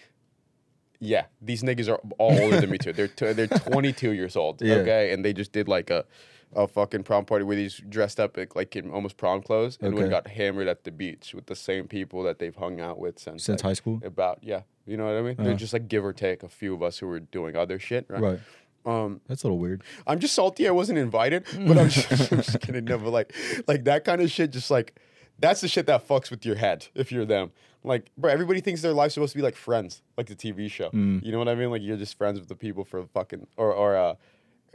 Yeah, 0.99 1.25
these 1.41 1.63
niggas 1.63 1.89
are 1.89 1.99
all 2.19 2.39
older 2.39 2.61
than 2.61 2.69
me 2.69 2.77
too. 2.77 2.93
They're 2.93 3.07
t- 3.07 3.33
they're 3.33 3.47
22 3.47 4.11
years 4.11 4.35
old. 4.35 4.61
Yeah. 4.61 4.75
Okay, 4.75 5.11
and 5.11 5.25
they 5.25 5.33
just 5.33 5.51
did 5.51 5.67
like 5.67 5.89
a 5.89 6.05
a 6.53 6.67
fucking 6.67 7.01
prom 7.03 7.23
party 7.25 7.45
where 7.45 7.55
these 7.55 7.81
dressed 7.87 8.19
up 8.19 8.35
like, 8.35 8.55
like 8.57 8.75
in 8.75 8.91
almost 8.91 9.15
prom 9.15 9.41
clothes 9.41 9.77
and 9.81 9.95
Okay. 9.95 10.09
got 10.09 10.27
hammered 10.27 10.67
at 10.67 10.83
the 10.83 10.91
beach 10.91 11.33
with 11.33 11.45
the 11.45 11.55
same 11.55 11.87
people 11.87 12.23
that 12.23 12.39
they've 12.39 12.55
hung 12.55 12.81
out 12.81 12.99
with 12.99 13.17
since 13.19 13.45
Since 13.45 13.63
like, 13.63 13.69
high 13.69 13.73
school. 13.73 14.01
About 14.03 14.39
yeah, 14.43 14.63
you 14.85 14.97
know 14.97 15.05
what 15.05 15.15
I 15.15 15.21
mean. 15.21 15.31
Uh-huh. 15.39 15.43
They're 15.45 15.55
just 15.55 15.71
like 15.73 15.87
give 15.87 16.03
or 16.05 16.11
take 16.13 16.43
a 16.43 16.49
few 16.49 16.73
of 16.73 16.83
us 16.83 16.97
who 16.99 17.07
were 17.07 17.21
doing 17.21 17.55
other 17.55 17.79
shit. 17.79 18.05
Right. 18.09 18.21
Right. 18.21 18.39
Um, 18.85 19.21
That's 19.27 19.43
a 19.43 19.47
little 19.47 19.59
weird. 19.59 19.83
I'm 20.05 20.19
just 20.19 20.33
salty 20.35 20.67
I 20.67 20.71
wasn't 20.71 20.97
invited, 20.99 21.45
but 21.67 21.77
I'm 21.77 21.89
just, 21.89 22.11
I'm 22.31 22.41
just 22.41 22.59
kidding. 22.61 22.83
No, 22.85 22.97
but 22.97 23.11
like, 23.11 23.33
like 23.67 23.83
that 23.85 24.03
kind 24.03 24.21
of 24.21 24.29
shit, 24.31 24.51
just 24.51 24.69
like, 24.71 24.99
that's 25.41 25.61
the 25.61 25.67
shit 25.67 25.85
that 25.87 26.07
fucks 26.07 26.29
with 26.31 26.45
your 26.45 26.55
head 26.55 26.87
if 26.95 27.11
you're 27.11 27.25
them. 27.25 27.51
Like, 27.83 28.11
bro, 28.17 28.31
everybody 28.31 28.61
thinks 28.61 28.81
their 28.81 28.93
life's 28.93 29.15
supposed 29.15 29.31
to 29.33 29.37
be 29.37 29.41
like 29.43 29.55
friends, 29.55 30.03
like 30.15 30.27
the 30.27 30.35
TV 30.35 30.69
show. 30.69 30.89
Mm. 30.91 31.23
You 31.25 31.31
know 31.31 31.39
what 31.39 31.49
I 31.49 31.55
mean? 31.55 31.71
Like 31.71 31.81
you're 31.81 31.97
just 31.97 32.15
friends 32.17 32.39
with 32.39 32.47
the 32.47 32.55
people 32.55 32.85
for 32.85 33.03
fucking 33.07 33.47
or 33.57 33.73
or 33.73 33.95
uh, 33.97 34.15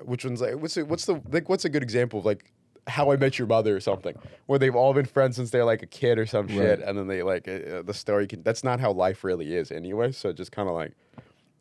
which 0.05 0.25
one's 0.25 0.41
like 0.41 0.57
what's 0.57 0.75
the, 0.75 0.85
what's 0.85 1.07
the 1.07 1.21
like 1.31 1.49
what's 1.49 1.65
a 1.65 1.69
good 1.69 1.83
example 1.85 2.19
of 2.19 2.25
like 2.27 2.53
How 2.89 3.13
I 3.13 3.17
Met 3.17 3.39
Your 3.39 3.47
Mother 3.47 3.77
or 3.77 3.81
something, 3.81 4.17
where 4.47 4.59
they've 4.59 4.75
all 4.75 4.93
been 4.93 5.07
friends 5.07 5.37
since 5.37 5.51
they're 5.51 5.65
like 5.65 5.83
a 5.83 5.87
kid 5.87 6.19
or 6.19 6.27
some 6.27 6.49
shit, 6.49 6.81
and 6.81 6.99
then 6.99 7.07
they 7.07 7.23
like 7.23 7.47
uh, 7.47 7.83
the 7.83 7.95
story 7.95 8.27
can. 8.27 8.43
That's 8.43 8.65
not 8.65 8.81
how 8.81 8.91
life 8.93 9.23
really 9.23 9.55
is 9.55 9.71
anyway. 9.71 10.11
So 10.13 10.33
just 10.33 10.51
kind 10.51 10.69
of 10.69 10.75
like, 10.75 10.93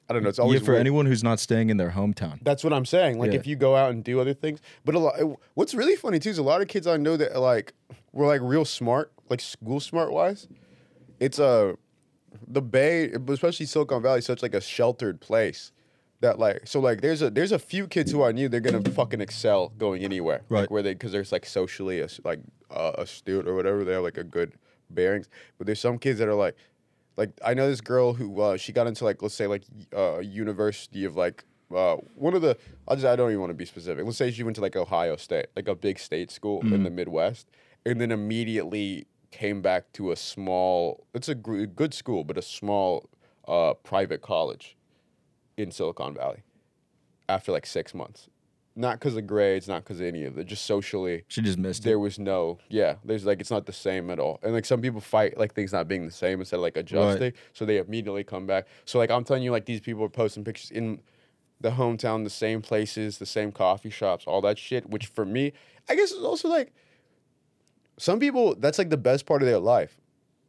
I 0.10 0.14
don't 0.14 0.24
know. 0.24 0.30
It's 0.30 0.40
always 0.40 0.62
Yeah, 0.62 0.66
for 0.66 0.72
weird. 0.74 0.82
anyone 0.82 1.06
who's 1.06 1.24
not 1.24 1.40
staying 1.40 1.70
in 1.70 1.78
their 1.78 1.92
hometown. 1.92 2.40
That's 2.42 2.64
what 2.64 2.74
I'm 2.74 2.86
saying. 2.86 3.20
Like 3.20 3.32
Yeah. 3.34 3.40
if 3.40 3.46
you 3.48 3.56
go 3.56 3.76
out 3.76 3.92
and 3.92 4.04
do 4.04 4.20
other 4.20 4.34
things, 4.34 4.62
but 4.84 4.96
a 4.96 5.00
lot. 5.00 5.16
What's 5.54 5.76
really 5.76 5.96
funny 5.96 6.18
too 6.20 6.30
is 6.32 6.40
a 6.40 6.44
lot 6.44 6.62
of 6.62 6.68
kids 6.68 6.88
I 6.88 6.98
know 6.98 7.18
that 7.18 7.40
like 7.40 7.74
were 8.16 8.26
like 8.26 8.42
real 8.42 8.66
smart, 8.66 9.12
like 9.30 9.42
school 9.42 9.80
smart 9.80 10.12
wise. 10.12 10.48
It's 11.20 11.38
a 11.38 11.78
the 12.48 12.62
Bay, 12.62 13.12
especially 13.28 13.66
Silicon 13.68 14.02
Valley, 14.02 14.22
such 14.22 14.42
like 14.42 14.56
a 14.56 14.62
sheltered 14.62 15.22
place 15.22 15.72
that 16.22 16.40
like 16.40 16.66
so 16.66 16.80
like 16.80 17.02
there's 17.02 17.22
a 17.22 17.30
there's 17.30 17.52
a 17.52 17.60
few 17.60 17.88
kids 17.88 18.12
who 18.12 18.24
I 18.24 18.32
knew 18.32 18.50
they're 18.50 18.60
gonna 18.62 18.82
fucking 18.90 19.22
excel 19.22 19.70
going 19.78 20.04
anywhere, 20.04 20.42
Right. 20.50 20.62
Like 20.62 20.72
where 20.72 20.82
they 20.82 20.94
because 20.94 21.12
there's 21.12 21.32
like 21.32 21.46
socially 21.46 22.02
as- 22.02 22.20
like 22.24 22.40
uh, 22.72 22.94
astute 22.98 23.48
or 23.48 23.54
whatever, 23.56 23.84
they 23.84 23.94
have 23.94 24.04
like 24.04 24.18
a 24.18 24.24
good 24.24 24.54
bearings. 24.90 25.30
But 25.58 25.68
there's 25.68 25.80
some 25.80 25.98
kids 26.00 26.20
that 26.20 26.28
are 26.28 26.34
like, 26.34 26.56
like 27.18 27.32
I 27.44 27.54
know 27.54 27.68
this 27.68 27.82
girl 27.82 28.14
who 28.14 28.42
uh, 28.42 28.58
she 28.58 28.72
got 28.72 28.88
into 28.88 29.04
like 29.04 29.22
let's 29.22 29.36
say 29.36 29.48
like 29.48 29.64
uh, 29.96 30.20
University 30.20 31.04
of 31.04 31.16
like 31.16 31.44
uh, 31.76 31.98
one 32.16 32.34
of 32.34 32.42
the 32.42 32.58
I 32.88 32.96
just 32.96 33.06
I 33.06 33.16
don't 33.16 33.30
even 33.30 33.42
want 33.42 33.50
to 33.52 33.56
be 33.56 33.66
specific. 33.66 34.06
Let's 34.06 34.18
say 34.18 34.32
she 34.32 34.44
went 34.44 34.56
to 34.56 34.62
like 34.62 34.76
Ohio 34.76 35.18
State, 35.18 35.48
like 35.56 35.68
a 35.68 35.76
big 35.76 36.00
state 36.00 36.32
school 36.32 36.62
in 36.62 36.84
the 36.84 36.90
Midwest, 36.90 37.48
and 37.86 38.00
then 38.02 38.12
immediately 38.12 39.08
came 39.32 39.62
back 39.62 39.92
to 39.94 40.12
a 40.12 40.16
small. 40.16 41.06
It's 41.14 41.30
a 41.30 41.36
good 41.36 41.94
school, 41.94 42.24
but 42.24 42.38
a 42.38 42.42
small 42.42 43.10
uh, 43.48 43.74
private 43.76 44.22
college 44.22 44.76
in 45.58 45.72
Silicon 45.72 46.14
Valley 46.14 46.44
after 47.30 47.52
like 47.52 47.66
six 47.66 47.94
months. 47.94 48.30
Not 48.78 49.00
because 49.00 49.16
of 49.16 49.26
grades, 49.26 49.70
not 49.70 49.86
because 49.86 50.02
of 50.02 50.06
any 50.06 50.26
of 50.26 50.38
it, 50.38 50.48
just 50.48 50.66
socially 50.66 51.24
She 51.30 51.42
just 51.42 51.58
missed 51.58 51.80
it. 51.82 51.86
there 51.86 51.94
it. 51.94 52.00
was 52.00 52.20
no 52.20 52.58
yeah 52.68 52.96
there's 53.06 53.26
like 53.26 53.40
it's 53.40 53.50
not 53.50 53.66
the 53.66 53.72
same 53.72 54.10
at 54.10 54.20
all 54.20 54.38
and 54.44 54.52
like 54.52 54.66
some 54.66 54.82
people 54.82 55.00
fight 55.00 55.38
like 55.38 55.54
things 55.54 55.72
not 55.72 55.88
being 55.88 56.06
the 56.06 56.12
same 56.12 56.42
instead 56.42 56.58
of 56.58 56.62
like 56.62 56.76
adjusting 56.76 57.32
so 57.54 57.64
they 57.64 57.78
immediately 57.78 58.26
come 58.26 58.46
back 58.46 58.68
so 58.84 59.00
like 59.00 59.10
i'm 59.10 59.24
telling 59.24 59.44
you 59.44 59.52
like 59.52 59.64
these 59.66 59.80
people 59.80 60.04
are 60.04 60.10
posting 60.10 60.44
pictures 60.44 60.72
in 60.72 61.00
the 61.62 61.70
hometown 61.70 62.26
the 62.26 62.30
same 62.30 62.62
places 62.62 63.18
the 63.18 63.26
same 63.26 63.50
coffee 63.50 63.90
shops 63.90 64.26
all 64.28 64.42
that 64.42 64.58
shit 64.58 64.90
which 64.90 65.06
for 65.06 65.26
me 65.26 65.54
i 65.88 65.96
guess 65.96 66.12
is 66.12 66.22
also 66.22 66.50
like 66.50 66.74
some 67.98 68.20
people 68.20 68.56
that's 68.56 68.78
like 68.78 68.90
the 68.90 68.98
best 68.98 69.26
part 69.26 69.42
of 69.42 69.48
their 69.48 69.60
life 69.60 70.00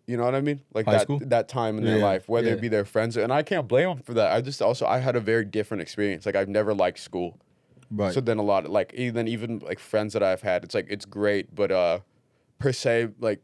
you 0.06 0.16
know 0.16 0.24
what 0.24 0.34
i 0.34 0.40
mean 0.40 0.60
like 0.74 0.86
High 0.86 0.92
that 0.92 1.02
school? 1.02 1.20
that 1.22 1.48
time 1.48 1.78
in 1.78 1.84
their 1.84 1.98
life 1.98 2.28
whether 2.28 2.48
yeah. 2.48 2.54
it 2.54 2.60
be 2.60 2.68
their 2.68 2.84
friends 2.84 3.16
and 3.16 3.32
i 3.32 3.42
can't 3.42 3.66
blame 3.66 3.88
them 3.88 3.98
for 4.02 4.14
that 4.14 4.32
i 4.32 4.40
just 4.40 4.62
also 4.62 4.86
i 4.86 4.98
had 4.98 5.16
a 5.16 5.20
very 5.20 5.44
different 5.44 5.80
experience 5.80 6.26
like 6.26 6.36
i've 6.36 6.48
never 6.48 6.74
liked 6.74 6.98
school 6.98 7.38
Right. 7.90 8.12
so 8.12 8.20
then 8.20 8.38
a 8.38 8.42
lot 8.42 8.64
of 8.64 8.70
like 8.70 8.92
even 8.94 9.28
even 9.28 9.60
like 9.60 9.78
friends 9.78 10.12
that 10.14 10.22
I've 10.22 10.42
had, 10.42 10.64
it's 10.64 10.74
like 10.74 10.86
it's 10.90 11.04
great, 11.04 11.54
but 11.54 11.70
uh 11.70 12.00
per 12.58 12.72
se 12.72 13.08
like 13.20 13.42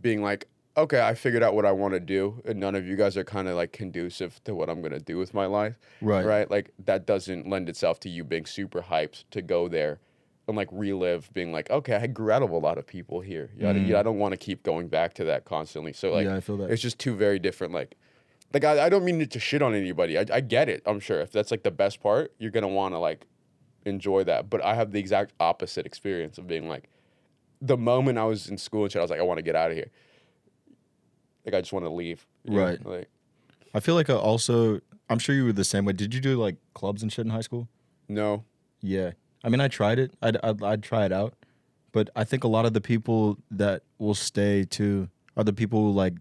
being 0.00 0.22
like, 0.22 0.48
okay, 0.76 1.00
I 1.00 1.14
figured 1.14 1.42
out 1.42 1.54
what 1.54 1.64
I 1.64 1.72
want 1.72 1.94
to 1.94 2.00
do, 2.00 2.42
and 2.44 2.58
none 2.58 2.74
of 2.74 2.86
you 2.86 2.96
guys 2.96 3.16
are 3.16 3.24
kind 3.24 3.48
of 3.48 3.56
like 3.56 3.72
conducive 3.72 4.42
to 4.44 4.54
what 4.54 4.68
I'm 4.68 4.82
gonna 4.82 4.98
do 5.00 5.16
with 5.18 5.32
my 5.32 5.46
life. 5.46 5.78
Right. 6.00 6.24
Right. 6.24 6.50
Like 6.50 6.72
that 6.84 7.06
doesn't 7.06 7.48
lend 7.48 7.68
itself 7.68 8.00
to 8.00 8.08
you 8.08 8.24
being 8.24 8.46
super 8.46 8.82
hyped 8.82 9.24
to 9.30 9.42
go 9.42 9.68
there 9.68 10.00
and 10.46 10.56
like 10.56 10.68
relive 10.72 11.32
being 11.32 11.52
like, 11.52 11.70
okay, 11.70 11.96
I 11.96 12.06
grew 12.06 12.30
out 12.30 12.42
of 12.42 12.50
a 12.50 12.58
lot 12.58 12.78
of 12.78 12.86
people 12.86 13.20
here. 13.20 13.50
Yada, 13.56 13.78
yada. 13.78 13.94
Mm. 13.94 13.98
I 13.98 14.02
don't 14.02 14.18
want 14.18 14.32
to 14.32 14.36
keep 14.36 14.62
going 14.62 14.88
back 14.88 15.14
to 15.14 15.24
that 15.24 15.44
constantly. 15.44 15.92
So 15.92 16.12
like 16.12 16.26
Yeah, 16.26 16.36
I 16.36 16.40
feel 16.40 16.56
that. 16.58 16.70
it's 16.70 16.82
just 16.82 16.98
two 16.98 17.14
very 17.14 17.38
different 17.38 17.72
like 17.72 17.96
like 18.52 18.64
I, 18.64 18.86
I 18.86 18.88
don't 18.88 19.04
mean 19.04 19.26
to 19.26 19.40
shit 19.40 19.62
on 19.62 19.74
anybody. 19.74 20.18
I, 20.18 20.24
I 20.32 20.40
get 20.40 20.68
it. 20.68 20.82
I'm 20.86 21.00
sure 21.00 21.20
if 21.20 21.32
that's 21.32 21.50
like 21.50 21.62
the 21.62 21.70
best 21.70 22.00
part, 22.00 22.32
you're 22.38 22.50
gonna 22.50 22.68
want 22.68 22.94
to 22.94 22.98
like 22.98 23.26
enjoy 23.84 24.24
that. 24.24 24.50
But 24.50 24.62
I 24.64 24.74
have 24.74 24.92
the 24.92 24.98
exact 25.00 25.32
opposite 25.40 25.86
experience 25.86 26.38
of 26.38 26.46
being 26.46 26.68
like, 26.68 26.88
the 27.60 27.76
moment 27.76 28.18
I 28.18 28.24
was 28.24 28.48
in 28.48 28.58
school 28.58 28.82
and 28.84 28.92
shit, 28.92 29.00
I 29.00 29.02
was 29.02 29.10
like, 29.10 29.20
I 29.20 29.24
want 29.24 29.38
to 29.38 29.42
get 29.42 29.56
out 29.56 29.70
of 29.70 29.76
here. 29.76 29.90
Like 31.44 31.54
I 31.54 31.60
just 31.60 31.72
want 31.72 31.84
to 31.84 31.90
leave. 31.90 32.26
you 32.44 32.52
know? 32.52 32.64
Right. 32.64 32.84
Like 32.86 33.08
I 33.74 33.80
feel 33.80 33.94
like 33.94 34.08
I 34.08 34.14
also, 34.14 34.80
I'm 35.10 35.18
sure 35.18 35.34
you 35.34 35.44
were 35.46 35.52
the 35.52 35.64
same 35.64 35.84
way. 35.84 35.92
Did 35.92 36.14
you 36.14 36.20
do 36.20 36.36
like 36.36 36.56
clubs 36.74 37.02
and 37.02 37.12
shit 37.12 37.24
in 37.24 37.30
high 37.30 37.40
school? 37.40 37.68
no. 38.08 38.44
Yeah. 38.80 39.12
I 39.44 39.50
mean, 39.50 39.60
I 39.60 39.68
tried 39.68 39.98
it. 39.98 40.14
I'd, 40.22 40.38
I'd, 40.42 40.62
I'd 40.62 40.82
try 40.82 41.04
it 41.04 41.12
out. 41.12 41.34
But 41.92 42.10
I 42.16 42.24
think 42.24 42.42
a 42.42 42.48
lot 42.48 42.66
of 42.66 42.72
the 42.72 42.80
people 42.80 43.38
that 43.52 43.82
will 43.98 44.14
stay 44.14 44.64
too 44.64 45.08
are 45.36 45.44
the 45.44 45.52
people 45.52 45.80
who 45.80 45.92
like, 45.92 46.14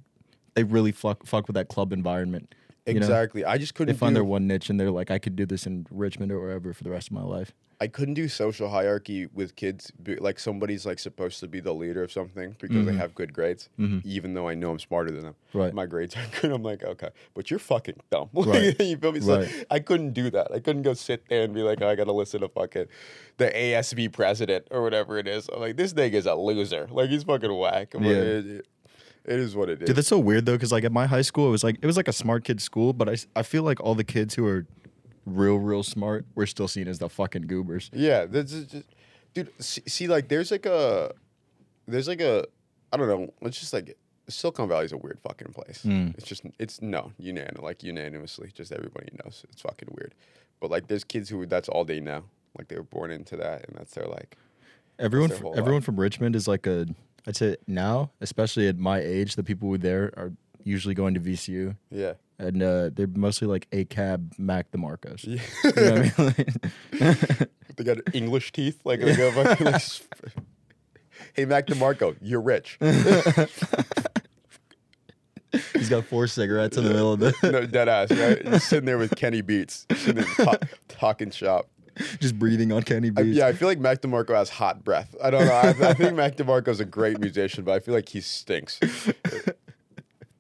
they 0.54 0.64
really 0.64 0.92
fuck, 0.92 1.26
fuck 1.26 1.48
with 1.48 1.56
that 1.56 1.70
club 1.70 1.94
environment. 1.94 2.54
you 2.86 2.96
know? 2.96 3.00
Exactly. 3.00 3.44
I 3.44 3.58
just 3.58 3.74
couldn't 3.74 3.96
find 3.96 4.12
do, 4.12 4.16
their 4.16 4.24
one 4.24 4.46
niche 4.46 4.70
and 4.70 4.80
they're 4.80 4.92
like, 4.92 5.10
I 5.10 5.18
could 5.18 5.36
do 5.36 5.46
this 5.48 5.66
in 5.66 5.88
Richmond 5.90 6.32
or 6.32 6.40
wherever 6.40 6.74
for 6.74 6.84
the 6.84 6.92
rest 6.92 7.08
of 7.08 7.14
my 7.14 7.24
life. 7.24 7.54
I 7.84 7.88
couldn't 7.88 8.14
do 8.14 8.28
social 8.28 8.70
hierarchy 8.70 9.28
with 9.34 9.56
kids. 9.56 9.92
Like 10.28 10.40
somebody's 10.40 10.86
like 10.86 11.00
supposed 11.00 11.40
to 11.42 11.48
be 11.48 11.60
the 11.60 11.74
leader 11.74 12.02
of 12.04 12.12
something 12.12 12.56
because 12.60 12.86
they 12.86 12.94
have 12.96 13.14
good 13.14 13.34
grades, 13.34 13.70
even 14.06 14.34
though 14.34 14.48
I 14.48 14.56
know 14.56 14.72
I'm 14.72 14.80
smarter 14.80 15.12
than 15.12 15.24
them. 15.24 15.36
Mm-hmm. 15.50 15.58
Right. 15.60 15.74
My 15.74 15.86
grades 15.86 16.16
are 16.16 16.26
good. 16.42 16.52
I'm 16.52 16.64
like, 16.64 16.84
okay, 16.84 17.10
but 17.34 17.50
you're 17.52 17.60
fucking 17.60 18.00
dumb. 18.10 18.30
Right. 18.34 18.80
you 18.82 18.98
feel 18.98 19.12
me? 19.12 19.20
So 19.20 19.40
Right. 19.40 19.66
I 19.70 19.80
couldn't 19.80 20.14
do 20.14 20.30
that. 20.32 20.48
I 20.52 20.60
couldn't 20.60 20.84
go 20.84 20.94
sit 20.94 21.28
there 21.30 21.44
and 21.44 21.54
be 21.54 21.62
like, 21.62 21.82
oh, 21.82 21.90
I 21.90 21.96
gotta 21.96 22.14
listen 22.14 22.42
to 22.42 22.48
fucking 22.50 22.86
the 23.38 23.50
ASB 23.50 24.12
president 24.14 24.68
or 24.72 24.82
whatever 24.82 25.18
it 25.18 25.28
is. 25.28 25.50
I'm 25.54 25.60
like, 25.60 25.76
this 25.76 25.94
nigga's 25.94 26.26
a 26.26 26.36
loser. 26.36 26.88
Like 26.90 27.10
he's 27.10 27.24
fucking 27.24 27.54
whack. 27.54 27.90
But 27.92 28.02
Yeah. 28.04 28.16
it, 28.16 28.46
it- 28.48 28.68
it 29.26 29.40
is 29.40 29.56
what 29.56 29.70
it 29.70 29.82
is. 29.82 29.88
Dude, 29.88 29.96
that's 29.96 30.10
so 30.10 30.20
weird 30.20 30.46
though, 30.46 30.52
because 30.58 30.74
like 30.74 30.84
at 30.84 30.92
my 30.92 31.06
high 31.06 31.22
school, 31.22 31.48
it 31.48 31.52
was 31.52 31.64
like 31.64 31.78
it 31.82 31.86
was 31.86 31.96
like 31.96 32.10
a 32.10 32.14
smart 32.14 32.44
kid 32.44 32.62
school, 32.62 32.92
but 32.92 33.08
I, 33.08 33.16
I 33.38 33.44
feel 33.44 33.64
like 33.64 33.80
all 33.80 33.96
the 33.96 34.04
kids 34.04 34.36
who 34.36 34.46
are 34.46 34.66
real 35.26 35.58
real 35.58 35.84
smart 35.84 36.26
we're 36.36 36.46
still 36.46 36.68
seen 36.68 36.88
as 36.88 37.00
the 37.00 37.10
fucking 37.10 37.44
goobers. 37.44 37.90
Yeah, 37.94 38.26
this 38.26 38.52
is 38.54 38.66
just, 38.68 38.86
dude. 39.34 39.52
See, 39.60 39.82
see, 39.88 40.08
like, 40.08 40.28
there's 40.28 40.52
like 40.52 40.66
a, 40.66 41.14
there's 41.88 42.08
like 42.08 42.22
a, 42.22 42.46
I 42.92 42.98
don't 42.98 43.08
know. 43.08 43.34
It's 43.42 43.60
just 43.60 43.74
like 43.74 43.98
Silicon 44.30 44.68
Valley 44.68 44.86
is 44.86 44.92
a 44.92 44.98
weird 44.98 45.20
fucking 45.20 45.54
place. 45.54 45.84
Mm. 45.86 46.18
It's 46.18 46.28
just, 46.28 46.44
it's 46.60 46.82
no, 46.82 47.12
unanim, 47.22 47.62
like 47.62 47.84
unanimously, 47.84 48.52
just 48.54 48.72
everybody 48.72 49.10
knows 49.24 49.46
it's 49.52 49.62
fucking 49.62 49.90
weird. 49.92 50.14
But 50.60 50.72
like, 50.72 50.88
there's 50.88 51.04
kids 51.04 51.30
who 51.30 51.46
that's 51.46 51.70
all 51.70 51.84
they 51.86 52.00
know. 52.00 52.24
Like 52.58 52.68
they 52.68 52.76
were 52.76 52.84
born 52.84 53.12
into 53.12 53.36
that, 53.38 53.68
and 53.68 53.78
that's 53.78 53.94
their 53.94 54.06
like. 54.08 54.38
Everyone, 55.00 55.30
their 55.30 55.40
fr- 55.40 55.48
everyone 55.56 55.74
life. 55.76 55.84
from 55.86 56.00
Richmond 56.00 56.36
is 56.36 56.48
like 56.48 56.68
a. 56.68 56.86
I'd 57.26 57.36
say 57.36 57.56
now, 57.68 58.12
especially 58.22 58.68
at 58.68 58.78
my 58.78 59.00
age, 59.00 59.36
the 59.36 59.44
people 59.44 59.70
who 59.70 59.78
there 59.78 60.14
are 60.18 60.34
usually 60.64 60.94
going 60.94 61.14
to 61.14 61.20
VCU, 61.20 61.76
Yeah. 61.90 62.14
And 62.40 62.62
uh, 62.64 62.90
they're 62.94 63.08
mostly 63.08 63.48
like 63.48 63.68
a 63.72 63.86
cab 63.86 64.34
Mac 64.38 64.72
DeMarcos. 64.72 65.26
Yeah. 65.26 65.42
You 65.66 65.92
know 65.92 66.10
what 66.16 66.40
I 66.40 67.36
mean? 67.38 67.48
they 67.78 67.84
got 67.84 67.98
English 68.16 68.52
teeth. 68.52 68.80
Like, 68.84 69.00
they 69.00 69.16
go 69.16 69.32
fucking, 69.32 69.66
like 69.66 69.82
hey, 71.34 71.46
Mac 71.46 71.68
DeMarco, 71.68 72.16
you're 72.22 72.42
rich. 72.42 72.78
He's 75.74 75.90
got 75.90 76.06
four 76.06 76.26
cigarettes 76.26 76.78
in 76.78 76.84
the 76.84 76.90
middle 76.90 77.14
of 77.14 77.20
the, 77.20 77.34
no, 77.44 77.66
dead 77.68 77.88
ass, 77.88 78.10
right? 78.12 78.44
Just 78.44 78.70
sitting 78.70 78.86
there 78.86 78.98
with 78.98 79.16
Kenny 79.16 79.42
Beats, 79.42 79.86
sitting 79.96 80.16
there 80.16 80.46
talk, 80.46 80.64
talking 80.88 81.30
shop. 81.30 81.70
just 82.20 82.40
breathing 82.40 82.72
on 82.72 82.82
Kenny 82.82 83.10
I- 83.10 83.22
Beats. 83.24 83.38
yeah, 83.38 83.46
I 83.48 83.54
feel 83.54 83.68
like 83.68 83.78
Mac 83.78 84.02
DeMarco 84.02 84.34
has 84.36 84.50
hot 84.50 84.84
breath. 84.84 85.16
I 85.24 85.30
don't 85.30 85.46
know. 85.46 85.54
I, 85.54 85.90
I 85.90 85.94
think 85.94 86.16
Mac 86.16 86.38
DeMarco's 86.38 86.80
a 86.80 86.86
great 86.86 87.20
musician, 87.20 87.64
but 87.64 87.74
I 87.74 87.80
feel 87.80 87.94
like 87.94 88.10
he 88.10 88.20
stinks. 88.22 88.80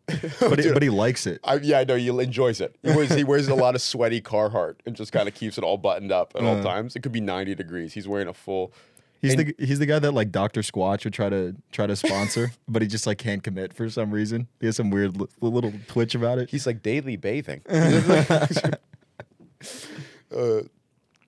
but, 0.39 0.60
he, 0.60 0.72
but 0.72 0.84
he 0.84 0.89
likes 0.89 1.26
it. 1.26 1.39
I, 1.46 1.56
yeah, 1.56 1.80
I 1.80 1.84
know 1.86 1.96
he 1.96 2.10
enjoys 2.10 2.60
it. 2.60 2.76
He 2.84 2.89
wears, 2.89 3.13
he 3.13 3.24
wears 3.24 3.48
a 3.48 3.56
lot 3.56 3.74
of 3.76 3.82
sweaty 3.82 4.20
Carhartt 4.22 4.76
and 4.86 4.96
just 4.98 5.12
kind 5.13 5.30
of 5.30 5.34
keeps 5.34 5.58
it 5.58 5.63
all 5.63 5.78
buttoned 5.78 6.12
up 6.12 6.34
at 6.36 6.44
all 6.44 6.58
Uh. 6.58 6.63
times. 6.63 6.96
It 6.98 7.04
could 7.04 7.13
be 7.13 7.22
ninety 7.22 7.56
degrees. 7.56 7.94
He's 7.94 8.08
wearing 8.08 8.28
a 8.28 8.34
full. 8.34 8.74
He's 9.22 9.36
And- 9.36 9.48
the 9.58 9.66
he's 9.66 9.80
the 9.80 9.86
guy 9.86 10.00
that 10.00 10.12
like 10.12 10.32
Doctor 10.34 10.60
Squatch 10.62 11.06
would 11.06 11.13
try 11.13 11.30
to 11.30 11.56
try 11.72 11.88
to 11.88 11.96
sponsor, 11.96 12.52
but 12.68 12.82
he 12.82 12.88
just 12.89 13.08
like 13.08 13.18
can't 13.18 13.42
commit 13.42 13.74
for 13.74 13.89
some 13.89 14.12
reason. 14.12 14.50
He 14.60 14.66
has 14.66 14.76
some 14.76 14.89
weird 14.89 15.16
li- 15.18 15.28
little 15.39 15.72
twitch 15.88 16.13
about 16.16 16.38
it. 16.39 16.50
He's 16.50 16.68
like 16.68 16.84
daily 16.84 17.16
bathing. 17.16 17.62
uh, 17.70 17.88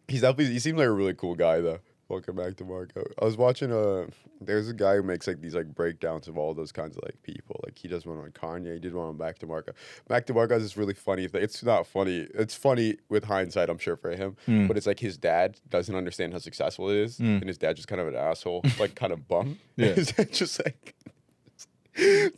he's 0.09 0.21
definitely. 0.21 0.47
He 0.53 0.59
seems 0.59 0.77
like 0.77 0.87
a 0.87 0.91
really 0.91 1.13
cool 1.13 1.35
guy 1.35 1.61
though. 1.61 1.79
Welcome 2.07 2.35
back 2.35 2.55
to 2.57 2.63
Marco. 2.63 3.03
I 3.19 3.25
was 3.25 3.35
watching. 3.35 3.71
a. 3.71 4.05
there's 4.39 4.69
a 4.69 4.73
guy 4.75 4.95
who 4.97 5.01
makes 5.01 5.25
like 5.25 5.41
these 5.41 5.55
like 5.55 5.73
breakdowns 5.73 6.27
of 6.27 6.37
all 6.37 6.53
those 6.53 6.71
kinds 6.71 6.95
of 6.95 7.03
like 7.03 7.19
people. 7.23 7.59
Like 7.65 7.75
he 7.79 7.87
does 7.87 8.05
one 8.05 8.19
on 8.19 8.29
Kanye. 8.29 8.73
He 8.75 8.79
did 8.79 8.93
one 8.93 9.07
on 9.07 9.17
Mac 9.17 9.39
DeMarco. 9.39 9.69
Back 10.07 10.27
to 10.27 10.33
Marco 10.35 10.59
this 10.59 10.77
really 10.77 10.93
funny 10.93 11.27
thing. 11.27 11.41
It's 11.41 11.63
not 11.63 11.87
funny. 11.87 12.27
It's 12.35 12.53
funny 12.53 12.97
with 13.09 13.23
hindsight, 13.23 13.69
I'm 13.71 13.79
sure 13.79 13.95
for 13.95 14.11
him. 14.11 14.35
Hmm. 14.45 14.67
But 14.67 14.77
it's 14.77 14.85
like 14.85 14.99
his 14.99 15.17
dad 15.17 15.59
doesn't 15.69 15.95
understand 15.95 16.33
how 16.33 16.39
successful 16.39 16.89
it 16.91 16.97
is, 16.97 17.19
and 17.19 17.43
his 17.47 17.57
dad's 17.57 17.77
just 17.77 17.87
kind 17.87 17.99
of 17.99 18.07
an 18.07 18.15
asshole, 18.15 18.61
like 18.79 18.93
kind 18.93 19.11
of 19.11 19.27
bum. 19.27 19.57
Yeah. 19.75 19.87
His 19.93 20.11
dad 20.11 20.31
just 20.31 20.63
like 20.63 20.93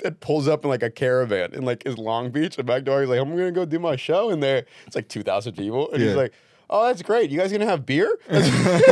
that 0.03 0.17
pulls 0.21 0.47
up 0.47 0.63
in 0.63 0.69
like 0.69 0.84
a 0.84 0.89
caravan 0.89 1.53
in 1.53 1.63
like 1.65 1.84
his 1.84 1.97
Long 1.97 2.30
Beach, 2.32 2.58
and 2.58 2.65
back 2.65 2.86
door 2.86 3.01
he's 3.01 3.10
like, 3.10 3.19
"I'm 3.19 3.32
gonna 3.32 3.51
go 3.51 3.65
do 3.65 3.80
my 3.80 3.97
show 3.97 4.30
in 4.30 4.39
there." 4.39 4.65
It's 4.86 4.95
like 4.95 5.10
two 5.10 5.23
thousand 5.23 5.56
people, 5.58 5.91
and 5.91 5.99
Yeah. 6.01 6.08
he's 6.08 6.15
like, 6.15 6.34
"Oh, 6.69 6.86
that's 6.88 7.01
great. 7.01 7.30
You 7.32 7.39
guys 7.39 7.51
gonna 7.51 7.65
have 7.65 7.86
beer?" 7.86 8.17
That's 8.27 8.49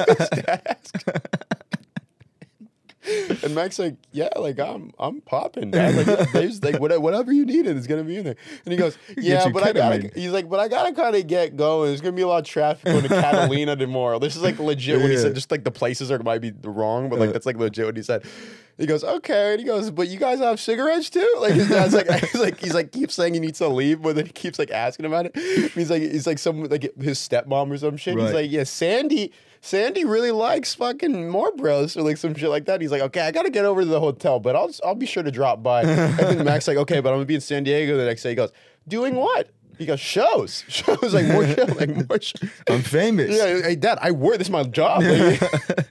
what 0.08 0.18
his 0.20 0.30
dad 0.30 0.62
asked. 0.66 1.04
And 3.44 3.56
Mac's 3.56 3.80
like, 3.80 3.96
"Yeah, 4.12 4.30
like 4.36 4.60
I'm, 4.60 4.92
I'm 4.98 5.22
popping, 5.22 5.72
dad. 5.72 5.96
Like, 5.96 6.08
yeah, 6.08 6.26
there's 6.34 6.64
like 6.64 6.80
whatever, 6.80 7.02
whatever 7.02 7.32
you 7.32 7.46
needed 7.46 7.78
is 7.78 7.88
gonna 7.88 8.04
be 8.04 8.18
in 8.18 8.24
there." 8.24 8.36
And 8.66 8.72
he 8.72 8.78
goes, 8.78 8.98
"Yeah, 9.18 9.50
but 9.50 9.64
I 9.64 9.74
gotta." 9.74 10.00
ketamine. 10.00 10.16
He's 10.16 10.32
like, 10.32 10.50
"But 10.50 10.60
I 10.60 10.68
gotta 10.68 10.94
kind 10.94 11.16
of 11.16 11.28
get 11.28 11.56
going. 11.56 11.90
There's 11.90 12.02
gonna 12.02 12.16
be 12.16 12.24
a 12.24 12.28
lot 12.28 12.40
of 12.40 12.46
traffic 12.46 12.86
going 12.86 13.04
to 13.04 13.08
Catalina 13.22 13.76
tomorrow." 13.76 14.20
This 14.20 14.36
is 14.36 14.42
like 14.42 14.60
legit 14.60 15.02
what 15.02 15.10
he 15.10 15.18
said. 15.18 15.36
Just 15.36 15.52
like 15.52 15.64
the 15.64 15.72
places 15.72 16.12
are 16.12 16.20
might 16.20 16.42
be 16.42 16.54
wrong, 16.64 17.10
but 17.10 17.20
like 17.20 17.34
that's 17.34 17.46
like 17.46 17.58
legit 17.58 17.86
what 17.86 17.98
he 17.98 18.04
said. 18.04 18.24
He 18.78 18.86
goes, 18.86 19.06
okay. 19.06 19.52
And 19.52 19.60
he 19.62 19.66
goes, 19.66 19.90
but 19.90 20.10
you 20.10 20.20
guys 20.20 20.40
have 20.40 20.60
cigarettes 20.60 21.10
too? 21.10 21.36
Like 21.40 21.54
his 21.54 21.70
dad's 21.70 21.94
like, 21.94 22.10
he's 22.32 22.36
like, 22.36 22.60
he's 22.60 22.74
like, 22.74 22.92
keeps 22.92 23.14
saying 23.14 23.34
he 23.34 23.40
needs 23.40 23.60
to 23.60 23.70
leave, 23.70 24.02
but 24.02 24.16
then 24.18 24.26
he 24.26 24.34
keeps 24.34 24.60
like 24.60 24.70
asking 24.70 25.06
about 25.06 25.28
it. 25.28 25.38
He's 25.74 25.90
like, 25.90 26.02
he's 26.02 26.28
like 26.28 26.40
some 26.40 26.64
like 26.66 26.94
his 27.00 27.18
stepmom 27.18 27.72
or 27.72 27.78
some 27.78 27.96
shit. 27.96 28.18
He's 28.20 28.34
like, 28.34 28.52
yeah, 28.52 28.66
Sandy, 28.66 29.32
Sandy 29.66 30.06
really 30.06 30.30
likes 30.30 30.76
fucking 30.76 31.12
Marlboros 31.12 31.98
or 31.98 32.04
like 32.04 32.18
some 32.18 32.36
shit 32.36 32.50
like 32.50 32.66
that. 32.66 32.82
He's 32.82 32.92
like, 32.92 33.02
okay, 33.02 33.22
I 33.22 33.32
gotta 33.32 33.50
get 33.50 33.66
over 33.66 33.82
to 33.82 33.88
the 33.88 34.00
hotel, 34.00 34.40
but 34.40 34.56
I'll 34.56 34.70
I'll 34.84 34.94
be 34.94 35.08
sure 35.08 35.24
to 35.24 35.32
drop 35.32 35.64
by. 35.64 35.82
and 35.82 36.20
then 36.20 36.46
Mac's 36.46 36.68
like, 36.68 36.78
okay, 36.78 37.00
but 37.00 37.10
I'm 37.10 37.16
gonna 37.16 37.26
be 37.26 37.34
in 37.34 37.42
San 37.42 37.64
Diego 37.64 37.98
the 37.98 38.06
next 38.06 38.22
day. 38.22 38.30
He 38.30 38.36
goes, 38.36 38.52
doing 38.88 39.16
what? 39.16 39.50
He 39.80 39.88
goes, 39.88 40.00
shows, 40.00 40.64
shows, 40.68 41.16
like 41.16 41.26
more 41.26 41.48
show, 41.48 41.66
like 41.80 41.90
more 42.08 42.22
show. 42.22 42.48
I'm 42.70 42.84
famous. 42.84 43.36
Yeah, 43.36 43.64
hey, 43.64 43.76
Dad, 43.76 43.98
I 44.02 44.12
work. 44.12 44.38
This 44.38 44.48
is 44.48 44.52
my 44.52 44.62
job. 44.66 45.02
Like, 45.02 45.42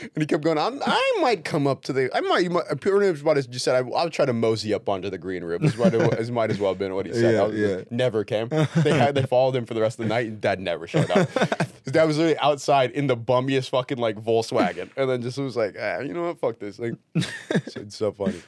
and 0.00 0.22
he 0.22 0.26
kept 0.26 0.44
going. 0.44 0.56
I'm, 0.56 0.80
I 0.86 1.18
might 1.20 1.44
come 1.44 1.66
up 1.66 1.82
to 1.82 1.92
the. 1.92 2.16
I 2.16 2.20
might. 2.20 2.44
You 2.44 2.50
might 2.50 2.80
pretty 2.80 3.22
much 3.24 3.50
just 3.50 3.64
said. 3.64 3.74
I, 3.74 3.88
I'll 3.90 4.08
try 4.08 4.24
to 4.24 4.32
mosey 4.32 4.72
up 4.72 4.88
onto 4.88 5.10
the 5.10 5.18
green 5.18 5.42
room. 5.42 5.62
This 5.62 5.76
might, 5.76 5.94
as 5.94 6.30
might 6.30 6.52
as 6.52 6.60
well 6.60 6.70
have 6.70 6.78
been 6.78 6.94
what 6.94 7.06
he 7.06 7.12
said. 7.12 7.34
Yeah, 7.34 7.42
was 7.42 7.56
yeah. 7.58 7.82
Never 7.90 8.22
came. 8.22 8.48
They 8.48 8.92
had. 8.92 9.16
They 9.16 9.22
followed 9.24 9.56
him 9.56 9.66
for 9.66 9.74
the 9.74 9.80
rest 9.80 9.98
of 9.98 10.04
the 10.04 10.08
night, 10.08 10.28
and 10.28 10.40
Dad 10.40 10.60
never 10.60 10.86
showed 10.86 11.10
up. 11.10 11.28
His 11.88 11.92
dad 11.92 12.04
was 12.04 12.18
literally 12.18 12.38
outside 12.38 12.90
in 12.90 13.06
the 13.06 13.16
bummiest 13.16 13.70
fucking 13.70 13.98
like 13.98 14.16
Volkswagen, 14.16 14.90
and 14.96 15.08
then 15.10 15.22
just 15.22 15.38
was 15.38 15.56
like, 15.56 15.74
ah, 15.80 16.00
you 16.00 16.12
know 16.12 16.22
what? 16.24 16.38
Fuck 16.40 16.58
this. 16.58 16.78
Like, 16.78 16.94
it's, 17.14 17.96
so 17.96 18.12
funny. 18.12 18.42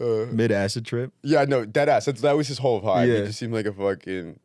Uh, 0.00 0.26
Mid 0.32 0.50
acid 0.50 0.84
trip. 0.86 1.12
yeah, 1.22 1.44
no, 1.44 1.64
dead 1.64 1.88
ass. 1.88 2.06
That's, 2.06 2.22
that 2.22 2.36
was 2.36 2.48
his 2.48 2.58
whole 2.58 2.80
vibe. 2.80 3.04
He 3.06 3.12
Yeah. 3.12 3.24
just 3.26 3.38
seemed 3.38 3.52
like 3.52 3.66
a 3.66 3.72
fucking. 3.72 4.38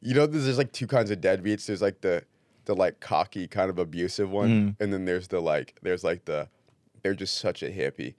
You 0.00 0.14
know, 0.14 0.26
there's, 0.26 0.44
there's 0.44 0.58
like 0.58 0.72
two 0.72 0.86
kinds 0.86 1.10
of 1.10 1.20
deadbeats. 1.20 1.66
There's 1.66 1.82
like 1.82 2.00
the 2.00 2.24
the 2.66 2.74
like 2.74 3.00
cocky 3.00 3.46
kind 3.46 3.68
of 3.70 3.78
abusive 3.78 4.30
one, 4.30 4.48
Mm-hmm. 4.48 4.82
and 4.82 4.92
then 4.92 5.04
there's 5.04 5.28
the 5.28 5.40
like 5.40 5.74
there's 5.82 6.02
like 6.02 6.24
the 6.24 6.48
they're 7.02 7.14
just 7.14 7.36
such 7.38 7.62
a 7.62 7.66
hippie. 7.70 8.14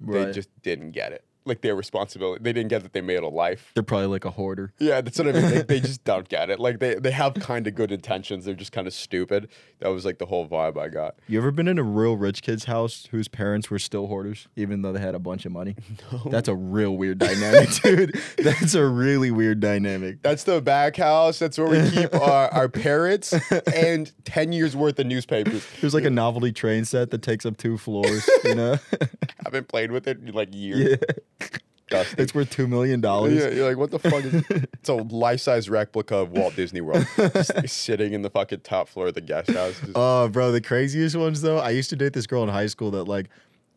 They 0.00 0.30
just 0.32 0.48
didn't 0.62 0.92
get 0.92 1.12
it. 1.12 1.24
Like 1.48 1.62
their 1.62 1.74
responsibility. 1.74 2.42
They 2.44 2.52
didn't 2.52 2.68
get 2.68 2.82
that 2.82 2.92
they 2.92 3.00
made 3.00 3.22
a 3.22 3.28
life. 3.28 3.70
They're 3.74 3.82
probably 3.82 4.06
like 4.08 4.24
a 4.24 4.30
hoarder. 4.30 4.72
Yeah, 4.78 5.00
that's 5.00 5.18
what 5.18 5.28
I 5.28 5.32
mean. 5.32 5.50
They, 5.50 5.62
they 5.62 5.80
just 5.80 6.04
don't 6.12 6.28
get 6.28 6.50
it. 6.50 6.60
Like 6.60 6.78
they, 6.78 6.94
they 6.96 7.10
have 7.10 7.34
kind 7.34 7.66
of 7.66 7.74
good 7.74 7.90
intentions. 7.90 8.44
They're 8.44 8.54
just 8.54 8.72
kind 8.72 8.86
of 8.86 8.92
stupid. 8.92 9.48
That 9.80 9.88
was 9.88 10.04
like 10.04 10.18
the 10.18 10.26
whole 10.26 10.46
vibe 10.46 10.78
I 10.78 10.88
got. 10.88 11.14
You 11.26 11.38
ever 11.38 11.50
been 11.50 11.68
in 11.68 11.78
a 11.78 11.82
real 11.82 12.16
rich 12.16 12.42
kid's 12.42 12.64
house 12.64 13.08
whose 13.10 13.28
parents 13.28 13.70
were 13.70 13.78
still 13.78 14.06
hoarders, 14.08 14.46
even 14.56 14.82
though 14.82 14.92
they 14.92 15.00
had 15.00 15.14
a 15.14 15.18
bunch 15.18 15.44
of 15.46 15.52
money? 15.52 15.74
No. 16.12 16.30
That's 16.30 16.48
a 16.48 16.54
real 16.54 16.96
weird 16.96 17.18
dynamic, 17.18 17.70
dude. 17.82 18.18
That's 18.38 18.74
a 18.74 18.84
really 18.86 19.30
weird 19.30 19.60
dynamic. 19.60 20.22
That's 20.22 20.44
the 20.44 20.60
back 20.62 20.96
house. 20.96 21.38
That's 21.38 21.58
where 21.58 21.66
we 21.68 21.90
keep 21.90 22.14
our, 22.14 22.48
our 22.48 22.68
parrots 22.68 23.34
and 23.74 24.10
10 24.24 24.52
years 24.52 24.74
worth 24.76 24.98
of 24.98 25.06
newspapers. 25.06 25.66
There's 25.80 25.94
like 25.94 26.04
a 26.04 26.10
novelty 26.10 26.52
train 26.52 26.84
set 26.84 27.10
that 27.10 27.22
takes 27.22 27.44
up 27.46 27.56
two 27.56 27.76
floors, 27.78 28.28
you 28.44 28.54
know? 28.54 28.76
I 29.00 29.06
haven't 29.44 29.68
played 29.68 29.90
with 29.92 30.06
it 30.06 30.18
in 30.20 30.32
like 30.32 30.54
years. 30.54 30.98
yeah. 31.00 31.37
Dusty. 31.90 32.22
It's 32.22 32.34
worth 32.34 32.54
$2 32.54 32.68
million. 32.68 33.00
Yeah, 33.02 33.48
you're 33.48 33.66
like, 33.66 33.78
what 33.78 33.90
the 33.90 33.98
fuck 33.98 34.22
is 34.22 34.44
It's 34.74 34.90
a 34.90 34.94
life 34.94 35.40
size 35.40 35.70
replica 35.70 36.16
of 36.16 36.32
Walt 36.32 36.54
Disney 36.54 36.82
World. 36.82 37.06
just 37.16 37.54
like, 37.54 37.66
sitting 37.70 38.12
in 38.12 38.20
the 38.20 38.28
fucking 38.28 38.60
top 38.60 38.88
floor 38.90 39.06
of 39.08 39.14
the 39.14 39.22
guest 39.22 39.50
house. 39.50 39.78
Just, 39.80 39.92
Oh, 39.94 40.28
bro, 40.28 40.52
the 40.52 40.60
craziest 40.60 41.16
ones 41.16 41.40
though. 41.40 41.56
I 41.58 41.70
used 41.70 41.88
to 41.90 41.96
date 41.96 42.12
this 42.12 42.26
girl 42.26 42.42
in 42.42 42.50
high 42.50 42.66
school 42.66 42.90
that 42.90 43.04
like, 43.04 43.28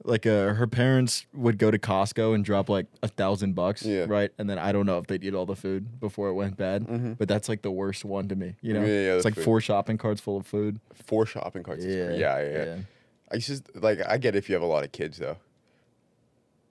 like 0.04 0.26
uh, 0.26 0.54
her 0.56 0.68
parents 0.68 1.26
would 1.34 1.58
go 1.58 1.72
to 1.72 1.80
Costco 1.80 2.36
and 2.36 2.44
drop 2.44 2.68
like 2.68 2.88
a 3.02 3.08
thousand 3.08 3.54
bucks, 3.56 3.84
Yeah. 3.86 4.08
right? 4.10 4.32
And 4.38 4.50
then 4.50 4.58
I 4.60 4.74
don't 4.74 4.86
know 4.88 4.98
if 4.98 5.08
they'd 5.08 5.24
eat 5.24 5.34
all 5.34 5.46
the 5.46 5.56
food 5.56 6.02
before 6.02 6.28
it 6.28 6.34
went 6.34 6.58
bad, 6.58 7.18
but 7.18 7.30
that's 7.30 7.48
like 7.48 7.62
the 7.62 7.72
worst 7.72 8.04
one 8.04 8.28
to 8.28 8.36
me. 8.36 8.56
You 8.62 8.74
know, 8.74 8.80
Mm-hmm. 8.82 8.90
Yeah, 8.90 9.02
yeah, 9.06 9.16
it's 9.16 9.24
like 9.26 9.36
food. 9.36 9.46
four 9.46 9.62
shopping 9.62 9.98
carts 9.98 10.20
full 10.20 10.36
of 10.38 10.46
food. 10.46 10.82
four 11.06 11.26
shopping 11.26 11.64
carts. 11.64 11.86
Yeah, 11.86 12.10
yeah, 12.12 12.42
yeah, 12.42 12.64
yeah. 12.66 12.76
I 13.32 13.38
to 13.38 13.62
like 13.76 14.00
I 14.06 14.18
get 14.18 14.36
if 14.36 14.50
you 14.50 14.56
have 14.56 14.64
a 14.64 14.66
lot 14.68 14.84
of 14.84 14.92
kids 14.92 15.18
though. 15.18 15.38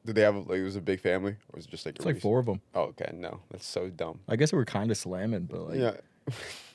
Did 0.04 0.14
they 0.14 0.22
have 0.22 0.34
like 0.34 0.58
it 0.58 0.64
was 0.64 0.76
a 0.76 0.80
big 0.80 1.00
family 1.00 1.32
or 1.32 1.56
was 1.56 1.66
it 1.66 1.70
just 1.70 1.84
like 1.84 1.96
It's 1.96 2.06
like 2.06 2.20
four 2.20 2.38
of 2.38 2.46
them. 2.46 2.60
Oh, 2.74 2.82
okay, 2.84 3.10
no, 3.14 3.40
that's 3.50 3.66
so 3.66 3.88
dumb. 3.88 4.20
I 4.28 4.36
guess 4.36 4.50
they 4.50 4.56
were 4.56 4.64
kind 4.64 4.90
of 4.90 4.96
slamming, 4.96 5.44
but 5.44 5.68
like, 5.68 5.78
yeah. 5.78 5.92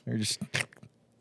they're 0.06 0.18
just 0.18 0.40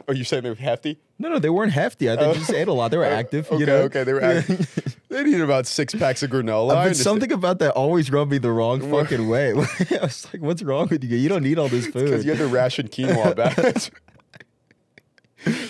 Are 0.08 0.14
you 0.14 0.24
saying 0.24 0.44
they 0.44 0.50
were 0.50 0.56
hefty? 0.56 1.00
no, 1.18 1.30
no, 1.30 1.40
they 1.40 1.50
weren't 1.50 1.72
hefty. 1.72 2.12
I 2.12 2.16
think 2.16 2.34
they 2.34 2.40
just 2.40 2.52
ate 2.52 2.68
a 2.68 2.74
lot. 2.74 2.92
They 2.92 2.98
were 2.98 3.06
oh, 3.06 3.10
active. 3.10 3.48
Okay, 3.48 3.60
you 3.60 3.66
know? 3.66 3.78
okay, 3.84 4.04
they 4.04 4.14
were 4.14 4.24
active. 4.24 5.00
they 5.10 5.24
needed 5.24 5.42
about 5.42 5.66
six 5.66 5.96
packs 5.96 6.22
of 6.24 6.30
granola. 6.30 6.74
Uh, 6.74 6.78
I 6.78 6.88
But 6.90 6.98
something 6.98 7.32
about 7.32 7.60
that 7.60 7.72
always 7.72 8.12
rubbed 8.12 8.32
me 8.32 8.38
the 8.38 8.52
wrong 8.52 8.82
fucking 8.92 9.28
way. 9.28 9.52
I 9.52 10.00
was 10.02 10.28
like, 10.32 10.42
"What's 10.42 10.62
wrong 10.62 10.90
with 10.90 11.04
you? 11.04 11.18
You 11.18 11.30
don't 11.30 11.44
need 11.44 11.58
all 11.58 11.70
this 11.70 11.88
food." 11.88 12.06
because 12.06 12.26
you 12.26 12.32
had 12.32 12.40
to 12.40 12.48
ration 12.48 12.88
quinoa 12.88 13.36
back. 13.36 13.58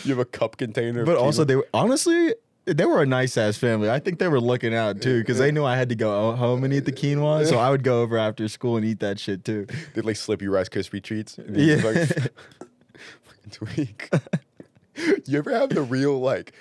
you 0.04 0.10
have 0.10 0.20
a 0.20 0.26
cup 0.26 0.58
container. 0.58 1.06
But 1.06 1.18
also, 1.18 1.44
quinoa. 1.44 1.48
they 1.48 1.56
were 1.56 1.68
honestly 1.74 2.34
they 2.66 2.86
were 2.86 3.02
a 3.02 3.06
nice 3.06 3.38
ass 3.38 3.58
family. 3.58 3.90
I 3.90 4.00
think 4.00 4.20
they 4.20 4.28
were 4.28 4.40
looking 4.42 4.74
out 4.74 5.02
too 5.02 5.20
because 5.20 5.38
they 5.38 5.52
knew 5.52 5.64
I 5.64 5.76
had 5.78 5.90
to 5.90 5.96
go 5.96 6.34
home 6.36 6.64
and 6.64 6.74
eat 6.74 6.86
the 6.86 6.92
quinoa, 6.92 7.46
so 7.48 7.58
I 7.58 7.70
would 7.70 7.84
go 7.84 8.02
over 8.02 8.18
after 8.18 8.48
school 8.48 8.76
and 8.78 8.86
eat 8.86 9.00
that 9.02 9.20
shit 9.20 9.44
too. 9.46 9.68
They 9.94 10.02
like 10.02 10.16
slippy 10.16 10.48
Rice 10.48 10.70
Krispie 10.70 11.02
treats. 11.04 11.38
you 11.38 11.46
Yeah. 11.76 11.76
like, 11.84 11.96
fucking 13.24 13.52
tweak. 13.52 14.10
you 15.28 15.38
ever 15.38 15.52
have 15.52 15.70
the 15.70 15.82
real 15.84 16.20
like 16.20 16.54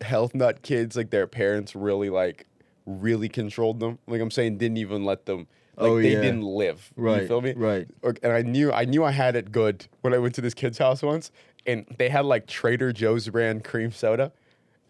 health 0.00 0.34
nut 0.34 0.62
kids? 0.62 0.96
Like 0.96 1.10
their 1.10 1.26
parents 1.26 1.74
really 1.74 2.10
like 2.10 2.46
really 2.86 3.28
controlled 3.28 3.80
them. 3.80 3.98
Like 4.06 4.20
I'm 4.20 4.30
saying, 4.30 4.58
didn't 4.58 4.78
even 4.78 5.04
let 5.04 5.26
them. 5.26 5.46
Like 5.76 5.90
Oh, 5.90 6.02
they 6.02 6.12
yeah. 6.12 6.20
didn't 6.22 6.42
live. 6.42 6.90
Right, 6.96 7.22
You 7.22 7.28
feel 7.28 7.40
me? 7.40 7.52
right. 7.56 7.86
And 8.22 8.32
I 8.32 8.42
knew 8.42 8.72
I 8.72 8.84
knew 8.84 9.04
I 9.04 9.10
had 9.12 9.36
it 9.36 9.52
good 9.52 9.86
when 10.00 10.12
I 10.14 10.18
went 10.18 10.34
to 10.36 10.40
this 10.40 10.54
kid's 10.54 10.78
house 10.78 11.02
once, 11.02 11.30
and 11.66 11.84
they 11.98 12.08
had 12.08 12.24
like 12.24 12.46
Trader 12.46 12.92
Joe's 12.92 13.28
brand 13.28 13.62
cream 13.64 13.92
soda, 13.92 14.32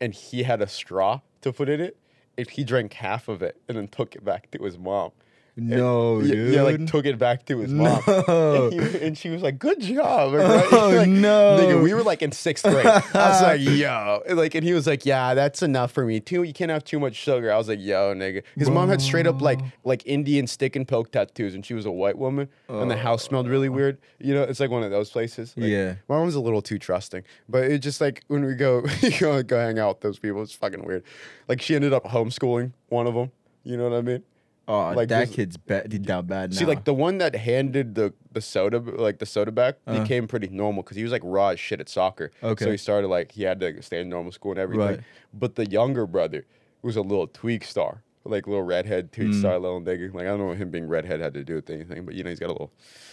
and 0.00 0.14
he 0.14 0.42
had 0.42 0.60
a 0.62 0.66
straw 0.66 1.20
to 1.42 1.52
put 1.52 1.68
in 1.68 1.80
it. 1.80 1.96
And 2.36 2.48
he 2.48 2.62
drank 2.62 2.92
half 2.92 3.28
of 3.28 3.42
it 3.42 3.60
and 3.68 3.76
then 3.76 3.88
took 3.88 4.14
it 4.14 4.24
back 4.24 4.50
to 4.52 4.62
his 4.62 4.78
mom. 4.78 5.10
And- 5.58 5.70
No, 5.70 6.20
yeah, 6.20 6.34
yeah, 6.34 6.62
like 6.62 6.86
took 6.86 7.04
it 7.04 7.18
back 7.18 7.44
to 7.46 7.58
his 7.58 7.72
mom. 7.72 8.00
No. 8.06 8.70
And, 8.72 8.80
he- 8.80 8.98
and 9.06 9.18
she 9.18 9.28
was 9.28 9.42
like, 9.42 9.58
"Good 9.58 9.80
job." 9.80 10.32
Like, 10.38 10.72
Oh, 10.72 10.90
like, 10.90 11.08
no. 11.08 11.58
nigga, 11.60 11.82
we 11.82 11.92
were 11.92 12.02
like 12.02 12.22
in 12.22 12.30
sixth 12.32 12.64
grade. 12.64 12.86
I 12.86 13.00
was 13.12 13.42
like, 13.42 13.60
"Yo," 13.62 14.22
and, 14.26 14.38
like, 14.38 14.54
and 14.54 14.64
he 14.64 14.72
was 14.72 14.86
like, 14.86 15.04
"Yeah, 15.04 15.34
that's 15.34 15.62
enough 15.62 15.90
for 15.92 16.04
me 16.04 16.20
too. 16.20 16.44
You 16.44 16.52
can't 16.52 16.70
have 16.70 16.84
too 16.84 17.00
much 17.00 17.16
sugar." 17.16 17.52
I 17.52 17.56
was 17.56 17.68
like, 17.68 17.80
"Yo, 17.80 18.14
nigga." 18.14 18.42
His 18.56 18.70
mom 18.70 18.88
had 18.88 19.02
straight 19.02 19.26
up 19.26 19.40
like 19.42 19.58
like 19.84 20.06
Indian 20.06 20.46
stick 20.46 20.76
and 20.76 20.86
poke 20.86 21.10
tattoos, 21.10 21.54
and 21.54 21.66
she 21.66 21.74
was 21.74 21.86
a 21.86 21.90
white 21.90 22.16
woman, 22.16 22.48
and 22.68 22.90
the 22.90 22.94
oh. 22.94 22.98
house 22.98 23.24
smelled 23.24 23.48
really 23.48 23.68
weird. 23.68 23.98
You 24.20 24.34
know, 24.34 24.42
it's 24.44 24.60
like 24.60 24.70
one 24.70 24.82
of 24.84 24.90
those 24.90 25.10
places. 25.10 25.54
Like, 25.56 25.70
Yeah. 25.70 25.94
my 26.08 26.16
mom's 26.18 26.34
a 26.36 26.40
little 26.40 26.62
too 26.62 26.78
trusting, 26.78 27.24
but 27.48 27.64
it 27.64 27.78
just 27.80 28.00
like 28.00 28.22
when 28.28 28.44
we 28.44 28.54
go 28.54 28.82
go 29.18 29.42
go 29.42 29.58
hang 29.58 29.78
out 29.78 29.96
with 29.96 30.00
those 30.02 30.18
people, 30.18 30.42
it's 30.42 30.52
fucking 30.54 30.84
weird. 30.84 31.02
Like 31.48 31.60
she 31.60 31.74
ended 31.74 31.92
up 31.92 32.04
homeschooling 32.04 32.72
one 32.88 33.06
of 33.06 33.14
them. 33.14 33.32
You 33.64 33.76
know 33.76 33.88
what 33.88 33.98
I 33.98 34.02
mean? 34.02 34.22
Oh, 34.70 34.90
Like, 34.92 35.08
that 35.08 35.08
there's- 35.08 35.30
kid's 35.34 35.56
bad, 35.56 36.02
down 36.02 36.26
bad 36.26 36.50
now. 36.52 36.56
See, 36.58 36.66
like 36.66 36.84
the 36.84 36.92
one 36.94 37.18
that 37.18 37.34
handed 37.34 37.94
the 37.94 38.12
the 38.32 38.42
soda, 38.42 38.78
like 38.78 39.18
the 39.18 39.26
soda 39.26 39.50
back, 39.50 39.76
Uh-huh. 39.86 40.02
became 40.02 40.28
pretty 40.28 40.48
normal 40.48 40.82
because 40.82 40.96
he 40.98 41.02
was 41.02 41.10
like 41.10 41.22
raw 41.24 41.48
as 41.48 41.58
shit 41.58 41.80
at 41.80 41.88
soccer. 41.88 42.30
Okay. 42.42 42.64
So 42.66 42.70
he 42.70 42.76
started 42.76 43.08
like 43.08 43.32
he 43.32 43.42
had 43.44 43.58
to 43.60 43.82
stay 43.82 44.00
in 44.02 44.08
normal 44.10 44.30
school 44.30 44.52
and 44.52 44.60
everything. 44.60 44.86
Right. 44.86 45.00
But 45.32 45.54
the 45.56 45.66
younger 45.66 46.06
brother 46.06 46.44
was 46.82 46.94
a 46.96 47.00
little 47.02 47.26
tweak 47.26 47.64
star, 47.64 48.02
like 48.24 48.46
little 48.46 48.62
redhead 48.62 49.12
tweak 49.12 49.28
Mm. 49.28 49.38
star, 49.40 49.58
little 49.58 49.80
nigga. 49.80 50.12
Like 50.12 50.24
I 50.24 50.28
don't 50.28 50.38
know 50.38 50.46
what 50.46 50.56
him 50.58 50.70
being 50.70 50.86
redhead 50.88 51.20
had 51.20 51.34
to 51.34 51.44
do 51.44 51.54
with 51.56 51.70
anything, 51.70 52.04
but 52.04 52.14
you 52.14 52.22
know 52.24 52.30
he's 52.30 52.38
got 52.40 52.48
a 52.50 52.52
little 52.52 52.72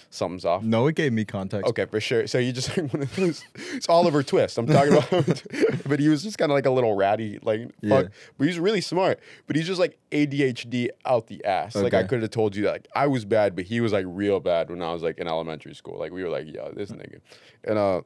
something's 0.10 0.46
off. 0.46 0.64
no, 0.64 0.88
it 0.88 0.96
gave 0.96 1.12
me 1.12 1.26
context. 1.26 1.68
Okay, 1.70 1.86
for 1.86 2.00
sure. 2.00 2.26
So 2.28 2.38
you 2.38 2.52
just 2.54 2.70
like 2.78 2.92
one 2.94 3.04
of 3.04 3.16
those. 3.16 3.44
It's 3.74 3.90
Oliver 3.90 4.24
Twist. 4.24 4.58
I'm 4.58 4.66
talking 4.68 4.94
about, 4.94 5.44
but 5.88 6.00
he 6.00 6.08
was 6.10 6.24
just 6.24 6.38
kind 6.38 6.52
of 6.52 6.56
like 6.56 6.66
a 6.66 6.70
little 6.72 6.94
ratty, 6.96 7.40
like 7.44 7.70
Yeah. 7.82 8.04
fuck. 8.04 8.12
But 8.38 8.48
he's 8.48 8.60
really 8.60 8.82
smart. 8.82 9.20
But 9.48 9.56
he's 9.56 9.68
just 9.68 9.80
like 9.80 9.98
ADHD 10.12 10.90
out 11.06 11.28
the 11.28 11.44
ass. 11.46 11.76
Like 11.76 11.94
I 11.94 12.04
could 12.04 12.22
have 12.22 12.32
told 12.32 12.56
you 12.56 12.64
that. 12.64 12.72
Like, 12.72 12.88
I 12.96 13.08
was 13.08 13.26
bad, 13.26 13.56
but 13.56 13.66
he 13.66 13.82
was 13.82 13.92
like 13.94 14.06
real 14.08 14.40
bad 14.40 14.70
when 14.70 14.82
I 14.82 14.94
was 14.94 15.04
like 15.04 15.18
in 15.18 15.28
elementary 15.28 15.76
school. 15.76 15.98
Like 16.00 16.12
we 16.12 16.24
were 16.24 16.30
like, 16.30 16.48
yo, 16.54 16.72
this 16.74 16.92
nigga, 16.92 17.20
and 17.64 17.78
uh, 17.78 18.02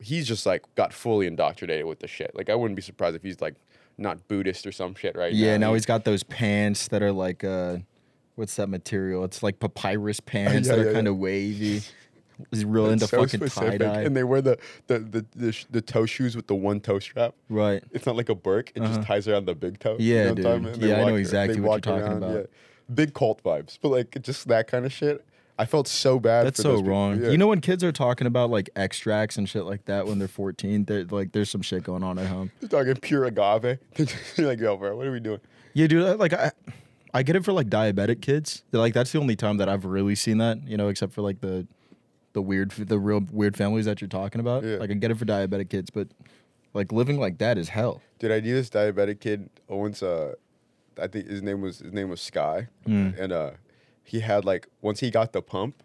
he's 0.00 0.26
just 0.26 0.46
like 0.46 0.62
got 0.74 0.92
fully 0.92 1.26
indoctrinated 1.26 1.86
with 1.86 2.00
the 2.00 2.06
shit. 2.08 2.32
Like 2.34 2.50
I 2.50 2.54
wouldn't 2.54 2.76
be 2.76 2.82
surprised 2.82 3.16
if 3.16 3.22
he's 3.22 3.40
like 3.40 3.54
not 3.96 4.28
Buddhist 4.28 4.66
or 4.66 4.72
some 4.72 4.94
shit 4.94 5.16
right 5.16 5.32
Yeah, 5.32 5.56
now. 5.56 5.68
now 5.68 5.74
he's 5.74 5.86
got 5.86 6.04
those 6.04 6.22
pants 6.22 6.88
that 6.88 7.02
are 7.02 7.12
like 7.12 7.42
uh 7.44 7.78
what's 8.36 8.54
that 8.56 8.68
material? 8.68 9.24
It's 9.24 9.42
like 9.42 9.58
papyrus 9.60 10.20
pants 10.24 10.68
Yeah, 10.68 10.76
that 10.76 10.82
yeah, 10.84 10.90
are 10.90 10.92
kind 10.94 11.08
of 11.08 11.16
wavy. 11.16 11.82
He's 12.52 12.64
real 12.64 12.86
It's 12.86 13.02
into 13.02 13.06
so 13.08 13.26
fucking 13.26 13.48
tie 13.48 13.78
dye. 13.78 14.02
and 14.02 14.16
they 14.16 14.22
wear 14.22 14.40
the 14.40 14.58
the 14.86 15.00
the 15.00 15.26
the, 15.34 15.52
sh- 15.52 15.66
the 15.70 15.80
toe 15.80 16.06
shoes 16.06 16.36
with 16.36 16.46
the 16.46 16.54
one 16.54 16.78
toe 16.78 17.00
strap. 17.00 17.34
right. 17.48 17.82
It's 17.90 18.06
not 18.06 18.14
like 18.14 18.28
a 18.28 18.34
Burke. 18.36 18.70
It 18.76 18.80
just 18.82 19.00
Uh-huh. 19.00 19.02
ties 19.04 19.26
around 19.26 19.46
the 19.46 19.56
big 19.56 19.80
toe. 19.80 19.96
Yeah, 19.98 20.22
what 20.22 20.28
I'm 20.28 20.34
dude. 20.36 20.44
talking 20.44 20.60
about? 20.60 20.72
And 20.74 20.82
they 20.82 20.88
Yeah, 20.88 21.00
I 21.02 21.04
know 21.10 21.16
exactly 21.16 21.60
what 21.60 21.84
you're 21.84 21.98
talking 21.98 22.16
about. 22.18 22.50
Big 22.94 23.12
cult 23.12 23.42
vibes, 23.42 23.76
but 23.82 23.88
like 23.88 24.16
just 24.22 24.46
that 24.48 24.68
kind 24.68 24.86
of 24.86 24.92
shit. 24.92 25.24
I 25.58 25.64
felt 25.66 25.88
so 25.88 26.20
bad. 26.20 26.46
That's 26.46 26.62
so 26.62 26.80
wrong. 26.80 27.20
Yeah. 27.20 27.30
You 27.30 27.38
know 27.38 27.48
when 27.48 27.60
kids 27.60 27.82
are 27.82 27.90
talking 27.92 28.26
about 28.28 28.48
like 28.50 28.70
extracts 28.76 29.36
and 29.36 29.48
shit 29.48 29.64
like 29.64 29.84
that 29.86 30.06
when 30.06 30.18
they're 30.20 30.28
14, 30.28 30.84
they're 30.84 31.04
like 31.04 31.32
there's 31.32 31.50
some 31.50 31.62
shit 31.62 31.82
going 31.82 32.02
on 32.04 32.18
at 32.18 32.26
home. 32.26 32.50
They're 32.60 32.68
talking 32.68 32.94
pure 33.00 33.24
agave. 33.24 33.78
You're 34.36 34.46
like, 34.46 34.60
yo, 34.60 34.76
bro, 34.76 34.96
what 34.96 35.06
are 35.06 35.12
we 35.12 35.20
doing? 35.20 35.40
Yeah, 35.74 35.88
dude. 35.88 36.18
Like 36.18 36.32
I, 36.32 36.52
I 37.12 37.22
get 37.24 37.34
it 37.36 37.44
for 37.44 37.52
like 37.52 37.68
diabetic 37.68 38.20
kids. 38.22 38.62
They're, 38.70 38.80
Like 38.80 38.94
that's 38.94 39.10
the 39.12 39.18
only 39.18 39.34
time 39.36 39.56
that 39.56 39.68
I've 39.68 39.84
really 39.84 40.14
seen 40.14 40.38
that. 40.38 40.58
You 40.66 40.76
know, 40.76 40.88
except 40.88 41.12
for 41.12 41.22
like 41.22 41.40
the, 41.40 41.66
the 42.34 42.42
weird, 42.42 42.70
the 42.70 42.98
real 42.98 43.24
weird 43.32 43.56
families 43.56 43.86
that 43.86 44.00
you're 44.00 44.08
talking 44.08 44.40
about. 44.40 44.62
Yeah. 44.62 44.76
Like 44.76 44.90
I 44.90 44.94
get 44.94 45.10
it 45.10 45.18
for 45.18 45.24
diabetic 45.24 45.70
kids, 45.70 45.90
but 45.90 46.06
like 46.74 46.92
living 46.92 47.18
like 47.18 47.38
that 47.38 47.58
is 47.58 47.68
hell. 47.70 48.00
Dude, 48.20 48.30
I 48.30 48.38
knew 48.40 48.54
this 48.54 48.70
diabetic 48.70 49.18
kid 49.20 49.50
once. 49.66 50.02
Uh, 50.04 50.34
I 51.00 51.06
think 51.08 51.26
his 51.28 51.42
name 51.42 51.60
was 51.62 51.78
his 51.80 51.92
name 51.92 52.08
was 52.10 52.20
Sky, 52.20 52.68
Mm. 52.86 53.18
and 53.18 53.32
uh, 53.32 53.50
he 54.08 54.20
had 54.20 54.44
like 54.44 54.66
once 54.80 55.00
he 55.00 55.10
got 55.10 55.34
the 55.34 55.42
pump, 55.42 55.82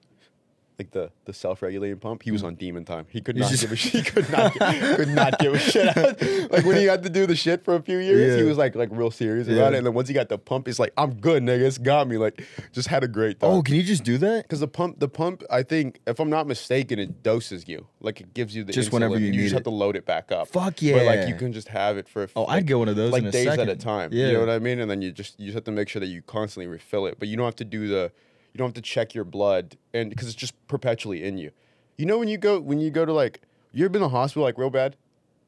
like 0.79 0.91
the 0.91 1.11
the 1.25 1.33
self 1.33 1.61
regulating 1.61 1.97
pump, 1.99 2.23
he 2.23 2.31
was 2.31 2.41
mm. 2.41 2.47
on 2.47 2.55
demon 2.55 2.85
time. 2.85 3.05
He 3.09 3.21
could 3.21 3.37
not 3.37 3.51
give 3.51 3.71
a 3.71 3.75
shit. 3.75 3.93
He 3.93 4.01
could 4.01 4.29
not 4.31 4.53
could 4.53 5.09
not 5.09 5.39
give 5.39 5.53
a 5.53 5.59
shit. 5.59 5.95
out. 5.95 6.21
like 6.51 6.65
when 6.65 6.77
he 6.77 6.85
had 6.85 7.03
to 7.03 7.09
do 7.09 7.27
the 7.27 7.35
shit 7.35 7.63
for 7.63 7.75
a 7.75 7.81
few 7.81 7.99
years, 7.99 8.39
he 8.39 8.43
was 8.43 8.57
like 8.57 8.75
like 8.75 8.89
real 8.91 9.11
serious 9.11 9.47
about 9.47 9.73
it. 9.73 9.77
And 9.77 9.85
then 9.85 9.93
once 9.93 10.07
he 10.07 10.13
got 10.13 10.29
the 10.29 10.37
pump, 10.37 10.67
he's 10.67 10.79
like, 10.79 10.93
I'm 10.97 11.13
good, 11.15 11.43
nigga. 11.43 11.61
It's 11.61 11.77
got 11.77 12.07
me. 12.07 12.17
Like 12.17 12.43
just 12.71 12.87
had 12.87 13.03
a 13.03 13.07
great 13.07 13.39
time. 13.39 13.51
Oh, 13.51 13.61
can 13.61 13.75
you 13.75 13.83
just 13.83 14.03
do 14.03 14.17
that? 14.17 14.43
Because 14.43 14.59
the 14.59 14.67
pump, 14.67 14.99
the 14.99 15.07
pump, 15.07 15.43
I 15.49 15.63
think, 15.63 15.99
if 16.07 16.19
I'm 16.19 16.29
not 16.29 16.47
mistaken, 16.47 16.99
it 16.99 17.23
doses 17.23 17.67
you. 17.67 17.87
Like 17.99 18.19
it 18.21 18.33
gives 18.33 18.55
you 18.55 18.63
the 18.63 18.73
Just 18.73 18.89
insulin. 18.89 18.93
whenever 18.93 19.19
you 19.19 19.27
you 19.27 19.31
need 19.31 19.37
just 19.43 19.53
have 19.53 19.61
it. 19.61 19.65
to 19.65 19.69
load 19.69 19.95
it 19.95 20.05
back 20.05 20.31
up. 20.31 20.47
Fuck 20.47 20.81
yeah. 20.81 20.97
But 20.97 21.05
like 21.05 21.27
you 21.27 21.35
can 21.35 21.53
just 21.53 21.67
have 21.69 21.97
it 21.97 22.07
for. 22.07 22.27
Oh, 22.35 22.43
like, 22.43 22.57
I'd 22.57 22.67
get 22.67 22.79
one 22.79 22.89
of 22.89 22.95
those 22.95 23.11
like 23.11 23.23
in 23.23 23.27
a 23.27 23.31
days 23.31 23.47
at 23.47 23.69
a 23.69 23.75
time. 23.75 24.09
Yeah. 24.11 24.27
You 24.27 24.33
know 24.33 24.39
what 24.41 24.49
I 24.49 24.59
mean? 24.59 24.79
And 24.79 24.89
then 24.89 25.01
you 25.01 25.11
just 25.11 25.39
you 25.39 25.47
just 25.47 25.55
have 25.55 25.63
to 25.65 25.71
make 25.71 25.89
sure 25.89 25.99
that 25.99 26.07
you 26.07 26.21
constantly 26.21 26.67
refill 26.67 27.05
it. 27.05 27.19
But 27.19 27.27
you 27.27 27.37
don't 27.37 27.45
have 27.45 27.55
to 27.57 27.65
do 27.65 27.87
the, 27.87 28.11
you 28.53 28.57
don't 28.59 28.67
have 28.67 28.73
to 28.75 28.81
check 28.81 29.13
your 29.15 29.23
blood, 29.25 29.77
and 29.93 30.09
because 30.09 30.27
it's 30.27 30.35
just 30.35 30.53
perpetually 30.67 31.23
in 31.23 31.37
you. 31.37 31.51
You 31.97 32.05
know 32.05 32.17
when 32.19 32.27
you 32.27 32.37
go 32.37 32.59
when 32.59 32.79
you 32.79 32.89
go 32.91 33.05
to 33.05 33.13
like 33.13 33.41
you 33.71 33.83
ever 33.85 33.89
been 33.89 34.01
in 34.03 34.09
the 34.11 34.17
hospital 34.17 34.43
like 34.43 34.57
real 34.57 34.69
bad? 34.69 34.95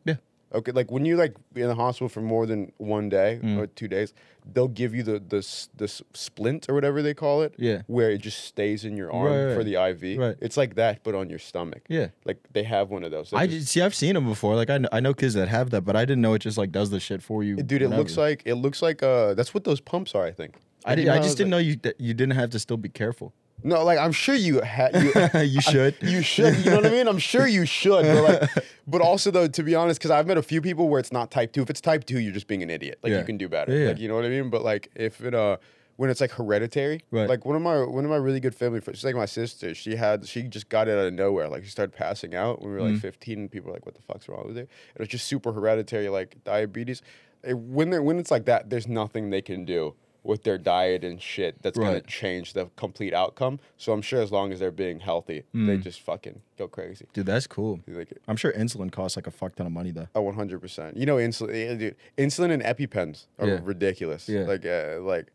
Yeah. 0.04 0.16
Okay, 0.54 0.72
like 0.72 0.92
when 0.92 1.06
you 1.06 1.16
like 1.18 1.36
be 1.54 1.62
in 1.62 1.68
the 1.68 1.76
hospital 1.76 2.08
for 2.10 2.22
more 2.22 2.46
than 2.46 2.72
one 2.78 3.10
day 3.10 3.40
Mm. 3.44 3.58
or 3.58 3.68
two 3.68 3.88
days, 3.88 4.14
they'll 4.54 4.68
give 4.68 4.94
you 4.96 5.04
the 5.04 5.20
the 5.20 5.42
the 5.78 5.88
splint 6.14 6.68
or 6.70 6.74
whatever 6.76 7.02
they 7.02 7.14
call 7.14 7.42
it. 7.42 7.54
Yeah. 7.58 7.82
Where 7.88 8.10
it 8.12 8.22
just 8.22 8.46
stays 8.46 8.86
in 8.86 8.96
your 8.96 9.12
arm 9.12 9.34
Right, 9.34 9.56
for 9.56 9.64
the 9.64 9.76
IV. 9.76 10.18
Right. 10.20 10.36
It's 10.42 10.56
like 10.58 10.76
that, 10.76 11.04
but 11.04 11.14
on 11.16 11.30
your 11.30 11.40
stomach. 11.40 11.82
Yeah. 11.90 12.08
Like 12.26 12.38
they 12.54 12.64
have 12.64 12.90
one 12.90 13.04
of 13.04 13.12
those. 13.12 13.32
They 13.32 13.38
I 13.38 13.48
just- 13.48 13.60
just, 13.62 13.72
see. 13.74 13.82
I've 13.82 13.96
seen 13.96 14.14
them 14.14 14.26
before. 14.28 14.56
Like 14.56 14.70
I 14.70 14.78
know, 14.78 14.90
I 14.92 15.00
know 15.00 15.14
kids 15.14 15.34
that 15.34 15.48
have 15.48 15.72
that, 15.72 15.82
but 15.82 15.96
I 15.96 16.06
didn't 16.06 16.22
know 16.22 16.34
it 16.36 16.40
just 16.40 16.58
like 16.58 16.72
does 16.72 16.90
the 16.92 17.00
shit 17.00 17.22
for 17.24 17.44
you. 17.44 17.56
dude, 17.58 17.82
it 17.82 17.90
looks 17.90 18.18
like 18.18 18.42
it 18.46 18.56
looks 18.56 18.82
like 18.82 19.02
uh 19.04 19.34
that's 19.34 19.54
what 19.54 19.64
those 19.64 19.82
pumps 19.82 20.14
are. 20.16 20.26
I 20.26 20.32
think. 20.32 20.56
I 20.86 20.92
Like, 20.92 20.98
you 21.00 21.04
did. 21.06 21.12
I 21.12 21.16
just 21.18 21.26
it's 21.30 21.36
didn't 21.36 21.52
like- 21.52 21.58
know 21.66 21.68
you 21.70 21.76
that 21.78 22.00
you 22.00 22.14
didn't 22.14 22.36
have 22.36 22.50
to 22.52 22.60
still 22.60 22.78
be 22.78 22.90
careful. 22.90 23.34
No, 23.64 23.84
like 23.84 23.98
I'm 23.98 24.12
sure 24.12 24.36
you 24.36 24.62
had. 24.62 24.96
You, 24.96 25.12
You 25.42 25.62
should. 25.62 25.96
You 26.02 26.22
should. 26.22 26.58
You 26.58 26.70
know 26.72 26.76
what 26.78 26.86
I 26.86 26.90
mean? 26.92 27.08
I'm 27.08 27.18
sure 27.18 27.48
you 27.48 27.66
should. 27.66 28.04
But 28.06 28.24
like, 28.42 28.66
but 28.88 29.02
also 29.02 29.32
though, 29.32 29.48
to 29.48 29.64
be 29.64 29.74
honest, 29.74 30.00
because 30.00 30.12
I've 30.12 30.28
met 30.28 30.38
a 30.38 30.44
few 30.44 30.62
people 30.62 30.88
where 30.90 31.00
it's 31.00 31.12
not 31.12 31.32
type 31.32 31.52
two. 31.54 31.62
If 31.64 31.70
it's 31.70 31.82
type 31.82 32.04
two, 32.06 32.20
you're 32.20 32.34
just 32.34 32.48
being 32.48 32.62
an 32.64 32.70
idiot. 32.70 33.00
Like 33.02 33.12
Yeah. 33.12 33.20
you 33.20 33.26
can 33.26 33.38
do 33.38 33.50
better. 33.50 33.76
Yeah. 33.76 33.88
Like 33.90 34.00
you 34.00 34.08
know 34.08 34.16
what 34.16 34.26
I 34.26 34.30
mean? 34.30 34.50
But 34.52 34.64
like 34.64 34.92
if 34.96 35.22
it 35.22 35.34
uh 35.34 35.58
when 35.98 36.10
it's 36.10 36.20
like 36.20 36.32
hereditary, 36.32 37.00
Right. 37.10 37.28
like 37.30 37.46
one 37.46 37.56
of 37.56 37.62
my 37.62 37.82
one 37.84 38.04
of 38.04 38.12
my 38.12 38.18
really 38.18 38.42
good 38.42 38.54
family 38.54 38.82
friends, 38.82 39.00
she's 39.00 39.06
like 39.06 39.16
my 39.16 39.26
sister. 39.26 39.74
She 39.74 39.96
had 39.96 40.28
she 40.28 40.44
just 40.44 40.68
got 40.70 40.88
it 40.90 40.92
out 41.00 41.08
of 41.08 41.14
nowhere. 41.14 41.48
Like 41.48 41.64
she 41.64 41.70
started 41.72 41.96
passing 41.96 42.36
out 42.36 42.62
when 42.62 42.70
we 42.72 42.76
were 42.76 42.84
like 42.84 42.96
Mm. 42.96 43.02
15, 43.02 43.40
and 43.40 43.50
people 43.52 43.68
were 43.70 43.74
like, 43.74 43.86
"What 43.86 43.96
the 43.96 44.02
fuck's 44.02 44.28
wrong 44.28 44.44
with 44.46 44.58
her?" 44.58 44.64
It 44.64 45.00
was 45.00 45.08
just 45.08 45.26
super 45.26 45.54
hereditary, 45.54 46.10
like 46.10 46.36
diabetes. 46.44 47.02
It- 47.44 47.58
when 47.58 47.90
they 47.92 48.00
when 48.00 48.20
it's 48.20 48.30
like 48.30 48.46
that, 48.46 48.70
there's 48.70 48.88
nothing 48.88 49.30
they 49.32 49.42
can 49.42 49.64
do 49.66 49.96
with 50.26 50.44
their 50.44 50.58
diet 50.58 51.04
and 51.04 51.22
shit 51.22 51.62
that's 51.62 51.78
gonna 51.78 52.02
change 52.02 52.54
the 52.54 52.68
complete 52.76 53.14
outcome. 53.14 53.60
So 53.78 53.94
I'm 53.94 54.02
sure 54.02 54.22
as 54.22 54.32
long 54.32 54.52
as 54.52 54.60
they're 54.60 54.72
being 54.72 55.00
healthy, 55.00 55.44
they 55.54 55.78
Mm. 55.78 55.84
just 55.84 56.02
fucking 56.02 56.42
go 56.58 56.68
crazy. 56.68 57.06
Dude, 57.14 57.28
that's 57.28 57.48
cool. 57.48 57.80
Like 57.88 58.12
I'm 58.28 58.36
sure 58.36 58.52
insulin 58.54 58.92
costs 58.92 59.16
like 59.16 59.28
a 59.28 59.32
fuck 59.32 59.56
ton 59.56 59.68
of 59.68 59.72
money 59.74 59.92
though. 59.92 60.08
a 60.16 60.22
100. 60.22 60.60
percent 60.60 60.98
You 60.98 61.06
know, 61.06 61.18
insulin, 61.18 61.78
dude, 61.80 61.96
insulin 62.18 62.52
and 62.52 62.64
EpiPens 62.64 63.28
are 63.40 63.48
Yeah. 63.48 63.60
ridiculous. 63.64 64.28
Yeah. 64.28 64.42
Like, 64.46 64.66
uh, 64.66 64.98
like. 65.02 65.28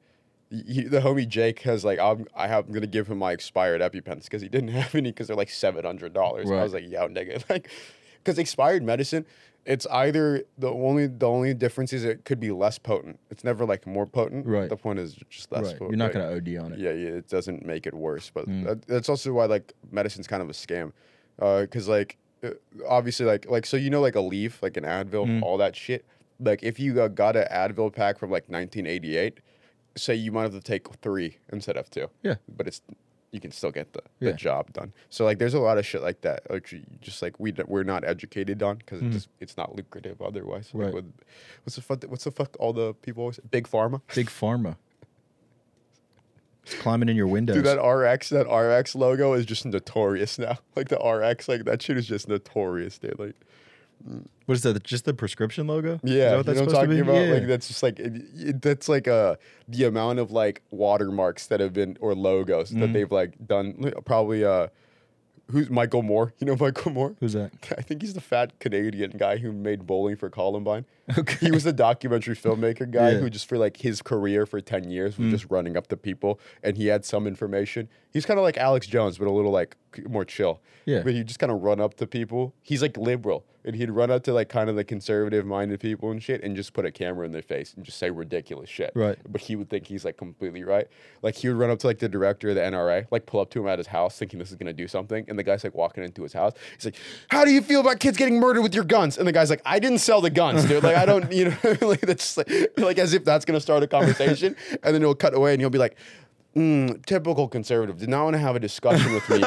the 0.50 1.00
homie 1.00 1.28
Jake 1.28 1.60
has 1.60 1.84
like 1.84 2.00
I'm 2.00 2.26
I 2.34 2.48
have, 2.48 2.66
I'm 2.66 2.72
gonna 2.72 2.88
give 2.88 3.06
him 3.06 3.18
my 3.18 3.30
expired 3.30 3.80
EpiPens 3.80 4.24
because 4.24 4.42
he 4.42 4.48
didn't 4.48 4.70
have 4.80 4.94
any 4.96 5.10
because 5.12 5.28
they're 5.28 5.36
like 5.36 5.50
seven 5.50 5.84
hundred 5.84 6.12
dollars. 6.12 6.50
I 6.50 6.62
was 6.64 6.74
like, 6.74 6.88
yo, 6.90 7.06
nigga, 7.08 7.44
like, 7.48 7.70
because 8.18 8.36
expired 8.38 8.82
medicine, 8.82 9.24
it's 9.66 9.86
either 9.86 10.42
the 10.58 10.68
only 10.70 11.06
the 11.06 11.26
only 11.28 11.52
difference 11.54 11.92
is 11.92 12.04
it 12.04 12.24
could 12.24 12.40
be 12.40 12.50
less 12.50 12.78
potent. 12.78 13.18
It's 13.30 13.44
never 13.44 13.64
like 13.66 13.86
more 13.86 14.06
potent. 14.06 14.46
Right. 14.46 14.68
The 14.68 14.76
point 14.76 14.98
is 14.98 15.14
just 15.28 15.52
less. 15.52 15.66
right. 15.66 15.72
potent. 15.78 15.90
You're 15.90 15.98
not 15.98 16.14
Like, 16.14 16.24
gonna 16.24 16.36
OD 16.36 16.56
on 16.64 16.72
it. 16.72 16.78
yeah, 16.78 16.92
yeah, 16.92 17.08
it 17.18 17.28
doesn't 17.28 17.64
make 17.64 17.86
it 17.86 17.94
worse, 17.94 18.30
but 18.32 18.48
Mm. 18.48 18.64
that, 18.64 18.82
that's 18.86 19.08
also 19.08 19.32
why 19.32 19.44
like 19.46 19.72
medicine's 19.92 20.26
kind 20.26 20.42
of 20.42 20.48
a 20.48 20.52
scam, 20.52 20.92
because 21.36 21.88
like 21.88 22.16
uh, 22.42 22.50
obviously 22.88 23.26
like 23.26 23.48
like 23.50 23.66
so 23.66 23.76
you 23.76 23.90
know 23.90 24.00
like 24.00 24.14
Aleve 24.14 24.54
like 24.62 24.76
an 24.76 24.84
Advil 24.84 25.26
Mm. 25.26 25.42
all 25.42 25.58
that 25.58 25.76
shit. 25.76 26.04
Like 26.38 26.62
if 26.62 26.80
you 26.80 27.00
uh, 27.02 27.08
got 27.08 27.36
an 27.36 27.46
Advil 27.52 27.92
pack 27.94 28.18
from 28.18 28.30
like 28.30 28.44
1988, 28.48 29.40
say 29.96 30.14
you 30.14 30.32
might 30.32 30.44
have 30.44 30.52
to 30.52 30.60
take 30.60 30.88
three 31.02 31.36
instead 31.52 31.76
of 31.76 31.90
two. 31.90 32.08
Yeah. 32.22 32.36
but 32.48 32.66
it's 32.66 32.80
you 33.32 33.40
can 33.40 33.50
still 33.52 33.70
get 33.70 33.92
the, 33.92 34.02
Yeah. 34.18 34.32
the 34.32 34.36
job 34.36 34.72
done. 34.72 34.92
So 35.08 35.24
like 35.24 35.38
there's 35.38 35.54
a 35.54 35.60
lot 35.60 35.78
of 35.78 35.86
shit 35.86 36.02
like 36.02 36.20
that, 36.22 36.50
like 36.50 36.70
you- 36.72 36.82
just 37.00 37.22
like 37.22 37.38
we 37.38 37.52
we're 37.66 37.84
not 37.84 38.04
educated 38.04 38.62
on 38.62 38.76
because 38.78 39.00
Mhm. 39.02 39.14
it 39.16 39.26
it's 39.40 39.56
not 39.56 39.76
lucrative 39.76 40.20
otherwise. 40.20 40.70
Like 40.74 40.86
Right. 40.86 40.94
with, 40.94 41.12
what's 41.64 41.76
the 41.76 41.82
fuck? 41.82 42.02
What's 42.04 42.24
the 42.24 42.30
fuck? 42.32 42.56
All 42.58 42.72
the 42.72 42.94
people 42.94 43.22
always 43.22 43.38
big 43.50 43.68
pharma. 43.68 44.00
Big 44.14 44.26
pharma. 44.28 44.76
It's 46.64 46.74
climbing 46.74 47.08
in 47.08 47.16
your 47.16 47.26
windows. 47.26 47.56
Dude, 47.56 47.64
that 47.64 47.78
RX, 47.82 48.28
that 48.30 48.46
RX 48.46 48.94
logo 48.94 49.32
is 49.32 49.46
just 49.46 49.64
notorious 49.64 50.38
now. 50.38 50.58
Like 50.76 50.88
the 50.88 50.98
RX, 50.98 51.48
like 51.48 51.64
that 51.64 51.82
shit 51.82 51.96
is 51.96 52.06
just 52.06 52.28
notorious, 52.28 52.98
dude. 52.98 53.18
Like, 53.18 53.34
what 54.46 54.54
is 54.54 54.62
that? 54.62 54.82
Just 54.82 55.04
the 55.04 55.14
prescription 55.14 55.66
logo? 55.66 56.00
Is 56.02 56.10
yeah, 56.12 56.30
that 56.30 56.36
what 56.36 56.36
you 56.38 56.42
that's 56.54 56.58
know 56.60 56.64
what 56.66 56.74
I'm 56.74 56.88
talking 56.88 57.00
about? 57.00 57.14
Yeah. 57.26 57.32
Like 57.34 57.46
that's 57.46 57.68
just 57.68 57.82
like 57.82 57.98
it, 57.98 58.22
it- 58.34 58.62
that's 58.62 58.88
like 58.88 59.06
uh 59.08 59.36
the 59.68 59.84
amount 59.84 60.18
of 60.18 60.30
like 60.30 60.62
watermarks 60.70 61.46
that 61.48 61.60
have 61.60 61.72
been 61.72 61.96
or 62.00 62.14
logos 62.14 62.70
that 62.70 62.76
Mhm. 62.90 62.92
they've 62.92 63.12
like 63.12 63.34
done. 63.46 63.92
Probably 64.04 64.44
uh, 64.44 64.68
who's 65.50 65.68
Michael 65.70 66.02
Moore? 66.02 66.32
You 66.38 66.46
know 66.46 66.56
Michael 66.60 66.92
Moore? 66.92 67.14
Who's 67.20 67.32
that? 67.34 67.50
I 67.76 67.82
think 67.82 68.02
he's 68.02 68.14
the 68.14 68.20
fat 68.20 68.58
Canadian 68.60 69.12
guy 69.12 69.36
who 69.38 69.52
made 69.52 69.86
bowling 69.86 70.16
for 70.16 70.30
Columbine. 70.30 70.84
Okay. 71.18 71.46
He 71.46 71.50
was 71.50 71.64
the 71.64 71.72
documentary 71.72 72.36
filmmaker 72.36 72.90
guy 72.90 73.10
Yeah. 73.12 73.18
who 73.18 73.30
just 73.30 73.48
for 73.48 73.58
like 73.58 73.76
his 73.78 74.02
career 74.02 74.46
for 74.46 74.60
10 74.60 74.90
years 74.90 75.18
was 75.18 75.28
Mm. 75.28 75.30
just 75.30 75.46
running 75.50 75.76
up 75.76 75.86
to 75.88 75.96
people 75.96 76.38
and 76.62 76.76
he 76.76 76.86
had 76.88 77.04
some 77.04 77.26
information. 77.26 77.88
He's 78.12 78.26
kind 78.26 78.38
of 78.38 78.44
like 78.44 78.56
Alex 78.58 78.86
Jones, 78.86 79.18
but 79.18 79.28
a 79.28 79.30
little 79.30 79.52
like 79.52 79.76
more 80.08 80.24
chill. 80.24 80.60
Yeah. 80.86 81.02
But 81.02 81.12
he'd 81.14 81.26
just 81.26 81.38
kind 81.38 81.52
of 81.52 81.60
run 81.62 81.80
up 81.80 81.94
to 81.98 82.06
people. 82.06 82.54
He's 82.62 82.82
like 82.82 82.96
liberal. 82.96 83.44
And 83.62 83.76
he'd 83.76 83.90
run 83.90 84.10
up 84.10 84.22
to 84.24 84.32
like 84.32 84.48
kind 84.48 84.70
of 84.70 84.76
the 84.76 84.84
conservative 84.84 85.44
minded 85.44 85.80
people 85.80 86.10
and 86.10 86.22
shit 86.22 86.42
and 86.42 86.56
just 86.56 86.72
put 86.72 86.86
a 86.86 86.90
camera 86.90 87.26
in 87.26 87.32
their 87.32 87.42
face 87.42 87.74
and 87.74 87.84
just 87.84 87.98
say 87.98 88.08
ridiculous 88.08 88.70
shit. 88.70 88.90
Right. 88.94 89.18
But 89.28 89.42
he 89.42 89.54
would 89.54 89.68
think 89.68 89.86
he's 89.86 90.02
like 90.02 90.16
completely 90.16 90.64
right. 90.64 90.86
Like 91.20 91.34
he 91.34 91.46
would 91.48 91.58
run 91.58 91.68
up 91.68 91.78
to 91.80 91.86
like 91.86 91.98
the 91.98 92.08
director 92.08 92.48
of 92.48 92.54
the 92.54 92.62
NRA, 92.62 93.06
like 93.10 93.26
pull 93.26 93.38
up 93.38 93.50
to 93.50 93.60
him 93.60 93.66
at 93.68 93.76
his 93.78 93.88
house 93.88 94.18
thinking 94.18 94.38
this 94.38 94.48
is 94.50 94.56
gonna 94.56 94.72
do 94.72 94.88
something. 94.88 95.26
And 95.28 95.38
the 95.38 95.42
guy's 95.42 95.62
like 95.62 95.74
walking 95.74 96.02
into 96.02 96.22
his 96.22 96.32
house. 96.32 96.54
He's 96.74 96.86
like, 96.86 96.96
How 97.28 97.44
do 97.44 97.50
you 97.52 97.60
feel 97.60 97.80
about 97.80 98.00
kids 98.00 98.16
getting 98.16 98.40
murdered 98.40 98.62
with 98.62 98.74
your 98.74 98.84
guns? 98.84 99.18
And 99.18 99.28
the 99.28 99.32
guy's 99.32 99.50
like, 99.50 99.60
I 99.66 99.78
didn't 99.78 99.98
sell 99.98 100.22
the 100.22 100.30
guns, 100.30 100.64
dude. 100.64 100.82
Like 100.82 100.96
I 101.00 101.06
don't, 101.06 101.32
you 101.32 101.46
know, 101.46 101.56
like 101.80 102.00
that's 102.00 102.36
like, 102.36 102.50
like 102.76 102.98
as 102.98 103.14
if 103.14 103.24
that's 103.24 103.44
gonna 103.44 103.60
start 103.60 103.82
a 103.82 103.86
conversation. 103.86 104.54
and 104.82 104.94
then 104.94 105.00
he'll 105.02 105.14
cut 105.14 105.34
away 105.34 105.52
and 105.52 105.60
he'll 105.60 105.70
be 105.70 105.78
like, 105.78 105.96
Mm, 106.56 107.04
typical 107.06 107.46
conservative 107.46 107.98
did 107.98 108.08
not 108.08 108.24
want 108.24 108.34
to 108.34 108.40
have 108.40 108.56
a 108.56 108.60
discussion 108.60 109.12
with 109.14 109.28
me. 109.30 109.42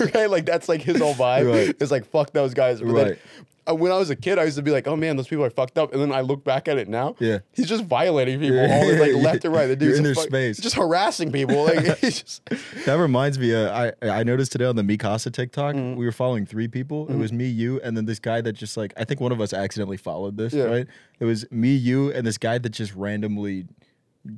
okay, 0.06 0.26
like 0.26 0.44
that's 0.44 0.68
like 0.68 0.82
his 0.82 0.98
whole 0.98 1.14
vibe. 1.14 1.50
Right. 1.50 1.76
It's 1.80 1.90
like 1.90 2.04
fuck 2.04 2.32
those 2.32 2.52
guys. 2.52 2.82
But 2.82 2.88
Right. 2.92 3.18
uh, 3.66 3.74
when 3.74 3.90
I 3.90 3.96
was 3.96 4.10
a 4.10 4.16
kid, 4.16 4.38
I 4.38 4.44
used 4.44 4.58
to 4.58 4.62
be 4.62 4.70
like, 4.70 4.86
oh 4.86 4.94
man, 4.94 5.16
those 5.16 5.26
people 5.26 5.42
are 5.42 5.48
fucked 5.50 5.78
up. 5.78 5.94
And 5.94 6.02
then 6.02 6.12
I 6.12 6.20
look 6.20 6.44
back 6.44 6.68
at 6.68 6.76
it 6.76 6.86
now. 6.86 7.16
Yeah. 7.18 7.38
he's 7.54 7.66
just 7.66 7.84
violating 7.86 8.40
people 8.40 8.56
Yeah, 8.58 8.74
all 8.82 8.98
like 8.98 9.14
left 9.24 9.46
and 9.46 9.54
right. 9.54 9.68
The 9.68 9.76
dude's 9.84 9.96
in 9.96 10.04
their 10.04 10.14
fuck- 10.14 10.24
space. 10.24 10.58
just 10.58 10.76
harassing 10.76 11.32
people. 11.32 11.64
Like 11.64 11.98
just 12.00 12.42
That 12.84 12.96
reminds 12.98 13.38
me. 13.38 13.54
Uh, 13.54 13.92
I 14.02 14.06
I 14.10 14.22
noticed 14.22 14.52
today 14.52 14.66
on 14.66 14.76
the 14.76 14.82
Mikasa 14.82 15.32
TikTok, 15.32 15.74
Mm-hmm. 15.76 15.96
we 15.98 16.04
were 16.04 16.12
following 16.12 16.44
three 16.44 16.68
people. 16.68 17.08
It 17.08 17.16
was 17.16 17.32
me, 17.32 17.46
you, 17.46 17.80
and 17.80 17.96
then 17.96 18.04
this 18.04 18.18
guy 18.18 18.42
that 18.42 18.52
just 18.52 18.76
like 18.76 18.92
I 18.98 19.04
think 19.04 19.18
one 19.18 19.32
of 19.32 19.40
us 19.40 19.54
accidentally 19.54 19.96
followed 19.96 20.36
this. 20.36 20.52
Yeah. 20.52 20.64
Right? 20.64 20.86
It 21.20 21.24
was 21.24 21.50
me, 21.50 21.74
you, 21.74 22.12
and 22.12 22.26
this 22.26 22.36
guy 22.36 22.58
that 22.58 22.68
just 22.68 22.94
randomly 22.94 23.64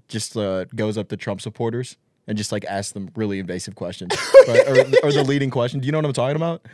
just 0.09 0.37
uh, 0.37 0.65
goes 0.75 0.99
up 0.99 1.09
to 1.09 1.17
Trump 1.17 1.41
supporters 1.41 1.97
and 2.27 2.37
just 2.37 2.53
like 2.53 2.65
asks 2.65 2.93
them 2.93 3.11
really 3.15 3.39
invasive 3.39 3.75
questions, 3.75 4.13
right? 4.49 4.67
or, 4.69 4.79
or 5.05 5.13
the 5.13 5.25
leading 5.27 5.51
question. 5.51 5.81
Do 5.81 5.87
you 5.87 5.93
know 5.93 5.99
what 5.99 6.07
I'm 6.07 6.13
talking 6.13 6.37
about? 6.37 6.67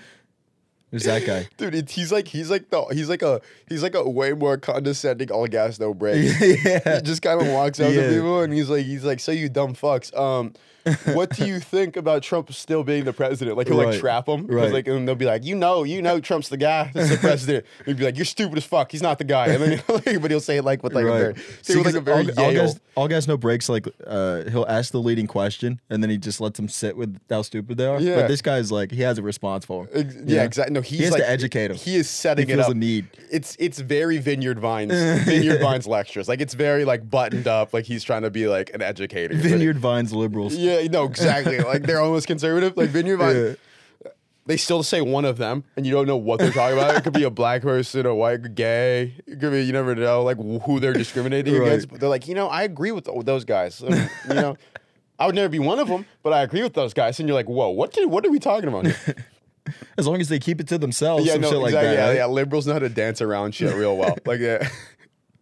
Was 0.93 1.05
that 1.05 1.25
guy. 1.27 1.49
dude. 1.57 1.75
It, 1.75 1.91
he's 1.91 2.13
like 2.13 2.29
he's 2.29 2.51
like 2.51 2.71
the 2.71 2.83
he's 2.93 3.09
like 3.09 3.23
a 3.23 3.41
he's 3.69 3.83
like 3.83 3.95
a 3.95 4.09
way 4.09 4.33
more 4.33 4.57
condescending 4.59 5.31
all 5.31 5.47
gas 5.47 5.81
no 5.81 5.95
brakes. 5.95 6.41
yeah. 6.65 6.97
he 6.97 7.03
just 7.03 7.23
kind 7.23 7.41
of 7.41 7.49
walks 7.49 7.81
up 7.81 7.93
Yeah. 7.93 8.03
to 8.09 8.15
people 8.15 8.41
and 8.43 8.53
he's 8.53 8.69
like 8.69 8.85
he's 8.85 9.05
like 9.05 9.21
so 9.21 9.33
you 9.33 9.49
dumb 9.49 9.75
fucks 9.75 10.15
um 10.17 10.53
what 11.15 11.31
do 11.31 11.47
you 11.47 11.61
think 11.75 11.97
about 11.97 12.25
Trump 12.25 12.53
still 12.53 12.83
being 12.83 13.05
the 13.05 13.13
president 13.13 13.57
like 13.57 13.69
he'll 13.69 13.77
like 13.77 13.99
trap 14.01 14.29
him 14.29 14.47
'cause, 14.49 14.55
Right. 14.57 14.73
like 14.73 14.89
and 14.89 15.07
they'll 15.07 15.15
be 15.15 15.25
like 15.27 15.45
you 15.45 15.55
know 15.55 15.85
you 15.85 16.03
know 16.03 16.19
Trump's 16.21 16.49
the 16.49 16.57
guy 16.57 16.91
that's 16.93 17.09
the 17.11 17.17
president 17.19 17.65
and 17.79 17.87
he'd 17.87 17.97
be 17.99 18.05
like 18.05 18.17
you're 18.17 18.25
stupid 18.25 18.59
as 18.59 18.65
fuck 18.65 18.91
he's 18.91 19.01
not 19.03 19.19
the 19.19 19.25
guy 19.25 19.47
and 19.47 19.63
then 19.63 19.83
but 19.87 20.31
he'll 20.31 20.41
say 20.41 20.57
it 20.59 20.65
like 20.65 20.83
with 20.83 20.93
like 20.93 21.05
a 21.05 21.09
very, 21.09 21.33
with, 21.35 21.87
like 21.87 21.95
a 21.95 22.01
very 22.01 22.31
all, 22.33 22.45
all, 22.45 22.53
guys, 23.09 23.27
all 23.29 23.35
no 23.35 23.37
brakes. 23.37 23.69
Like 23.69 23.87
uh, 24.07 24.43
he'll 24.51 24.67
ask 24.69 24.93
the 24.93 25.01
leading 25.01 25.27
question, 25.27 25.81
and 25.89 26.03
then 26.03 26.11
he 26.11 26.19
just 26.19 26.41
lets 26.41 26.59
them 26.59 26.69
sit 26.69 26.97
with 26.97 27.19
how 27.31 27.43
stupid 27.43 27.79
they 27.79 27.87
are. 27.87 28.01
Yeah. 28.01 28.17
But 28.17 28.29
this 28.29 28.43
guy's 28.43 28.71
like 28.73 28.91
he 28.91 29.01
has 29.03 29.19
a 29.19 29.23
response 29.23 29.65
for 29.65 29.85
'em. 29.85 29.89
Ex- 29.95 30.15
You 30.15 30.23
yeah, 30.27 30.43
exactly. 30.45 30.75
No, 30.75 30.82
he's 30.83 31.01
has 31.01 31.09
to 31.15 31.21
like, 31.21 31.23
educate 31.29 31.71
'em. 31.71 31.77
He 31.77 31.97
is 31.97 32.09
setting 32.11 32.47
He 32.47 32.53
it 32.55 32.59
up. 32.61 32.71
a 32.71 32.75
need. 32.75 33.07
It's 33.31 33.57
it's 33.59 33.79
very 33.79 34.19
Vineyard 34.19 34.59
Vines, 34.59 34.93
Vineyard 35.25 35.61
Vines 35.61 35.87
lectures. 35.87 36.29
Like 36.29 36.41
it's 36.41 36.55
very 36.55 36.85
like 36.85 37.09
buttoned 37.09 37.49
up. 37.49 37.73
Like 37.73 37.85
he's 37.85 38.05
trying 38.05 38.23
to 38.23 38.31
be 38.31 38.47
like 38.49 38.71
an 38.75 38.83
educator. 38.83 39.35
Vineyard 39.35 39.79
Vines 39.79 40.13
liberals. 40.13 40.55
Yeah, 40.55 40.83
no, 40.89 41.05
exactly. 41.05 41.59
like 41.61 41.83
they're 41.83 42.01
almost 42.01 42.27
conservative. 42.27 42.77
Like 42.77 42.91
Vineyard 42.91 43.17
Vines. 43.19 43.57
they 44.47 44.57
still 44.57 44.83
say 44.83 45.01
one 45.01 45.25
of 45.25 45.39
them, 45.39 45.63
and 45.77 45.87
you 45.87 45.93
don't 45.93 46.07
know 46.07 46.17
what 46.17 46.41
they're 46.41 46.51
talking 46.51 46.77
about. 46.77 46.97
It 46.97 47.05
could 47.05 47.13
be 47.13 47.23
a 47.25 47.31
black 47.31 47.63
person, 47.63 48.07
a 48.07 48.15
white, 48.15 48.55
gay. 48.55 49.15
It 49.27 49.39
could 49.41 49.53
be 49.53 49.63
you 49.63 49.73
never 49.73 49.95
know 49.95 50.23
like 50.25 50.37
who 50.37 50.81
they're 50.81 50.93
discriminating 50.93 51.55
Right. 51.55 51.69
against. 51.69 51.89
But 51.91 52.01
they're 52.01 52.09
like, 52.09 52.27
you 52.29 52.35
know, 52.35 52.49
I 52.49 52.63
agree 52.65 52.91
with 52.93 53.09
those 53.25 53.45
guys. 53.45 53.81
And, 53.81 53.95
you 54.29 54.35
know, 54.35 54.57
I 55.19 55.27
would 55.27 55.37
never 55.37 55.49
be 55.49 55.61
one 55.61 55.79
of 55.79 55.87
them, 55.87 56.05
but 56.25 56.33
I 56.33 56.43
agree 56.43 56.63
with 56.65 56.75
those 56.75 56.93
guys. 56.93 57.21
And 57.21 57.29
you're 57.29 57.37
like, 57.37 57.49
whoa, 57.49 57.69
what 57.69 57.93
did 57.93 58.11
what 58.11 58.27
are 58.27 58.31
we 58.31 58.41
talking 58.41 58.69
about? 58.69 58.87
Here? 58.87 59.27
As 59.97 60.07
long 60.07 60.21
as 60.21 60.29
they 60.29 60.39
keep 60.39 60.61
it 60.61 60.69
to 60.69 60.79
themselves, 60.79 61.25
yeah, 61.25 61.37
no, 61.37 61.51
shit 61.51 61.59
like 61.59 61.73
that. 61.73 61.95
yeah, 61.95 62.07
right? 62.09 62.17
yeah, 62.17 62.27
liberals 62.27 62.67
know 62.67 62.73
how 62.73 62.79
to 62.81 62.89
dance 62.89 63.21
around 63.23 63.55
shit 63.55 63.75
real 63.75 63.97
well. 63.97 64.17
like, 64.27 64.41
yeah. 64.41 64.69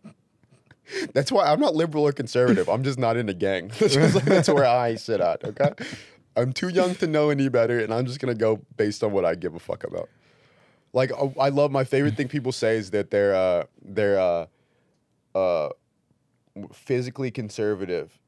That's 1.14 1.30
why 1.30 1.46
I'm 1.46 1.60
not 1.60 1.74
liberal 1.74 2.06
or 2.06 2.12
conservative. 2.12 2.68
I'm 2.68 2.82
just 2.82 2.98
not 2.98 3.16
in 3.16 3.28
a 3.28 3.34
gang. 3.34 3.68
That's, 3.78 3.94
just- 3.94 4.24
that's 4.24 4.48
where 4.48 4.66
I 4.66 4.96
sit 4.96 5.20
at. 5.20 5.44
Okay, 5.44 5.70
I'm 6.36 6.52
too 6.52 6.68
young 6.68 6.94
to 6.96 7.06
know 7.06 7.30
any 7.30 7.48
better, 7.48 7.78
and 7.78 7.94
I'm 7.94 8.06
just 8.06 8.18
gonna 8.20 8.34
go 8.34 8.60
based 8.76 9.04
on 9.04 9.12
what 9.12 9.24
I 9.24 9.36
give 9.36 9.54
a 9.54 9.60
fuck 9.60 9.84
about. 9.84 10.08
Like, 10.92 11.12
I 11.38 11.50
love 11.50 11.70
my 11.70 11.84
favorite 11.84 12.16
thing 12.16 12.26
people 12.26 12.50
say 12.50 12.76
is 12.76 12.90
that 12.90 13.10
they're 13.12 13.34
uh, 13.34 13.64
they're 13.82 14.18
uh, 14.18 14.46
uh, 15.36 15.68
physically 16.72 17.30
conservative. 17.30 18.18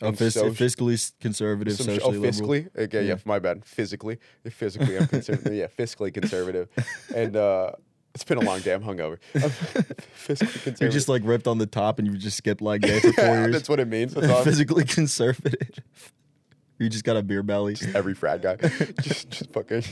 Oh, 0.00 0.08
and 0.08 0.18
fis- 0.18 0.36
soci- 0.36 0.50
fiscally 0.52 1.12
conservative, 1.20 1.74
some 1.74 1.86
sh- 1.86 1.98
socially 2.00 2.16
oh, 2.16 2.20
liberal. 2.20 2.48
fiscally. 2.48 2.78
Okay, 2.84 3.02
yeah. 3.02 3.14
Yeah. 3.14 3.18
my 3.24 3.38
bad. 3.38 3.64
Physically, 3.64 4.18
physically, 4.48 4.96
I'm 4.96 5.06
conservative. 5.08 5.54
yeah, 5.54 5.66
fiscally 5.66 6.14
conservative, 6.14 6.68
and 7.14 7.34
uh, 7.34 7.72
it's 8.14 8.22
been 8.24 8.38
a 8.38 8.42
long 8.42 8.60
day. 8.60 8.74
I'm 8.74 8.82
hungover. 8.82 9.18
fiscally 9.34 9.58
conservative. 10.26 10.80
You're 10.80 10.90
just 10.90 11.08
like 11.08 11.22
ripped 11.24 11.48
on 11.48 11.58
the 11.58 11.66
top, 11.66 11.98
and 11.98 12.06
you 12.06 12.16
just 12.16 12.36
skipped 12.36 12.60
like 12.62 12.80
day 12.82 13.00
for 13.00 13.12
four 13.12 13.24
Yeah, 13.24 13.40
years. 13.42 13.52
That's 13.54 13.68
what 13.68 13.80
it 13.80 13.88
means. 13.88 14.14
That's 14.14 14.28
all. 14.28 14.44
Physically 14.44 14.84
conservative. 14.84 15.82
you 16.78 16.88
just 16.88 17.04
got 17.04 17.16
a 17.16 17.22
beer 17.22 17.42
belly. 17.42 17.76
Every 17.94 18.14
frat 18.14 18.40
guy, 18.42 18.56
just 19.02 19.30
just 19.30 19.52
fucking. 19.52 19.82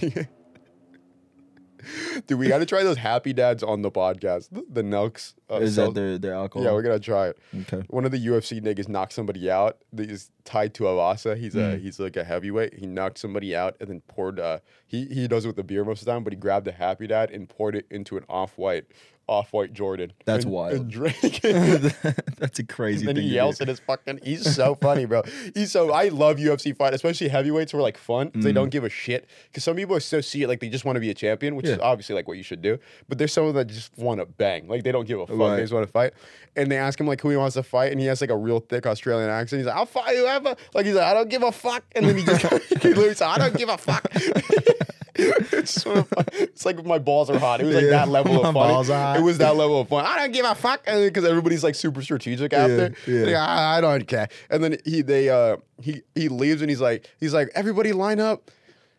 Dude, 2.27 2.39
we 2.39 2.49
got 2.49 2.59
to 2.59 2.67
try 2.67 2.83
those 2.83 2.97
happy 2.99 3.33
dads 3.33 3.63
on 3.63 3.83
the 3.83 3.91
podcast. 3.91 4.49
The, 4.73 4.83
Nelks. 4.83 5.35
Uh, 5.51 5.57
Is 5.57 5.77
that 5.77 5.95
their 5.95 6.19
their 6.19 6.35
alcohol? 6.35 6.65
yeah, 6.65 6.73
we're 6.73 6.83
gonna 6.83 6.99
try 6.99 7.29
it. 7.29 7.39
okay. 7.63 7.85
One 7.89 8.05
of 8.05 8.11
the 8.11 8.27
UFC 8.27 8.61
niggas 8.61 8.89
knocked 8.89 9.13
somebody 9.13 9.51
out. 9.51 9.79
He's 9.97 10.31
Tai 10.45 10.69
Tuivasa. 10.71 11.37
He's 11.37 11.55
a 11.55 11.77
he's 11.77 12.01
like 12.01 12.17
a 12.17 12.25
heavyweight. 12.25 12.75
He 12.75 12.87
knocked 12.87 13.19
somebody 13.19 13.55
out 13.55 13.77
and 13.81 13.89
then 13.89 14.01
poured. 14.09 14.41
Uh, 14.41 14.59
he 14.87 15.07
he 15.07 15.29
does 15.29 15.45
it 15.45 15.49
with 15.49 15.57
the 15.57 15.65
beer 15.65 15.85
most 15.85 16.01
of 16.01 16.07
the 16.07 16.13
time, 16.13 16.25
but 16.25 16.33
he 16.33 16.37
grabbed 16.39 16.67
a 16.69 16.73
Happy 16.73 17.07
Dad 17.07 17.31
and 17.31 17.49
poured 17.49 17.77
it 17.77 17.87
into 17.91 18.17
an 18.17 18.25
off 18.29 18.59
white 18.59 18.87
off 19.29 19.53
white 19.53 19.73
Jordan. 19.73 20.13
That's 20.25 20.45
and, 20.45 20.53
wild. 20.53 20.73
And 20.75 20.91
drank 20.91 21.45
it. 21.45 21.95
That's 22.39 22.59
a 22.59 22.65
crazy 22.65 23.01
thing. 23.01 23.09
And 23.09 23.17
then 23.17 23.23
thing. 23.23 23.29
he 23.31 23.35
yells 23.35 23.61
at 23.61 23.69
his 23.69 23.81
fucking. 23.81 24.21
He's 24.23 24.55
so 24.55 24.75
funny, 24.77 25.05
bro. 25.05 25.23
He's 25.55 25.73
so. 25.73 25.91
I 25.93 26.09
love 26.09 26.37
UFC 26.37 26.77
fight, 26.77 26.95
especially 26.95 27.29
heavyweights 27.29 27.73
who 27.73 27.79
are 27.79 27.83
like 27.83 27.97
fun. 27.99 28.31
'cause 28.31 28.45
They 28.45 28.53
don't 28.53 28.71
give 28.71 28.85
a 28.85 28.89
shit. 28.89 29.29
Because 29.51 29.65
some 29.65 29.77
people 29.77 29.97
are 29.97 30.01
so 30.01 30.21
see 30.21 30.43
it 30.43 30.49
like 30.49 30.61
they 30.61 30.69
just 30.69 30.85
want 30.85 30.97
to 30.97 31.01
be 31.01 31.11
a 31.11 31.15
champion, 31.15 31.57
which 31.57 31.67
is 31.67 31.77
Mm. 31.79 31.83
Obviously 31.83 32.15
like 32.15 32.27
what 32.29 32.37
you 32.37 32.43
should 32.43 32.63
do. 32.63 32.79
But 33.09 33.19
there's 33.19 33.33
some 33.33 33.45
of 33.45 33.55
them 33.55 33.67
that 33.67 33.73
just 33.75 33.97
want 33.99 34.21
to 34.21 34.27
bang. 34.27 34.69
Like 34.69 34.83
they 34.85 34.93
don't 34.93 35.07
give 35.07 35.19
a 35.21 35.27
fuck. 35.27 35.37
Right. 35.37 35.57
They 35.57 35.63
just 35.63 35.73
want 35.73 35.87
to 35.87 35.93
fight. 35.93 36.13
And 36.55 36.71
they 36.71 36.77
ask 36.79 36.99
him 36.99 37.07
like 37.07 37.21
who 37.21 37.29
he 37.31 37.37
wants 37.37 37.55
to 37.55 37.63
fight, 37.63 37.93
and 37.93 38.01
he 38.01 38.07
has 38.07 38.21
like 38.21 38.31
a 38.31 38.37
real 38.37 38.61
thick 38.61 38.87
Australian 38.87 39.29
accent. 39.29 39.61
He's 39.61 39.67
like, 39.67 39.77
"I'll 39.77 39.85
fight 39.87 40.17
whoever." 40.17 40.57
Like 40.73 40.87
he's 40.87 40.95
like, 40.95 41.05
"I 41.05 41.13
don't 41.15 41.29
give 41.29 41.43
a 41.43 41.53
fuck," 41.53 41.85
and 41.95 42.07
then 42.07 42.17
he 42.17 42.25
just 42.25 42.43
he 42.83 42.89
literally 42.89 43.15
said, 43.15 43.27
"I 43.29 43.39
don't 43.39 43.55
give 43.57 43.69
a 43.69 43.77
fuck." 43.77 44.07
it's 45.53 45.73
so 45.73 46.03
fun. 46.03 46.25
It's 46.33 46.65
like 46.65 46.85
my 46.85 46.99
balls 46.99 47.31
are 47.31 47.39
hot. 47.39 47.61
It 47.61 47.65
was 47.65 47.75
like 47.75 47.85
Yeah, 47.85 47.91
that 47.91 48.09
level 48.09 48.45
of 48.45 48.53
fun. 48.55 49.17
It 49.17 49.23
was 49.23 49.39
that 49.39 49.57
level 49.57 49.81
of 49.81 49.89
fun. 49.89 50.05
I 50.07 50.17
don't 50.19 50.33
give 50.33 50.45
a 50.47 50.55
fuck 50.55 50.85
because 50.85 51.25
everybody's 51.25 51.65
like 51.65 51.75
super 51.75 52.03
strategic 52.03 52.53
after. 52.53 52.93
yeah. 53.07 53.25
Like, 53.25 53.35
I, 53.37 53.79
I 53.79 53.81
don't 53.81 54.07
care. 54.07 54.29
And 54.51 54.63
then 54.63 54.77
he 54.85 55.03
they 55.03 55.29
uh 55.29 55.57
he 55.83 56.03
he 56.15 56.29
leaves 56.29 56.61
and 56.63 56.71
he's 56.71 56.81
like 56.81 57.11
he's 57.19 57.35
like 57.35 57.51
everybody 57.55 57.93
line 57.93 58.21
up, 58.21 58.51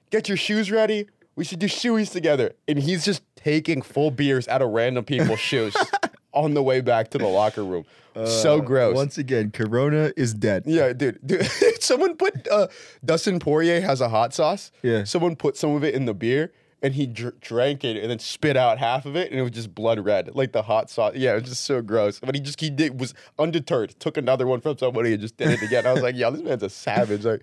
get 0.09 0.28
your 0.28 0.38
shoes 0.38 0.72
ready. 0.72 1.07
We 1.36 1.43
should 1.43 1.59
do 1.59 1.68
shoeies 1.68 2.11
together. 2.11 2.53
And 2.68 2.80
he's 2.80 3.05
just 3.05 3.22
taking 3.36 3.84
full 3.84 4.09
beers 4.11 4.47
out 4.47 4.61
of 4.63 4.70
random 4.72 5.05
people's 5.05 5.39
shoes 5.39 5.76
on 6.43 6.53
the 6.53 6.63
way 6.63 6.81
back 6.81 7.09
to 7.11 7.17
the 7.17 7.27
locker 7.27 7.63
room. 7.63 7.85
so 8.25 8.61
gross. 8.61 8.95
Once 8.95 9.17
again, 9.17 9.51
Corona 9.51 10.11
is 10.17 10.33
dead. 10.33 10.63
Yeah, 10.65 10.93
dude. 10.93 11.19
dude 11.25 11.45
someone 11.81 12.15
put 12.15 12.47
uh, 12.47 12.67
Dustin 13.05 13.39
Poirier 13.39 13.81
has 13.81 14.01
a 14.01 14.09
hot 14.09 14.33
sauce. 14.33 14.71
Yeah. 14.81 15.03
Someone 15.03 15.35
put 15.35 15.55
some 15.57 15.75
of 15.75 15.83
it 15.83 15.93
in 15.93 16.05
the 16.05 16.13
beer, 16.15 16.51
and 16.81 16.93
he 16.95 17.05
dr- 17.05 17.39
drank 17.41 17.83
it 17.83 17.97
and 17.97 18.09
then 18.09 18.19
spit 18.19 18.57
out 18.57 18.77
half 18.79 19.05
of 19.05 19.15
it, 19.15 19.29
and 19.31 19.39
it 19.39 19.43
was 19.43 19.51
just 19.51 19.73
blood 19.75 19.99
red, 20.03 20.35
like 20.35 20.51
the 20.51 20.63
hot 20.63 20.89
sauce. 20.89 21.13
Yeah, 21.15 21.31
it 21.33 21.41
was 21.41 21.49
just 21.49 21.65
so 21.65 21.81
gross. 21.81 22.19
But 22.19 22.33
he 22.33 22.41
just 22.41 22.59
he 22.59 22.69
did 22.69 22.99
was 22.99 23.13
undeterred. 23.38 23.95
Took 23.99 24.17
another 24.17 24.47
one 24.47 24.61
from 24.61 24.77
somebody 24.77 25.13
and 25.13 25.21
just 25.21 25.38
did 25.38 25.49
it 25.49 25.61
again. 25.61 25.85
I 25.85 25.93
was 25.93 26.01
like, 26.01 26.15
yo, 26.15 26.31
this 26.31 26.41
man's 26.41 26.63
a 26.63 26.69
savage. 26.69 27.23
Like, 27.25 27.41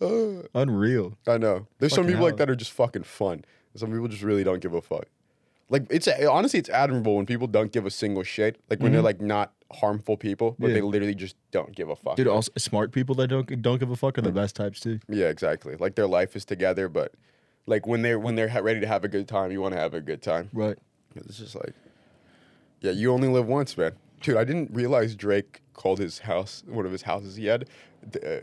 uh, 0.00 0.42
Unreal. 0.54 1.14
I 1.26 1.38
know. 1.38 1.66
There's 1.78 1.92
some 1.94 2.04
Fucking 2.04 2.14
people 2.14 2.26
like 2.26 2.36
that 2.36 2.48
are 2.50 2.56
just 2.56 2.72
fucking 2.72 3.04
fun. 3.04 3.44
Some 3.74 3.90
people 3.90 4.06
just 4.08 4.22
really 4.22 4.44
don't 4.44 4.60
give 4.60 4.74
a 4.74 4.82
fuck. 4.82 5.06
Like 5.72 5.86
it's 5.90 6.06
honestly, 6.06 6.58
it's 6.60 6.68
admirable 6.68 7.16
when 7.16 7.24
people 7.26 7.46
don't 7.48 7.72
give 7.72 7.86
a 7.86 7.90
single 7.90 8.22
shit. 8.22 8.60
Like 8.70 8.80
when 8.80 8.92
they're 8.92 9.00
like 9.02 9.20
not 9.22 9.52
harmful 9.72 10.16
people, 10.18 10.54
but 10.58 10.66
Mm-hmm. 10.66 10.68
Yeah. 10.68 10.74
they 10.74 10.82
literally 10.82 11.14
just 11.14 11.34
don't 11.50 11.74
give 11.74 11.88
a 11.88 11.96
fuck. 11.96 12.16
Dude, 12.16 12.28
also 12.28 12.52
smart 12.58 12.92
people 12.92 13.14
that 13.16 13.28
don't 13.28 13.62
don't 13.62 13.78
give 13.80 13.90
a 13.90 13.96
fuck 13.96 14.18
are 14.18 14.20
the 14.22 14.30
best 14.30 14.54
types 14.54 14.80
too. 14.80 15.00
Yeah, 15.08 15.28
exactly. 15.28 15.74
Like 15.76 15.94
their 15.94 16.06
life 16.06 16.36
is 16.36 16.44
together, 16.44 16.88
but 16.90 17.14
like 17.66 17.86
when 17.86 18.02
they're 18.02 18.18
when 18.18 18.34
they're 18.34 18.48
ha- 18.50 18.58
ready 18.60 18.80
to 18.80 18.86
have 18.86 19.02
a 19.02 19.08
good 19.08 19.26
time, 19.26 19.50
you 19.50 19.62
want 19.62 19.72
to 19.74 19.80
have 19.80 19.94
a 19.94 20.00
good 20.02 20.20
time. 20.20 20.50
Right. 20.52 20.76
It's 21.14 21.38
just 21.38 21.54
like, 21.54 21.72
yeah, 22.82 22.92
you 22.92 23.10
only 23.12 23.28
live 23.28 23.46
once, 23.46 23.76
man. 23.78 23.92
Dude, 24.20 24.36
I 24.36 24.44
didn't 24.44 24.70
realize 24.74 25.16
Drake 25.16 25.62
called 25.72 25.98
his 25.98 26.18
house 26.20 26.62
one 26.66 26.84
of 26.86 26.92
his 26.92 27.02
houses 27.02 27.36
he 27.36 27.46
had 27.46 27.66
uh, 28.24 28.40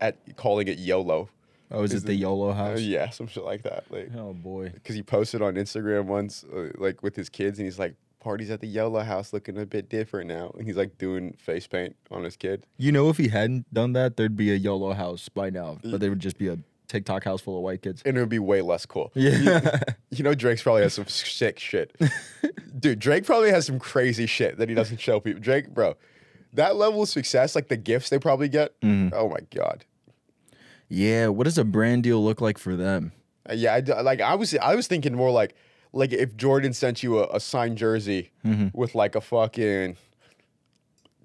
at 0.00 0.16
calling 0.36 0.66
it 0.68 0.78
YOLO. 0.78 1.28
Oh, 1.70 1.82
is, 1.84 1.92
Is 1.94 2.02
it 2.04 2.06
the 2.06 2.14
YOLO 2.14 2.50
Uh, 2.50 2.54
house? 2.54 2.80
yeah, 2.80 3.10
some 3.10 3.26
shit 3.28 3.44
like 3.44 3.62
that. 3.62 3.84
Like, 3.90 4.10
Oh 4.16 4.32
boy. 4.32 4.70
because 4.70 4.96
he 4.96 5.02
posted 5.02 5.40
on 5.42 5.54
Instagram 5.54 6.06
once, 6.06 6.44
uh, 6.44 6.70
like 6.78 7.02
with 7.02 7.14
his 7.16 7.28
kids, 7.28 7.58
and 7.58 7.66
he's 7.66 7.78
like, 7.78 7.94
"Parties 8.18 8.50
at 8.50 8.60
the 8.60 8.66
YOLO 8.66 9.00
house 9.02 9.32
looking 9.32 9.56
a 9.58 9.64
bit 9.66 9.88
different 9.88 10.28
now," 10.28 10.52
and 10.58 10.66
he's 10.66 10.76
like 10.76 10.98
doing 10.98 11.32
face 11.38 11.66
paint 11.66 11.94
on 12.10 12.24
his 12.24 12.36
kid. 12.36 12.66
You 12.76 12.90
know, 12.92 13.08
if 13.08 13.16
he 13.18 13.28
hadn't 13.28 13.72
done 13.72 13.92
that, 13.92 14.16
there'd 14.16 14.36
be 14.36 14.50
a 14.52 14.56
YOLO 14.56 14.92
house 14.94 15.28
by 15.28 15.50
now, 15.50 15.78
but 15.84 16.00
there 16.00 16.10
would 16.10 16.18
just 16.20 16.38
be 16.38 16.48
a 16.48 16.58
TikTok 16.88 17.22
house 17.22 17.40
full 17.40 17.56
of 17.56 17.62
white 17.62 17.82
kids. 17.82 18.02
and 18.04 18.16
it 18.16 18.20
would 18.20 18.28
be 18.28 18.40
way 18.40 18.62
less 18.62 18.84
cool. 18.84 19.12
Yeah. 19.14 19.78
You 20.10 20.24
know, 20.24 20.34
Drake's 20.34 20.64
probably 20.64 20.82
has 20.82 20.94
some 20.94 21.06
sick 21.06 21.60
shit. 21.60 21.94
Dude, 22.80 22.98
Drake 22.98 23.24
probably 23.24 23.50
has 23.50 23.64
some 23.64 23.78
crazy 23.78 24.26
shit 24.26 24.56
that 24.58 24.68
he 24.68 24.74
doesn't 24.74 25.00
show 25.00 25.20
people. 25.20 25.40
Drake, 25.40 25.68
bro, 25.72 25.94
that 26.52 26.74
level 26.74 27.02
of 27.02 27.08
success, 27.08 27.54
like 27.54 27.68
the 27.68 27.76
gifts 27.76 28.08
they 28.10 28.18
probably 28.18 28.48
get, 28.48 28.78
Mm-hmm. 28.80 29.14
oh 29.14 29.28
my 29.28 29.38
God. 29.54 29.84
Yeah. 30.90 31.28
What 31.28 31.44
does 31.44 31.56
a 31.56 31.64
brand 31.64 32.02
deal 32.02 32.22
look 32.22 32.42
like 32.42 32.58
for 32.58 32.76
them? 32.76 33.12
Uh, 33.48 33.54
Yeah, 33.54 33.74
I, 33.76 34.00
like 34.02 34.20
I 34.20 34.34
was 34.34 34.54
I 34.56 34.74
was 34.74 34.86
thinking 34.86 35.14
more 35.14 35.30
like 35.30 35.54
like 35.92 36.12
if 36.12 36.36
Jordan 36.36 36.72
sent 36.74 37.02
you 37.02 37.20
a, 37.20 37.28
a 37.36 37.40
signed 37.40 37.78
jersey 37.78 38.30
Mm-hmm. 38.44 38.68
with 38.78 38.94
like 38.94 39.14
a 39.14 39.20
fucking 39.22 39.96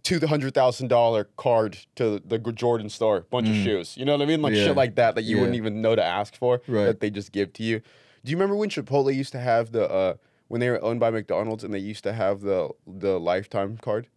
two 0.04 0.20
hundred 0.28 0.54
thousand 0.54 0.88
dollar 0.88 1.26
card 1.36 1.78
to 1.96 2.22
the 2.26 2.38
Jordan 2.38 2.90
store, 2.90 3.26
bunch 3.32 3.50
of 3.50 3.56
shoes. 3.56 3.98
You 3.98 4.06
know 4.06 4.14
what 4.14 4.22
I 4.22 4.26
mean? 4.26 4.42
Like 4.42 4.54
Mm. 4.54 4.58
Yeah. 4.58 4.64
shit 4.68 4.76
like 4.78 4.96
that 4.96 5.16
that 5.16 5.24
you 5.24 5.36
Yeah. 5.36 5.42
wouldn't 5.42 5.58
even 5.58 5.82
know 5.82 5.96
to 5.96 6.04
ask 6.04 6.36
for 6.36 6.62
Right. 6.68 6.86
that 6.86 7.00
they 7.00 7.10
just 7.10 7.32
give 7.32 7.54
to 7.54 7.64
you. 7.64 7.82
Do 8.24 8.32
you 8.32 8.38
remember 8.38 8.56
when 8.56 8.70
Chipotle 8.70 9.14
used 9.14 9.32
to 9.34 9.40
have 9.40 9.72
the 9.72 9.90
uh 9.90 10.14
when 10.48 10.62
they 10.62 10.70
were 10.70 10.84
owned 10.84 11.00
by 11.00 11.10
McDonald's 11.10 11.64
and 11.64 11.74
they 11.74 11.80
used 11.80 12.04
to 12.04 12.14
have 12.14 12.42
the 12.42 12.70
the 12.86 13.20
lifetime 13.20 13.78
card? 13.78 14.08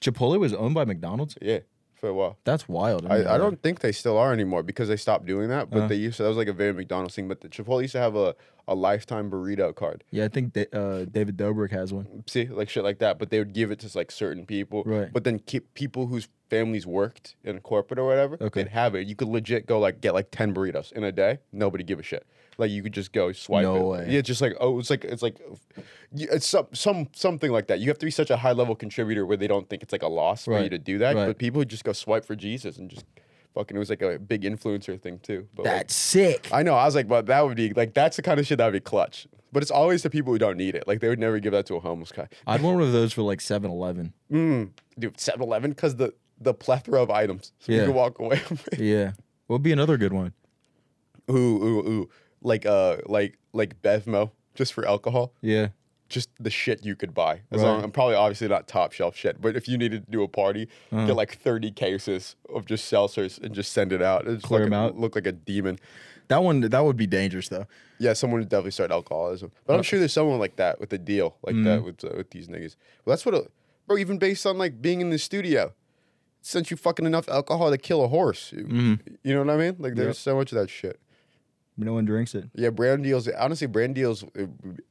Chipotle 0.00 0.38
was 0.38 0.52
owned 0.54 0.74
by 0.74 0.84
McDonald's. 0.84 1.36
Yeah, 1.42 1.60
for 2.04 2.10
a 2.10 2.14
while. 2.14 2.38
That's 2.44 2.68
wild. 2.68 3.06
I, 3.06 3.34
I 3.34 3.38
don't 3.38 3.62
think 3.62 3.80
they 3.80 3.92
still 3.92 4.18
are 4.18 4.32
anymore 4.32 4.62
because 4.62 4.88
they 4.88 4.96
stopped 4.96 5.24
doing 5.24 5.48
that. 5.48 5.70
But 5.70 5.82
Uh. 5.84 5.86
they 5.88 5.94
used 5.96 6.18
to. 6.18 6.22
That 6.24 6.28
was 6.28 6.36
like 6.36 6.48
a 6.48 6.52
very 6.52 6.72
McDonald's 6.74 7.14
thing. 7.14 7.28
But 7.28 7.40
the 7.40 7.48
Chipotle 7.48 7.80
used 7.80 7.92
to 7.92 7.98
have 7.98 8.14
a, 8.14 8.34
a 8.68 8.74
lifetime 8.74 9.30
burrito 9.30 9.74
card. 9.74 10.04
Yeah, 10.10 10.24
I 10.26 10.28
think 10.28 10.52
da- 10.52 10.70
uh, 10.72 11.06
David 11.06 11.36
Dobrik 11.38 11.70
has 11.70 11.92
one. 11.94 12.24
See, 12.26 12.46
like 12.46 12.68
shit 12.68 12.84
like 12.84 12.98
that. 12.98 13.18
But 13.18 13.30
they 13.30 13.38
would 13.38 13.54
give 13.54 13.70
it 13.70 13.78
to 13.80 13.98
like 13.98 14.10
certain 14.10 14.44
people. 14.44 14.82
Right. 14.84 15.10
But 15.12 15.24
then 15.24 15.38
keep 15.38 15.72
people 15.72 16.06
whose 16.08 16.28
families 16.50 16.86
worked 16.86 17.36
in 17.42 17.58
corporate 17.60 17.98
or 17.98 18.06
whatever. 18.06 18.36
Okay. 18.40 18.64
They'd 18.64 18.70
have 18.70 18.94
it. 18.94 19.06
You 19.06 19.16
could 19.16 19.28
legit 19.28 19.66
go 19.66 19.78
like 19.80 20.02
get 20.02 20.12
like 20.12 20.28
ten 20.30 20.52
burritos 20.54 20.92
in 20.92 21.04
a 21.04 21.12
day. 21.12 21.38
Nobody 21.52 21.84
give 21.84 21.98
a 21.98 22.02
shit. 22.02 22.26
Like 22.58 22.70
you 22.70 22.82
could 22.82 22.92
just 22.92 23.12
go 23.12 23.32
swipe 23.32 23.62
No 23.64 23.76
it. 23.76 23.98
way. 23.98 24.06
Yeah, 24.10 24.20
just 24.20 24.40
like 24.40 24.54
oh, 24.60 24.78
it's 24.78 24.90
like 24.90 25.04
it's 25.04 25.22
like 25.22 25.36
it's 26.12 26.46
some 26.46 26.66
some 26.72 27.08
something 27.14 27.50
like 27.50 27.66
that. 27.68 27.80
You 27.80 27.88
have 27.88 27.98
to 27.98 28.06
be 28.06 28.10
such 28.10 28.30
a 28.30 28.36
high 28.36 28.52
level 28.52 28.74
contributor 28.74 29.26
where 29.26 29.36
they 29.36 29.46
don't 29.48 29.68
think 29.68 29.82
it's 29.82 29.92
like 29.92 30.02
a 30.02 30.08
loss 30.08 30.44
for 30.44 30.60
you 30.60 30.68
to 30.68 30.78
do 30.78 30.98
that. 30.98 31.14
Right. 31.16 31.26
But 31.26 31.38
people 31.38 31.58
would 31.58 31.68
just 31.68 31.84
go 31.84 31.92
swipe 31.92 32.24
for 32.24 32.36
Jesus 32.36 32.76
and 32.78 32.88
just 32.90 33.04
fucking. 33.54 33.76
It 33.76 33.80
was 33.80 33.90
like 33.90 34.02
a 34.02 34.18
big 34.18 34.42
influencer 34.42 35.00
thing 35.00 35.18
too. 35.20 35.48
But 35.54 35.64
like, 35.66 35.74
That's 35.74 35.94
sick. 35.96 36.48
I 36.52 36.62
know. 36.62 36.74
I 36.74 36.84
was 36.84 36.94
like, 36.94 37.08
but 37.08 37.26
that 37.26 37.40
would 37.44 37.56
be 37.56 37.72
like 37.72 37.94
that's 37.94 38.16
the 38.16 38.22
kind 38.22 38.38
of 38.38 38.46
shit 38.46 38.58
that 38.58 38.66
would 38.66 38.72
be 38.72 38.80
clutch. 38.80 39.26
But 39.52 39.62
it's 39.62 39.70
always 39.70 40.02
the 40.02 40.10
people 40.10 40.32
who 40.32 40.38
don't 40.38 40.56
need 40.56 40.74
it. 40.74 40.86
Like 40.88 41.00
they 41.00 41.08
would 41.08 41.20
never 41.20 41.38
give 41.38 41.52
that 41.52 41.66
to 41.66 41.76
a 41.76 41.80
homeless 41.80 42.10
guy. 42.10 42.28
I'd 42.46 42.60
want 42.60 42.78
one 42.78 42.86
of 42.86 42.92
those 42.92 43.12
for 43.12 43.22
like 43.22 43.38
7-Eleven. 43.38 44.12
Mm, 44.32 44.70
dude, 44.98 45.16
7-Eleven 45.16 45.70
because 45.70 45.94
the 45.94 46.12
the 46.40 46.52
plethora 46.52 47.00
of 47.00 47.08
items, 47.10 47.52
so 47.60 47.70
you 47.70 47.82
can 47.84 47.94
walk 47.94 48.18
away. 48.18 48.40
Yeah. 48.78 49.12
What 49.46 49.56
would 49.56 49.62
be 49.62 49.70
another 49.72 49.96
good 49.96 50.12
one? 50.12 50.32
ooh, 51.30 51.34
ooh, 51.34 51.88
ooh, 51.88 52.10
like 52.44 52.64
uh, 52.66 52.98
like 53.06 53.38
like 53.52 53.82
Bevmo 53.82 54.30
just 54.54 54.72
for 54.72 54.86
alcohol. 54.86 55.32
Yeah. 55.40 55.68
just 56.10 56.28
the 56.38 56.50
shit 56.50 56.84
you 56.84 56.94
could 56.94 57.12
buy. 57.14 57.40
As 57.50 57.60
Right. 57.62 57.66
long, 57.68 57.82
I'm 57.82 57.90
probably 57.90 58.14
obviously 58.14 58.46
not 58.46 58.68
top 58.68 58.92
shelf 58.92 59.16
shit, 59.16 59.40
but 59.40 59.56
if 59.56 59.66
you 59.66 59.76
needed 59.78 60.04
to 60.04 60.10
do 60.12 60.22
a 60.22 60.28
party, 60.28 60.68
Uh-huh. 60.92 61.06
get 61.06 61.16
like 61.16 61.32
30 61.38 61.72
cases 61.72 62.36
of 62.54 62.66
just 62.66 62.92
seltzers 62.92 63.42
and 63.42 63.52
just 63.54 63.72
send 63.72 63.90
it 63.92 64.00
out. 64.02 64.28
It 64.28 64.42
Clear 64.42 64.64
'em 64.64 64.70
fucking 64.70 64.74
out. 64.74 64.98
Look 65.00 65.14
like 65.16 65.26
a 65.26 65.32
demon. 65.32 65.78
That 66.28 66.42
one 66.44 66.60
that 66.60 66.84
would 66.84 66.96
be 66.98 67.06
dangerous 67.08 67.48
though. 67.48 67.66
Yeah, 67.98 68.12
someone 68.12 68.40
would 68.40 68.48
definitely 68.50 68.72
start 68.72 68.90
alcoholism. 68.92 69.50
But 69.66 69.74
I'm 69.76 69.82
sure 69.82 69.98
there's 69.98 70.12
someone 70.12 70.38
like 70.38 70.56
that 70.56 70.78
with 70.78 70.92
a 70.92 70.98
deal 70.98 71.36
like 71.42 71.56
that 71.64 71.82
with 71.82 72.04
uh, 72.04 72.10
with 72.16 72.30
these 72.30 72.48
niggas. 72.48 72.76
Well, 73.04 73.12
that's 73.14 73.24
what, 73.26 73.34
a, 73.34 73.48
bro. 73.86 73.96
Even 73.96 74.18
based 74.18 74.44
on 74.46 74.56
like 74.58 74.80
being 74.82 75.00
in 75.00 75.10
the 75.10 75.18
studio, 75.18 75.72
since 76.42 76.70
you 76.70 76.76
fucking 76.76 77.06
enough 77.06 77.28
alcohol 77.28 77.70
to 77.70 77.78
kill 77.78 78.04
a 78.04 78.08
horse. 78.08 78.52
You, 78.52 78.98
you 79.22 79.34
know 79.34 79.40
what 79.42 79.50
I 79.50 79.56
mean? 79.56 79.76
Like 79.78 79.94
there's 79.96 80.18
so 80.18 80.36
much 80.36 80.52
of 80.52 80.58
that 80.58 80.68
shit. 80.70 81.00
No 81.76 81.92
one 81.92 82.04
drinks 82.04 82.34
it. 82.34 82.48
Yeah, 82.54 82.70
brand 82.70 83.02
deals. 83.02 83.28
Honestly, 83.28 83.66
brand 83.66 83.94
deals. 83.96 84.24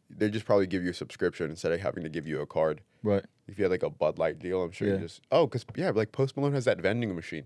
They 0.10 0.30
just 0.30 0.46
probably 0.46 0.68
give 0.68 0.84
you 0.84 0.90
a 0.92 0.94
subscription 0.94 1.50
instead 1.50 1.72
of 1.72 1.80
having 1.80 2.04
to 2.04 2.10
give 2.10 2.28
you 2.28 2.42
a 2.42 2.46
card. 2.46 2.82
Right. 3.04 3.24
If 3.48 3.58
you 3.58 3.64
had 3.64 3.72
like 3.72 3.84
a 3.84 3.90
Bud 3.90 4.18
Light 4.20 4.40
deal, 4.40 4.62
I'm 4.64 4.72
sure 4.72 4.88
Yeah. 4.88 4.96
you 4.96 5.00
just 5.02 5.22
oh, 5.32 5.48
cause 5.48 5.66
yeah, 5.76 5.90
like 5.92 6.12
Post 6.12 6.36
Malone 6.38 6.54
has 6.54 6.66
that 6.66 6.80
vending 6.82 7.16
machine. 7.16 7.46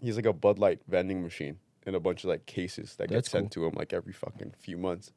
He's 0.00 0.16
like 0.16 0.26
a 0.26 0.32
Bud 0.32 0.58
Light 0.58 0.80
vending 0.88 1.22
machine 1.22 1.58
in 1.86 1.94
a 1.94 2.00
bunch 2.00 2.24
of 2.24 2.30
like 2.30 2.46
cases 2.46 2.96
that 2.96 3.08
get 3.08 3.14
That's 3.16 3.30
sent 3.30 3.52
to 3.52 3.64
him 3.66 3.74
like 3.74 3.92
every 3.92 4.12
fucking 4.12 4.54
few 4.58 4.76
months. 4.76 5.12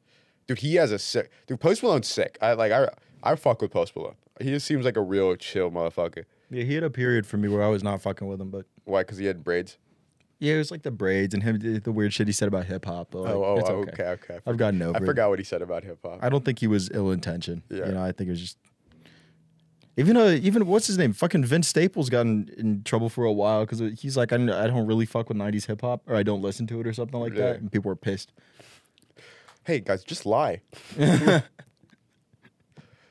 Dude, 0.46 0.58
he 0.58 0.74
has 0.76 0.92
a 0.92 0.98
sick. 0.98 1.30
Dude, 1.46 1.60
Post 1.60 1.82
Malone's 1.82 2.08
sick. 2.08 2.38
I 2.40 2.52
like 2.54 2.72
I 2.72 2.88
I 3.22 3.34
fuck 3.36 3.60
with 3.62 3.70
Post 3.72 3.96
Malone. 3.96 4.16
He 4.40 4.50
just 4.50 4.66
seems 4.66 4.84
like 4.84 4.96
a 4.96 5.02
real 5.02 5.34
chill 5.36 5.70
motherfucker. 5.70 6.24
Yeah, 6.50 6.64
he 6.64 6.74
had 6.74 6.84
a 6.84 6.90
period 6.90 7.26
for 7.26 7.36
me 7.36 7.48
where 7.48 7.62
I 7.62 7.68
was 7.68 7.82
not 7.82 8.00
fucking 8.02 8.26
with 8.28 8.40
him, 8.40 8.50
but 8.50 8.66
Why? 8.84 9.02
Cause 9.04 9.18
he 9.18 9.26
had 9.26 9.44
braids. 9.44 9.76
Yeah, 10.40 10.54
it 10.54 10.58
was 10.58 10.70
like 10.70 10.82
the 10.82 10.90
braids 10.90 11.32
and 11.34 11.42
him 11.42 11.58
the 11.82 11.92
weird 11.92 12.12
shit 12.12 12.26
he 12.26 12.32
said 12.32 12.48
about 12.48 12.64
hip 12.66 12.84
hop. 12.86 13.14
Like, 13.14 13.32
oh, 13.32 13.44
oh, 13.44 13.56
it's 13.58 13.68
oh, 13.70 13.74
okay. 13.74 13.90
okay, 13.92 14.04
okay. 14.04 14.38
I've 14.46 14.56
gotten 14.56 14.82
over 14.82 14.98
I 14.98 15.02
it. 15.02 15.06
forgot 15.06 15.28
what 15.30 15.38
he 15.38 15.44
said 15.44 15.62
about 15.62 15.84
hip 15.84 15.98
hop. 16.02 16.18
I 16.22 16.28
don't 16.28 16.44
think 16.44 16.58
he 16.58 16.66
was 16.66 16.90
ill 16.92 17.10
intentioned. 17.12 17.62
Yeah. 17.68 17.86
You 17.86 17.92
know, 17.92 18.02
I 18.02 18.10
think 18.12 18.28
it 18.28 18.30
was 18.32 18.40
just 18.40 18.58
even 19.96 20.16
uh 20.16 20.38
even 20.42 20.66
what's 20.66 20.86
his 20.86 20.96
name? 20.98 21.12
Fucking 21.12 21.44
Vince 21.44 21.68
Staples 21.68 22.08
got 22.08 22.22
in, 22.22 22.50
in 22.56 22.82
trouble 22.84 23.08
for 23.10 23.24
a 23.24 23.32
while 23.32 23.66
because 23.66 23.80
he's 24.00 24.16
like 24.16 24.32
I 24.32 24.38
don't, 24.38 24.48
I 24.50 24.66
don't 24.66 24.86
really 24.86 25.04
fuck 25.06 25.28
with 25.28 25.36
'90s 25.36 25.66
hip 25.66 25.82
hop 25.82 26.02
or 26.08 26.16
I 26.16 26.22
don't 26.22 26.40
listen 26.42 26.66
to 26.68 26.80
it 26.80 26.86
or 26.86 26.92
something 26.92 27.20
like 27.20 27.34
Yeah. 27.34 27.40
that, 27.52 27.60
and 27.60 27.70
people 27.70 27.88
were 27.90 27.96
pissed. 27.96 28.32
Hey 29.64 29.80
guys, 29.80 30.02
just 30.04 30.24
lie. 30.24 30.62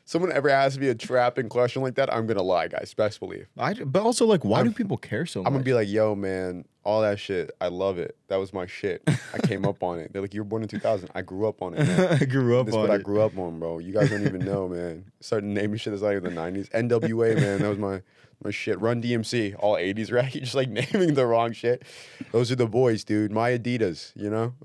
Someone 0.05 0.31
ever 0.31 0.49
asks 0.49 0.79
me 0.79 0.87
a 0.87 0.95
trapping 0.95 1.49
question 1.49 1.83
like 1.83 1.93
that, 1.95 2.11
I'm 2.11 2.25
gonna 2.25 2.41
lie, 2.41 2.67
guys. 2.67 2.95
Best 2.95 3.19
believe. 3.19 3.45
I 3.57 3.75
but 3.75 4.01
also 4.01 4.25
like 4.25 4.43
why 4.43 4.61
do 4.63 4.69
I'm- 4.69 4.73
people 4.73 4.97
care 4.97 5.27
so 5.27 5.41
much? 5.41 5.47
I'm 5.47 5.53
gonna 5.53 5.63
be 5.63 5.73
like, 5.75 5.87
yo, 5.87 6.15
man, 6.15 6.65
all 6.89 7.01
that 7.01 7.19
shit, 7.19 7.51
I 7.61 7.67
love 7.67 7.99
it. 7.99 8.17
That 8.29 8.37
was 8.37 8.51
my 8.51 8.65
shit. 8.65 9.03
I 9.07 9.37
came 9.45 9.63
up 9.65 9.83
on 9.83 9.99
it. 9.99 10.11
They're 10.11 10.21
like, 10.23 10.33
you 10.33 10.41
were 10.41 10.45
born 10.49 10.63
in 10.63 10.67
2000. 10.67 11.09
I 11.13 11.21
grew 11.21 11.47
up 11.47 11.61
on 11.61 11.75
it, 11.75 11.85
man. 11.85 12.17
I 12.21 12.25
grew 12.25 12.59
up 12.59 12.65
That's 12.65 12.75
on 12.75 12.81
what 12.81 12.91
I 12.91 12.97
grew 12.97 13.21
up 13.21 13.37
on, 13.37 13.59
bro. 13.59 13.77
You 13.77 13.93
guys 13.93 14.09
don't 14.09 14.25
even 14.25 14.43
know, 14.43 14.67
man. 14.67 15.05
Started 15.19 15.45
naming 15.47 15.77
shit 15.77 15.91
that's 15.93 16.01
like 16.01 16.17
in 16.17 16.23
the 16.23 16.31
90s. 16.31 16.69
NWA, 16.71 17.35
man, 17.35 17.59
that 17.61 17.69
was 17.69 17.77
my 17.77 18.01
my 18.43 18.51
shit. 18.51 18.79
Run 18.81 19.03
DMC, 19.03 19.55
all 19.59 19.75
80s, 19.75 20.11
right? 20.11 20.33
You're 20.33 20.43
just 20.43 20.55
like 20.55 20.69
naming 20.69 21.13
the 21.13 21.25
wrong 21.27 21.51
shit. 21.51 21.83
Those 22.31 22.51
are 22.51 22.55
the 22.55 22.67
boys, 22.67 23.03
dude. 23.03 23.31
My 23.31 23.51
Adidas, 23.57 24.11
you 24.15 24.29
know? 24.29 24.53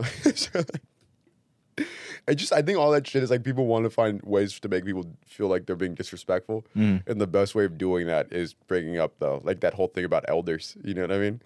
I 2.26 2.32
just 2.34 2.52
I 2.54 2.62
think 2.62 2.78
all 2.78 2.90
that 2.92 3.06
shit 3.06 3.22
is 3.22 3.30
like 3.30 3.42
people 3.44 3.66
want 3.66 3.84
to 3.84 3.90
find 3.90 4.22
ways 4.22 4.58
to 4.60 4.68
make 4.68 4.84
people 4.86 5.04
feel 5.26 5.48
like 5.48 5.66
they're 5.66 5.76
being 5.76 5.94
disrespectful, 5.94 6.64
Mm. 6.74 7.06
and 7.06 7.20
the 7.20 7.26
best 7.26 7.54
way 7.54 7.64
of 7.66 7.76
doing 7.76 8.06
that 8.06 8.32
is 8.32 8.54
bringing 8.54 8.98
up 8.98 9.12
though 9.18 9.42
like 9.44 9.60
that 9.60 9.74
whole 9.74 9.88
thing 9.88 10.04
about 10.06 10.24
elders. 10.28 10.74
You 10.82 10.94
know 10.94 11.02
what 11.02 11.12
I 11.12 11.18
mean? 11.18 11.42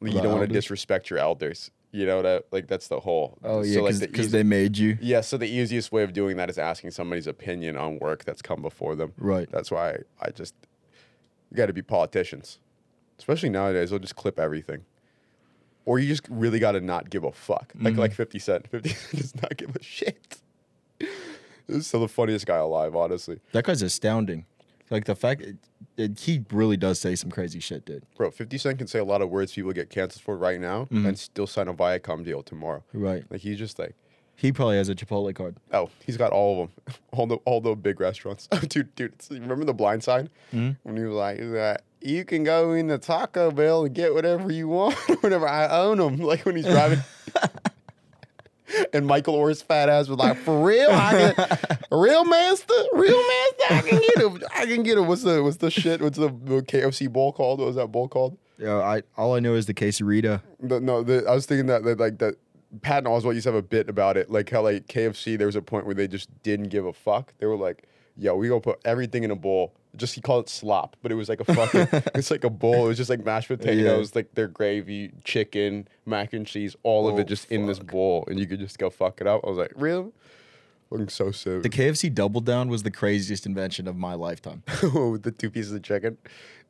Like, 0.00 0.12
you 0.14 0.20
don't 0.20 0.32
want 0.38 0.46
to 0.48 0.52
disrespect 0.52 1.08
your 1.10 1.18
elders. 1.18 1.70
You 1.92 2.04
know 2.04 2.20
that 2.22 2.44
like 2.52 2.66
that's 2.66 2.88
the 2.88 3.00
whole. 3.00 3.38
oh 3.42 3.62
so, 3.62 3.68
yeah, 3.68 3.80
like, 3.80 3.98
because 3.98 4.16
the 4.16 4.20
easy- 4.20 4.38
they 4.38 4.42
made 4.42 4.76
you 4.76 4.98
yeah, 5.00 5.22
so 5.22 5.38
the 5.38 5.46
easiest 5.48 5.92
way 5.92 6.02
of 6.02 6.12
doing 6.12 6.36
that 6.36 6.50
is 6.50 6.58
asking 6.58 6.90
somebody's 6.90 7.26
opinion 7.26 7.76
on 7.78 7.98
work 8.00 8.24
that's 8.24 8.42
come 8.42 8.60
before 8.60 8.94
them. 8.96 9.12
right. 9.16 9.48
That's 9.50 9.70
why 9.70 9.98
I 10.20 10.30
just 10.30 10.54
you 11.50 11.56
got 11.56 11.66
to 11.66 11.72
be 11.72 11.80
politicians, 11.82 12.58
especially 13.18 13.48
nowadays. 13.48 13.90
They'll 13.90 13.98
just 13.98 14.16
clip 14.16 14.38
everything, 14.38 14.84
or 15.86 15.98
you 15.98 16.06
just 16.08 16.26
really 16.28 16.58
got 16.58 16.72
to 16.72 16.80
not 16.82 17.08
give 17.08 17.24
a 17.24 17.32
fuck. 17.32 17.72
Like 17.80 17.94
Mhm. 17.94 17.98
like 17.98 18.12
Fifty 18.12 18.40
Cent. 18.40 18.66
Fifty 18.70 18.90
Cent 18.90 19.22
does 19.22 19.34
not 19.40 19.56
give 19.56 19.74
a 19.74 19.82
shit. 19.82 20.38
This 20.98 21.78
is 21.78 21.86
still 21.86 22.00
the 22.00 22.08
funniest 22.08 22.46
guy 22.46 22.56
alive, 22.58 22.94
honestly, 22.94 23.40
That 23.52 23.64
guy's 23.64 23.80
astounding. 23.82 24.44
Like 24.90 25.04
the 25.06 25.16
fact 25.16 25.40
it- 25.40 25.56
he 26.18 26.44
really 26.52 26.76
does 26.76 26.98
say 26.98 27.14
some 27.14 27.30
crazy 27.30 27.60
shit, 27.60 27.84
dude. 27.86 28.04
bro. 28.16 28.30
Fifty 28.30 28.58
Cent 28.58 28.78
can 28.78 28.86
say 28.86 28.98
a 28.98 29.04
lot 29.04 29.22
of 29.22 29.30
words 29.30 29.52
people 29.52 29.72
get 29.72 29.90
canceled 29.90 30.22
for 30.22 30.36
right 30.36 30.60
now, 30.60 30.86
Mhm. 30.92 31.06
and 31.08 31.18
still 31.18 31.46
sign 31.46 31.68
a 31.68 31.74
Viacom 31.74 32.24
deal 32.24 32.42
tomorrow. 32.42 32.82
Right. 32.92 33.24
Like 33.30 33.40
he's 33.40 33.58
just 33.58 33.78
like. 33.78 33.94
He 34.38 34.52
probably 34.52 34.76
has 34.76 34.90
a 34.90 34.94
Chipotle 34.94 35.34
card. 35.34 35.56
Oh, 35.72 35.88
he's 36.04 36.18
got 36.18 36.30
all 36.30 36.62
of 36.64 36.68
them, 36.86 36.94
all 37.12 37.26
the 37.26 37.36
all 37.46 37.60
the 37.62 37.74
big 37.74 37.98
restaurants. 38.00 38.46
dude, 38.68 38.94
dude, 38.94 39.14
remember 39.30 39.64
the 39.64 39.72
blind 39.72 40.04
sign 40.04 40.28
Mhm. 40.52 40.76
when 40.82 40.96
he 40.98 41.04
was 41.04 41.14
like, 41.14 41.38
he 41.38 41.44
was 41.46 41.52
like, 41.54 41.80
"You 42.02 42.22
can 42.26 42.44
go 42.44 42.72
in 42.74 42.86
the 42.88 42.98
Taco 42.98 43.50
Bell 43.50 43.86
and 43.86 43.94
get 43.94 44.12
whatever 44.12 44.52
you 44.52 44.68
want, 44.68 44.94
whenever 45.22 45.48
I 45.48 45.66
own 45.68 45.96
them." 45.96 46.18
Like 46.18 46.44
when 46.44 46.54
he's 46.56 46.66
driving, 46.66 46.98
and 48.92 49.06
Michael 49.06 49.34
Orr's 49.34 49.62
fat 49.62 49.88
ass 49.88 50.08
was 50.08 50.18
like, 50.18 50.36
"For 50.38 50.64
real, 50.64 50.90
I 50.90 51.32
can, 51.32 51.78
real 51.98 52.24
master, 52.24 52.74
real 52.92 53.16
master, 53.16 53.74
I 53.74 53.82
can 53.82 54.00
get 54.00 54.18
him, 54.18 54.42
I 54.56 54.66
can 54.66 54.82
get 54.82 54.98
him." 54.98 55.06
What's 55.06 55.22
the 55.22 55.42
what's 55.42 55.58
the 55.58 55.70
shit? 55.70 56.00
What's 56.00 56.18
the, 56.18 56.28
the 56.28 56.62
KFC 56.62 57.12
bowl 57.12 57.32
called? 57.32 57.60
What 57.60 57.66
was 57.66 57.76
that 57.76 57.88
bowl 57.88 58.08
called? 58.08 58.36
Yeah, 58.58 58.76
I 58.76 59.02
all 59.16 59.34
I 59.34 59.40
know 59.40 59.54
is 59.54 59.66
the 59.66 59.74
quesarita. 59.74 60.42
The, 60.60 60.80
no, 60.80 61.02
the, 61.02 61.26
I 61.28 61.34
was 61.34 61.46
thinking 61.46 61.66
that, 61.66 61.84
that 61.84 62.00
like 62.00 62.18
that 62.18 62.36
Patton 62.82 63.10
Oswalt 63.10 63.34
used 63.34 63.44
to 63.44 63.52
have 63.52 63.58
a 63.58 63.62
bit 63.62 63.88
about 63.88 64.16
it, 64.16 64.30
like 64.30 64.50
how 64.50 64.62
like 64.62 64.86
KFC 64.86 65.36
there 65.38 65.46
was 65.46 65.56
a 65.56 65.62
point 65.62 65.86
where 65.86 65.94
they 65.94 66.08
just 66.08 66.30
didn't 66.42 66.68
give 66.68 66.86
a 66.86 66.92
fuck. 66.92 67.34
They 67.38 67.46
were 67.46 67.56
like, 67.56 67.84
"Yo, 68.16 68.34
we 68.36 68.48
gonna 68.48 68.60
put 68.60 68.80
everything 68.84 69.24
in 69.24 69.30
a 69.30 69.36
bowl." 69.36 69.74
Just 69.96 70.14
he 70.14 70.20
called 70.20 70.44
it 70.46 70.48
slop, 70.48 70.96
but 71.02 71.10
it 71.10 71.14
was 71.14 71.28
like 71.28 71.40
a 71.40 71.44
fucking. 71.44 71.88
it's 72.14 72.30
like 72.30 72.44
a 72.44 72.50
bowl. 72.50 72.84
It 72.84 72.88
was 72.88 72.96
just 72.96 73.10
like 73.10 73.24
mashed 73.24 73.48
potatoes, 73.48 74.14
like 74.14 74.34
their 74.34 74.48
gravy, 74.48 75.12
chicken, 75.24 75.88
mac 76.04 76.32
and 76.32 76.46
cheese, 76.46 76.76
all 76.82 77.08
of 77.08 77.16
Oh, 77.16 77.18
it 77.18 77.26
just 77.26 77.50
in 77.50 77.66
this 77.66 77.78
bowl, 77.78 78.24
and 78.28 78.38
you 78.38 78.46
could 78.46 78.60
just 78.60 78.78
go 78.78 78.90
fuck 78.90 79.20
it 79.20 79.26
up. 79.26 79.42
I 79.44 79.48
was 79.48 79.58
like, 79.58 79.72
really? 79.74 80.12
Looking 80.90 81.08
so 81.08 81.32
sick. 81.32 81.62
The 81.62 81.68
KFC 81.68 82.14
Double 82.14 82.40
Down 82.40 82.68
was 82.68 82.84
the 82.84 82.90
craziest 82.90 83.44
invention 83.46 83.88
of 83.88 83.96
my 83.96 84.14
lifetime. 84.14 84.62
with 84.66 84.84
oh, 84.96 85.16
the 85.16 85.32
two 85.32 85.50
pieces 85.50 85.72
of 85.72 85.82
chicken. 85.82 86.16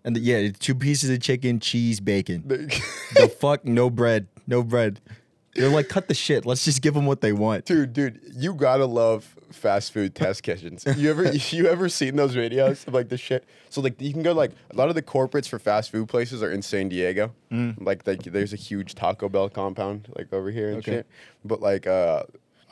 And 0.04 0.16
the, 0.16 0.20
yeah, 0.20 0.48
two 0.58 0.74
pieces 0.74 1.10
of 1.10 1.20
chicken, 1.20 1.60
cheese, 1.60 2.00
bacon. 2.00 2.44
The 2.46 3.28
fuck, 3.40 3.64
no 3.64 3.90
bread, 3.90 4.28
no 4.46 4.62
bread. 4.62 5.00
They're 5.54 5.68
like, 5.68 5.88
cut 5.88 6.08
the 6.08 6.14
shit. 6.14 6.46
Let's 6.46 6.64
just 6.64 6.80
give 6.80 6.94
them 6.94 7.06
what 7.06 7.20
they 7.20 7.32
want. 7.32 7.64
Dude, 7.64 7.92
dude, 7.92 8.20
you 8.34 8.54
gotta 8.54 8.86
love 8.86 9.35
fast 9.56 9.92
food 9.92 10.14
test 10.14 10.42
kitchens. 10.42 10.84
You 10.96 11.10
ever 11.10 11.24
you 11.32 11.66
ever 11.66 11.88
seen 11.88 12.16
those 12.16 12.34
videos 12.36 12.86
of 12.86 12.94
like 12.94 13.08
the 13.08 13.16
shit? 13.18 13.44
So 13.70 13.80
like 13.80 14.00
you 14.00 14.12
can 14.12 14.22
go 14.22 14.32
like 14.32 14.52
a 14.70 14.76
lot 14.76 14.88
of 14.88 14.94
the 14.94 15.02
corporates 15.02 15.48
for 15.48 15.58
fast 15.58 15.90
food 15.90 16.08
places 16.08 16.42
are 16.42 16.50
in 16.50 16.62
San 16.62 16.88
Diego. 16.88 17.32
Like 17.78 18.06
like 18.06 18.22
there's 18.22 18.52
a 18.52 18.56
huge 18.56 18.94
Taco 18.94 19.28
Bell 19.28 19.48
compound 19.48 20.08
like 20.16 20.32
over 20.32 20.50
here 20.50 20.68
and 20.68 20.78
Okay. 20.78 20.92
shit. 20.92 21.06
But 21.44 21.60
like 21.60 21.86
uh 21.86 22.22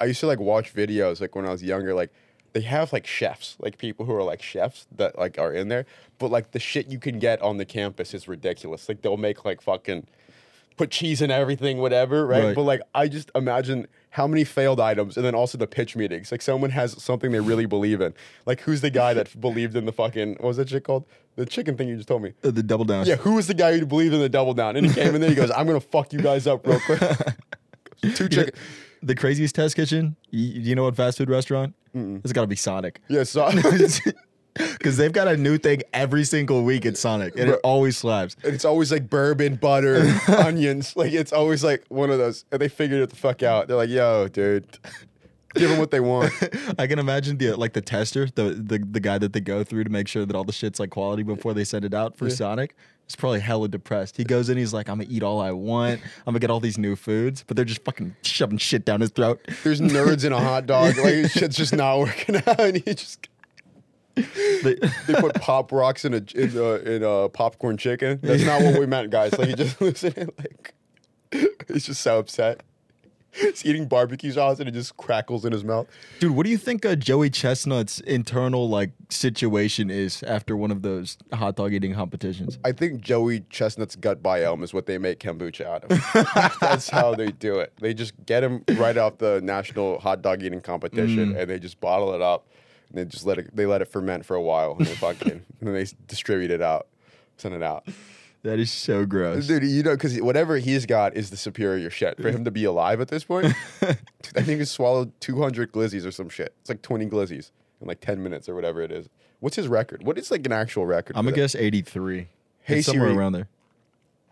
I 0.00 0.04
used 0.06 0.20
to 0.20 0.26
like 0.26 0.40
watch 0.40 0.74
videos 0.74 1.20
like 1.20 1.34
when 1.36 1.44
I 1.46 1.50
was 1.50 1.62
younger, 1.62 1.94
like 1.94 2.10
they 2.52 2.60
have 2.60 2.92
like 2.92 3.06
chefs, 3.06 3.56
like 3.58 3.78
people 3.78 4.06
who 4.06 4.14
are 4.14 4.22
like 4.22 4.40
chefs 4.42 4.86
that 4.96 5.18
like 5.18 5.38
are 5.38 5.52
in 5.52 5.68
there. 5.68 5.86
But 6.18 6.30
like 6.30 6.52
the 6.52 6.60
shit 6.60 6.86
you 6.86 6.98
can 6.98 7.18
get 7.18 7.42
on 7.42 7.56
the 7.56 7.64
campus 7.64 8.14
is 8.14 8.28
ridiculous. 8.28 8.88
Like 8.88 9.02
they'll 9.02 9.16
make 9.16 9.44
like 9.44 9.60
fucking 9.60 10.06
put 10.76 10.90
cheese 10.90 11.20
in 11.22 11.30
everything, 11.30 11.78
whatever, 11.78 12.26
right? 12.26 12.46
Right. 12.46 12.54
But 12.56 12.62
like, 12.62 12.80
I 12.94 13.06
just 13.08 13.30
imagine 13.34 13.86
how 14.14 14.28
many 14.28 14.44
failed 14.44 14.78
items, 14.78 15.16
and 15.16 15.26
then 15.26 15.34
also 15.34 15.58
the 15.58 15.66
pitch 15.66 15.96
meetings. 15.96 16.30
Like, 16.30 16.40
someone 16.40 16.70
has 16.70 17.02
something 17.02 17.32
they 17.32 17.40
really 17.40 17.66
believe 17.66 18.00
in. 18.00 18.14
Like, 18.46 18.60
who's 18.60 18.80
the 18.80 18.90
guy 18.90 19.12
that 19.12 19.40
believed 19.40 19.74
in 19.74 19.86
the 19.86 19.92
fucking 19.92 20.34
what 20.34 20.44
was 20.44 20.56
that 20.58 20.68
shit 20.68 20.84
called? 20.84 21.04
The 21.34 21.44
chicken 21.44 21.76
thing 21.76 21.88
you 21.88 21.96
just 21.96 22.06
told 22.06 22.22
me. 22.22 22.32
Uh, 22.44 22.52
the 22.52 22.62
Double 22.62 22.84
Down. 22.84 23.06
Yeah, 23.06 23.16
who 23.16 23.34
was 23.34 23.48
the 23.48 23.54
guy 23.54 23.76
who 23.76 23.84
believed 23.84 24.14
in 24.14 24.20
the 24.20 24.28
double 24.28 24.54
down? 24.54 24.76
And 24.76 24.86
he 24.86 24.94
came 24.94 25.16
in 25.16 25.20
there, 25.20 25.30
he 25.30 25.34
goes, 25.34 25.50
"I'm 25.50 25.66
gonna 25.66 25.80
fuck 25.80 26.12
you 26.12 26.20
guys 26.20 26.46
up 26.46 26.64
real 26.64 26.78
quick." 26.86 27.00
Two 28.14 28.28
chicken. 28.28 28.54
the 29.02 29.16
craziest 29.16 29.56
test 29.56 29.74
kitchen. 29.74 30.14
You, 30.30 30.60
you 30.62 30.74
know 30.76 30.84
what 30.84 30.94
fast 30.94 31.18
food 31.18 31.28
restaurant? 31.28 31.74
It's 31.92 32.32
got 32.32 32.42
to 32.42 32.46
be 32.46 32.56
Sonic. 32.56 33.00
Yeah, 33.08 33.22
so 33.24 33.50
Because 34.54 34.96
they've 34.96 35.12
got 35.12 35.26
a 35.26 35.36
new 35.36 35.58
thing 35.58 35.82
every 35.92 36.24
single 36.24 36.62
week 36.62 36.86
at 36.86 36.96
Sonic, 36.96 37.34
and 37.36 37.46
Bro. 37.46 37.54
it 37.54 37.60
always 37.64 37.96
slaps. 37.96 38.36
it's 38.44 38.64
always 38.64 38.92
like 38.92 39.10
bourbon, 39.10 39.56
butter, 39.56 40.04
onions. 40.28 40.94
Like 40.96 41.12
it's 41.12 41.32
always 41.32 41.64
like 41.64 41.84
one 41.88 42.10
of 42.10 42.18
those. 42.18 42.44
And 42.52 42.60
they 42.60 42.68
figured 42.68 43.02
it 43.02 43.10
the 43.10 43.16
fuck 43.16 43.42
out. 43.42 43.66
They're 43.66 43.76
like, 43.76 43.90
"Yo, 43.90 44.28
dude, 44.28 44.78
give 45.54 45.70
them 45.70 45.78
what 45.78 45.90
they 45.90 45.98
want." 46.00 46.32
I 46.78 46.86
can 46.86 46.98
imagine 47.00 47.36
the 47.38 47.56
like 47.56 47.72
the 47.72 47.80
tester, 47.80 48.28
the, 48.34 48.50
the 48.50 48.78
the 48.78 49.00
guy 49.00 49.18
that 49.18 49.32
they 49.32 49.40
go 49.40 49.64
through 49.64 49.84
to 49.84 49.90
make 49.90 50.06
sure 50.06 50.24
that 50.24 50.36
all 50.36 50.44
the 50.44 50.52
shit's 50.52 50.78
like 50.78 50.90
quality 50.90 51.24
before 51.24 51.52
they 51.52 51.64
send 51.64 51.84
it 51.84 51.92
out 51.94 52.16
for 52.16 52.30
Sonic. 52.30 52.76
He's 53.06 53.16
probably 53.16 53.40
hella 53.40 53.68
depressed. 53.68 54.16
He 54.16 54.24
goes 54.24 54.48
in, 54.48 54.56
he's 54.56 54.72
like, 54.72 54.88
I'm 54.88 54.98
gonna 54.98 55.10
eat 55.10 55.22
all 55.22 55.40
I 55.40 55.50
want. 55.50 56.00
I'm 56.26 56.32
gonna 56.32 56.38
get 56.38 56.50
all 56.50 56.60
these 56.60 56.78
new 56.78 56.96
foods, 56.96 57.44
but 57.46 57.54
they're 57.56 57.64
just 57.66 57.84
fucking 57.84 58.16
shoving 58.22 58.56
shit 58.58 58.84
down 58.86 59.00
his 59.02 59.10
throat. 59.10 59.40
There's 59.62 59.80
nerds 59.80 60.24
in 60.24 60.32
a 60.32 60.40
hot 60.40 60.66
dog. 60.66 60.96
Like 60.96 61.30
shit's 61.30 61.56
just 61.56 61.74
not 61.74 61.98
working 61.98 62.36
out, 62.36 62.60
and 62.60 62.76
he 62.76 62.94
just 62.94 63.28
They- 64.14 64.76
they 65.06 65.14
put 65.14 65.34
pop 65.40 65.72
rocks 65.72 66.04
in 66.04 66.14
a 66.14 66.22
in 66.34 66.56
a, 66.56 66.72
in 66.76 67.02
a 67.02 67.28
popcorn 67.28 67.76
chicken. 67.76 68.20
That's 68.22 68.44
not 68.44 68.62
what 68.62 68.78
we 68.78 68.86
meant, 68.86 69.10
guys. 69.10 69.36
Like 69.38 69.48
he 69.48 69.54
just 69.54 69.80
listening, 69.80 70.30
like 70.38 70.74
he's 71.68 71.86
just 71.86 72.00
so 72.00 72.18
upset. 72.18 72.62
He's 73.32 73.66
eating 73.66 73.88
barbecue 73.88 74.30
sauce 74.30 74.60
and 74.60 74.68
it 74.68 74.72
just 74.72 74.96
crackles 74.96 75.44
in 75.44 75.50
his 75.52 75.64
mouth. 75.64 75.88
Dude, 76.20 76.36
what 76.36 76.44
do 76.44 76.50
you 76.50 76.56
think 76.56 76.86
uh, 76.86 76.94
Joey 76.94 77.30
Chestnut's 77.30 77.98
internal 77.98 78.68
like 78.68 78.92
situation 79.10 79.90
is 79.90 80.22
after 80.22 80.56
one 80.56 80.70
of 80.70 80.82
those 80.82 81.18
hot 81.32 81.56
dog 81.56 81.72
eating 81.72 81.94
competitions? 81.94 82.60
I 82.64 82.70
think 82.70 83.00
Joey 83.00 83.40
Chestnut's 83.50 83.96
gut 83.96 84.22
biome 84.22 84.62
is 84.62 84.72
what 84.72 84.86
they 84.86 84.98
make 84.98 85.18
kombucha 85.18 85.66
out 85.66 85.82
of. 85.90 86.58
That's 86.60 86.88
how 86.88 87.16
they 87.16 87.32
do 87.32 87.58
it. 87.58 87.72
They 87.80 87.92
just 87.92 88.12
get 88.24 88.44
him 88.44 88.62
right 88.76 88.96
off 88.96 89.18
the 89.18 89.40
national 89.42 89.98
hot 89.98 90.22
dog 90.22 90.44
eating 90.44 90.60
competition, 90.60 91.34
and 91.36 91.50
they 91.50 91.58
just 91.58 91.80
bottle 91.80 92.14
it 92.14 92.22
up, 92.22 92.46
they 92.94 93.04
just 93.04 93.26
let 93.26 93.38
it. 93.38 93.54
They 93.54 93.66
let 93.66 93.82
it 93.82 93.86
ferment 93.86 94.24
for 94.24 94.34
a 94.36 94.42
while, 94.42 94.76
and 94.78 94.86
they 94.86 94.94
fucking, 94.94 95.30
and 95.30 95.44
then 95.60 95.74
they 95.74 95.86
distribute 96.06 96.50
it 96.50 96.62
out, 96.62 96.86
send 97.36 97.54
it 97.54 97.62
out. 97.62 97.86
That 98.42 98.58
is 98.58 98.70
so 98.70 99.06
gross. 99.06 99.46
Dude, 99.46 99.64
you 99.64 99.82
know, 99.82 99.92
because 99.92 100.20
whatever 100.20 100.58
he's 100.58 100.84
got 100.84 101.16
is 101.16 101.30
the 101.30 101.36
superior 101.36 101.88
shit. 101.88 102.20
For 102.20 102.28
him 102.30 102.44
to 102.44 102.50
be 102.50 102.64
alive 102.64 103.00
at 103.00 103.08
this 103.08 103.24
point, 103.24 103.54
dude, 103.80 103.96
I 104.36 104.42
think 104.42 104.58
he 104.60 104.64
swallowed 104.66 105.18
200 105.20 105.72
glizzies 105.72 106.04
or 106.06 106.10
some 106.10 106.28
shit. 106.28 106.52
It's 106.60 106.68
like 106.68 106.82
20 106.82 107.06
glizzies 107.06 107.52
in 107.80 107.88
like 107.88 108.00
10 108.00 108.22
minutes 108.22 108.46
or 108.48 108.54
whatever 108.54 108.82
it 108.82 108.92
is. 108.92 109.08
What's 109.40 109.56
his 109.56 109.66
record? 109.66 110.02
What 110.02 110.18
is 110.18 110.30
like 110.30 110.44
an 110.44 110.52
actual 110.52 110.84
record? 110.84 111.16
I'm 111.16 111.24
for 111.24 111.30
gonna 111.30 111.36
that? 111.42 111.52
guess 111.52 111.54
83. 111.54 112.28
Hey, 112.60 112.78
It's 112.78 112.86
somewhere 112.86 113.08
Siri. 113.08 113.16
around 113.18 113.32
there. 113.32 113.48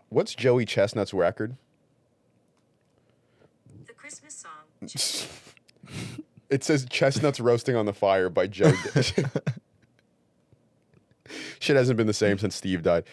What's 0.09 0.35
Joey 0.35 0.65
Chestnut's 0.65 1.11
record? 1.13 1.55
The 3.87 3.93
Christmas 3.93 4.35
song. 4.35 5.29
It 6.53 6.63
says 6.63 6.85
Chestnuts 6.87 7.39
Roasting 7.39 7.75
on 7.75 7.87
the 7.87 7.93
Fire 7.93 8.29
by 8.29 8.45
Joe. 8.45 8.71
Dish. 8.93 9.13
Shit 11.59 11.75
hasn't 11.75 11.97
been 11.97 12.05
the 12.05 12.13
same 12.13 12.37
since 12.37 12.53
Steve 12.55 12.83
died. 12.83 13.05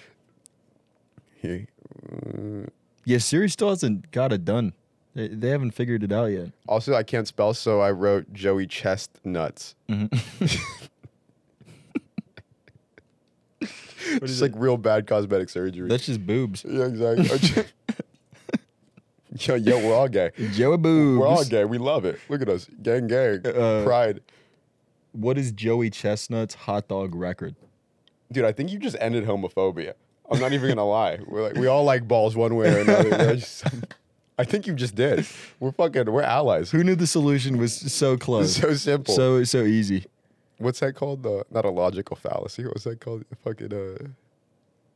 He, 1.36 1.66
uh, 2.12 2.66
Yeah, 3.07 3.16
Siri 3.16 3.49
still 3.49 3.70
hasn't 3.70 4.11
got 4.11 4.30
it 4.34 4.45
done. 4.45 4.74
They, 5.14 5.28
they 5.28 5.49
haven't 5.49 5.70
figured 5.70 6.03
it 6.03 6.12
out 6.12 6.26
yet. 6.26 6.51
also, 6.68 6.95
I 6.95 7.03
can't 7.03 7.26
spell, 7.26 7.55
so 7.55 7.80
I 7.80 7.93
wrote 7.93 8.30
Joey 8.34 8.66
Chestnuts. 8.66 9.74
Mm-hmm. 9.88 10.47
It's 14.12 14.41
like 14.41 14.53
real 14.57 14.76
bad 14.76 15.07
cosmetic 15.07 15.51
surgery. 15.51 15.88
That's 15.88 16.07
just 16.07 16.26
boobs. 16.26 16.64
yeah, 16.68 16.86
exactly. 16.86 17.64
yo, 19.39 19.55
yo, 19.55 19.78
we're 19.87 19.95
all 19.95 20.09
gay. 20.09 20.31
Joey 20.53 20.76
boobs. 20.76 21.20
We're 21.20 21.26
all 21.26 21.45
gay. 21.45 21.64
We 21.64 21.78
love 21.78 22.05
it. 22.05 22.18
Look 22.28 22.43
at 22.43 22.49
us. 22.49 22.66
Gang, 22.83 23.07
gang. 23.07 23.47
Uh, 23.47 23.83
Pride. 23.85 24.20
What 25.12 25.39
is 25.39 25.53
Joey 25.53 25.91
Chestnut's 25.91 26.55
hot 26.55 26.89
dog 26.89 27.14
record? 27.14 27.55
Dude, 28.33 28.45
I 28.45 28.53
think 28.53 28.70
you 28.70 28.78
just 28.78 28.97
ended 29.01 29.24
homophobia. 29.24 29.95
I'm 30.31 30.39
not 30.39 30.53
even 30.53 30.68
gonna 30.68 30.87
lie. 30.87 31.18
We're 31.26 31.43
like 31.43 31.57
we 31.57 31.66
all 31.66 31.83
like 31.83 32.07
balls 32.07 32.37
one 32.37 32.55
way 32.55 32.72
or 32.72 32.81
another. 32.81 33.11
We're 33.18 33.35
just- 33.37 33.64
I 34.39 34.45
think 34.45 34.66
you 34.66 34.74
just 34.74 34.95
did. 34.95 35.26
We're 35.59 35.72
fucking 35.72 36.11
we're 36.11 36.22
allies. 36.22 36.70
Who 36.70 36.83
knew 36.83 36.95
the 36.95 37.07
solution 37.07 37.59
was 37.59 37.74
so 37.74 38.16
close? 38.16 38.57
So 38.57 38.72
simple. 38.74 39.12
So 39.14 39.45
so 39.45 39.64
easy. 39.64 40.07
What's 40.59 40.81
that 40.81 40.95
called? 40.95 41.26
Uh, 41.26 41.43
not 41.51 41.64
a 41.66 41.70
logical 41.70 42.16
fallacy. 42.16 42.64
What's 42.64 42.85
that 42.85 43.01
called? 43.01 43.24
Fucking 43.45 43.72
uh, 43.74 44.07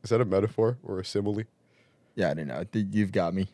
is 0.03 0.09
that 0.09 0.19
a 0.21 0.25
metaphor 0.25 0.77
or 0.83 0.99
a 0.99 1.05
simile? 1.05 1.43
Yeah, 2.15 2.31
I 2.31 2.33
don't 2.33 2.47
know. 2.47 2.63
Th- 2.63 2.87
You've 2.89 3.11
got 3.11 3.33
me. 3.35 3.47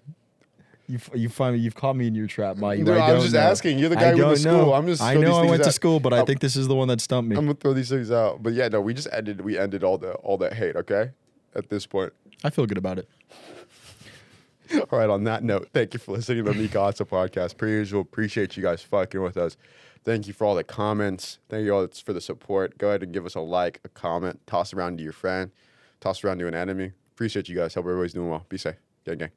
You've 0.92 1.10
you 1.16 1.30
finally 1.30 1.60
you've 1.60 1.76
caught 1.76 1.96
me 1.96 2.06
in 2.06 2.16
your 2.16 2.28
trap, 2.28 2.58
Mike. 2.58 2.80
Dude, 2.80 2.90
I 2.90 3.12
I 3.12 3.14
was 3.14 3.24
just 3.24 3.34
know. 3.34 3.40
asking. 3.40 3.80
You're 3.80 3.88
the 3.88 3.96
guy 3.96 4.12
who 4.12 4.26
went 4.26 4.36
to 4.36 4.42
school. 4.42 4.52
know. 4.52 4.74
I'm 4.74 4.86
just 4.86 5.02
I 5.02 5.14
know 5.14 5.38
I 5.38 5.46
went 5.46 5.64
to 5.64 5.72
school, 5.72 6.02
but 6.02 6.12
I 6.12 6.26
think 6.26 6.42
this 6.42 6.58
is 6.58 6.68
the 6.68 6.76
one 6.76 6.90
that 6.90 7.00
stumped 7.00 7.30
me. 7.30 7.38
I'm 7.38 7.46
gonna 7.46 7.54
throw 7.56 7.74
these 7.74 7.88
things 7.88 8.12
out. 8.12 8.44
But 8.44 8.52
yeah, 8.52 8.68
no, 8.68 8.82
we 8.82 8.94
just 8.94 9.08
ended. 9.14 9.40
We 9.40 9.58
ended 9.58 9.86
all 9.86 9.98
the 9.98 10.16
all 10.16 10.38
that 10.40 10.52
hate. 10.52 10.76
Okay, 10.76 11.12
at 11.56 11.70
this 11.70 11.86
point. 11.86 12.12
I 12.44 12.50
feel 12.50 12.66
good 12.66 12.78
about 12.78 13.00
it. 13.00 13.08
All 14.90 15.00
right, 15.00 15.10
on 15.10 15.26
that 15.26 15.44
note, 15.44 15.68
thank 15.74 15.94
you 15.94 16.00
for 16.00 16.14
listening 16.14 16.46
to 16.46 16.52
the 16.54 16.58
Mika 16.58 16.80
Asa 16.80 17.04
podcast. 17.04 17.58
Per 17.58 17.68
usual, 17.68 18.02
appreciate 18.02 18.56
you 18.56 18.64
guys 18.64 18.82
fucking 18.82 19.22
with 19.22 19.36
us. 19.36 19.58
Thank 20.06 20.28
you 20.28 20.34
for 20.34 20.46
all 20.46 20.56
the 20.56 20.64
comments. 20.64 21.40
Thank 21.50 21.66
you 21.66 21.76
all 21.76 21.88
for 21.88 22.14
the 22.14 22.22
support. 22.22 22.78
Go 22.78 22.88
ahead 22.88 23.04
and 23.04 23.12
give 23.12 23.26
us 23.26 23.36
a 23.36 23.42
like, 23.42 23.82
a 23.84 23.90
comment, 23.90 24.40
toss 24.48 24.74
around 24.74 24.98
to 24.98 25.04
your 25.04 25.12
friend, 25.12 25.52
toss 26.00 26.24
around 26.24 26.40
to 26.40 26.48
an 26.48 26.56
enemy. 26.56 26.94
Appreciate 27.12 27.50
you 27.50 27.56
guys. 27.56 27.74
Hope 27.74 27.86
everybody's 27.86 28.14
doing 28.14 28.30
well. 28.30 28.46
Be 28.48 28.58
safe. 28.58 28.78
Gang, 29.06 29.18
gang. 29.18 29.32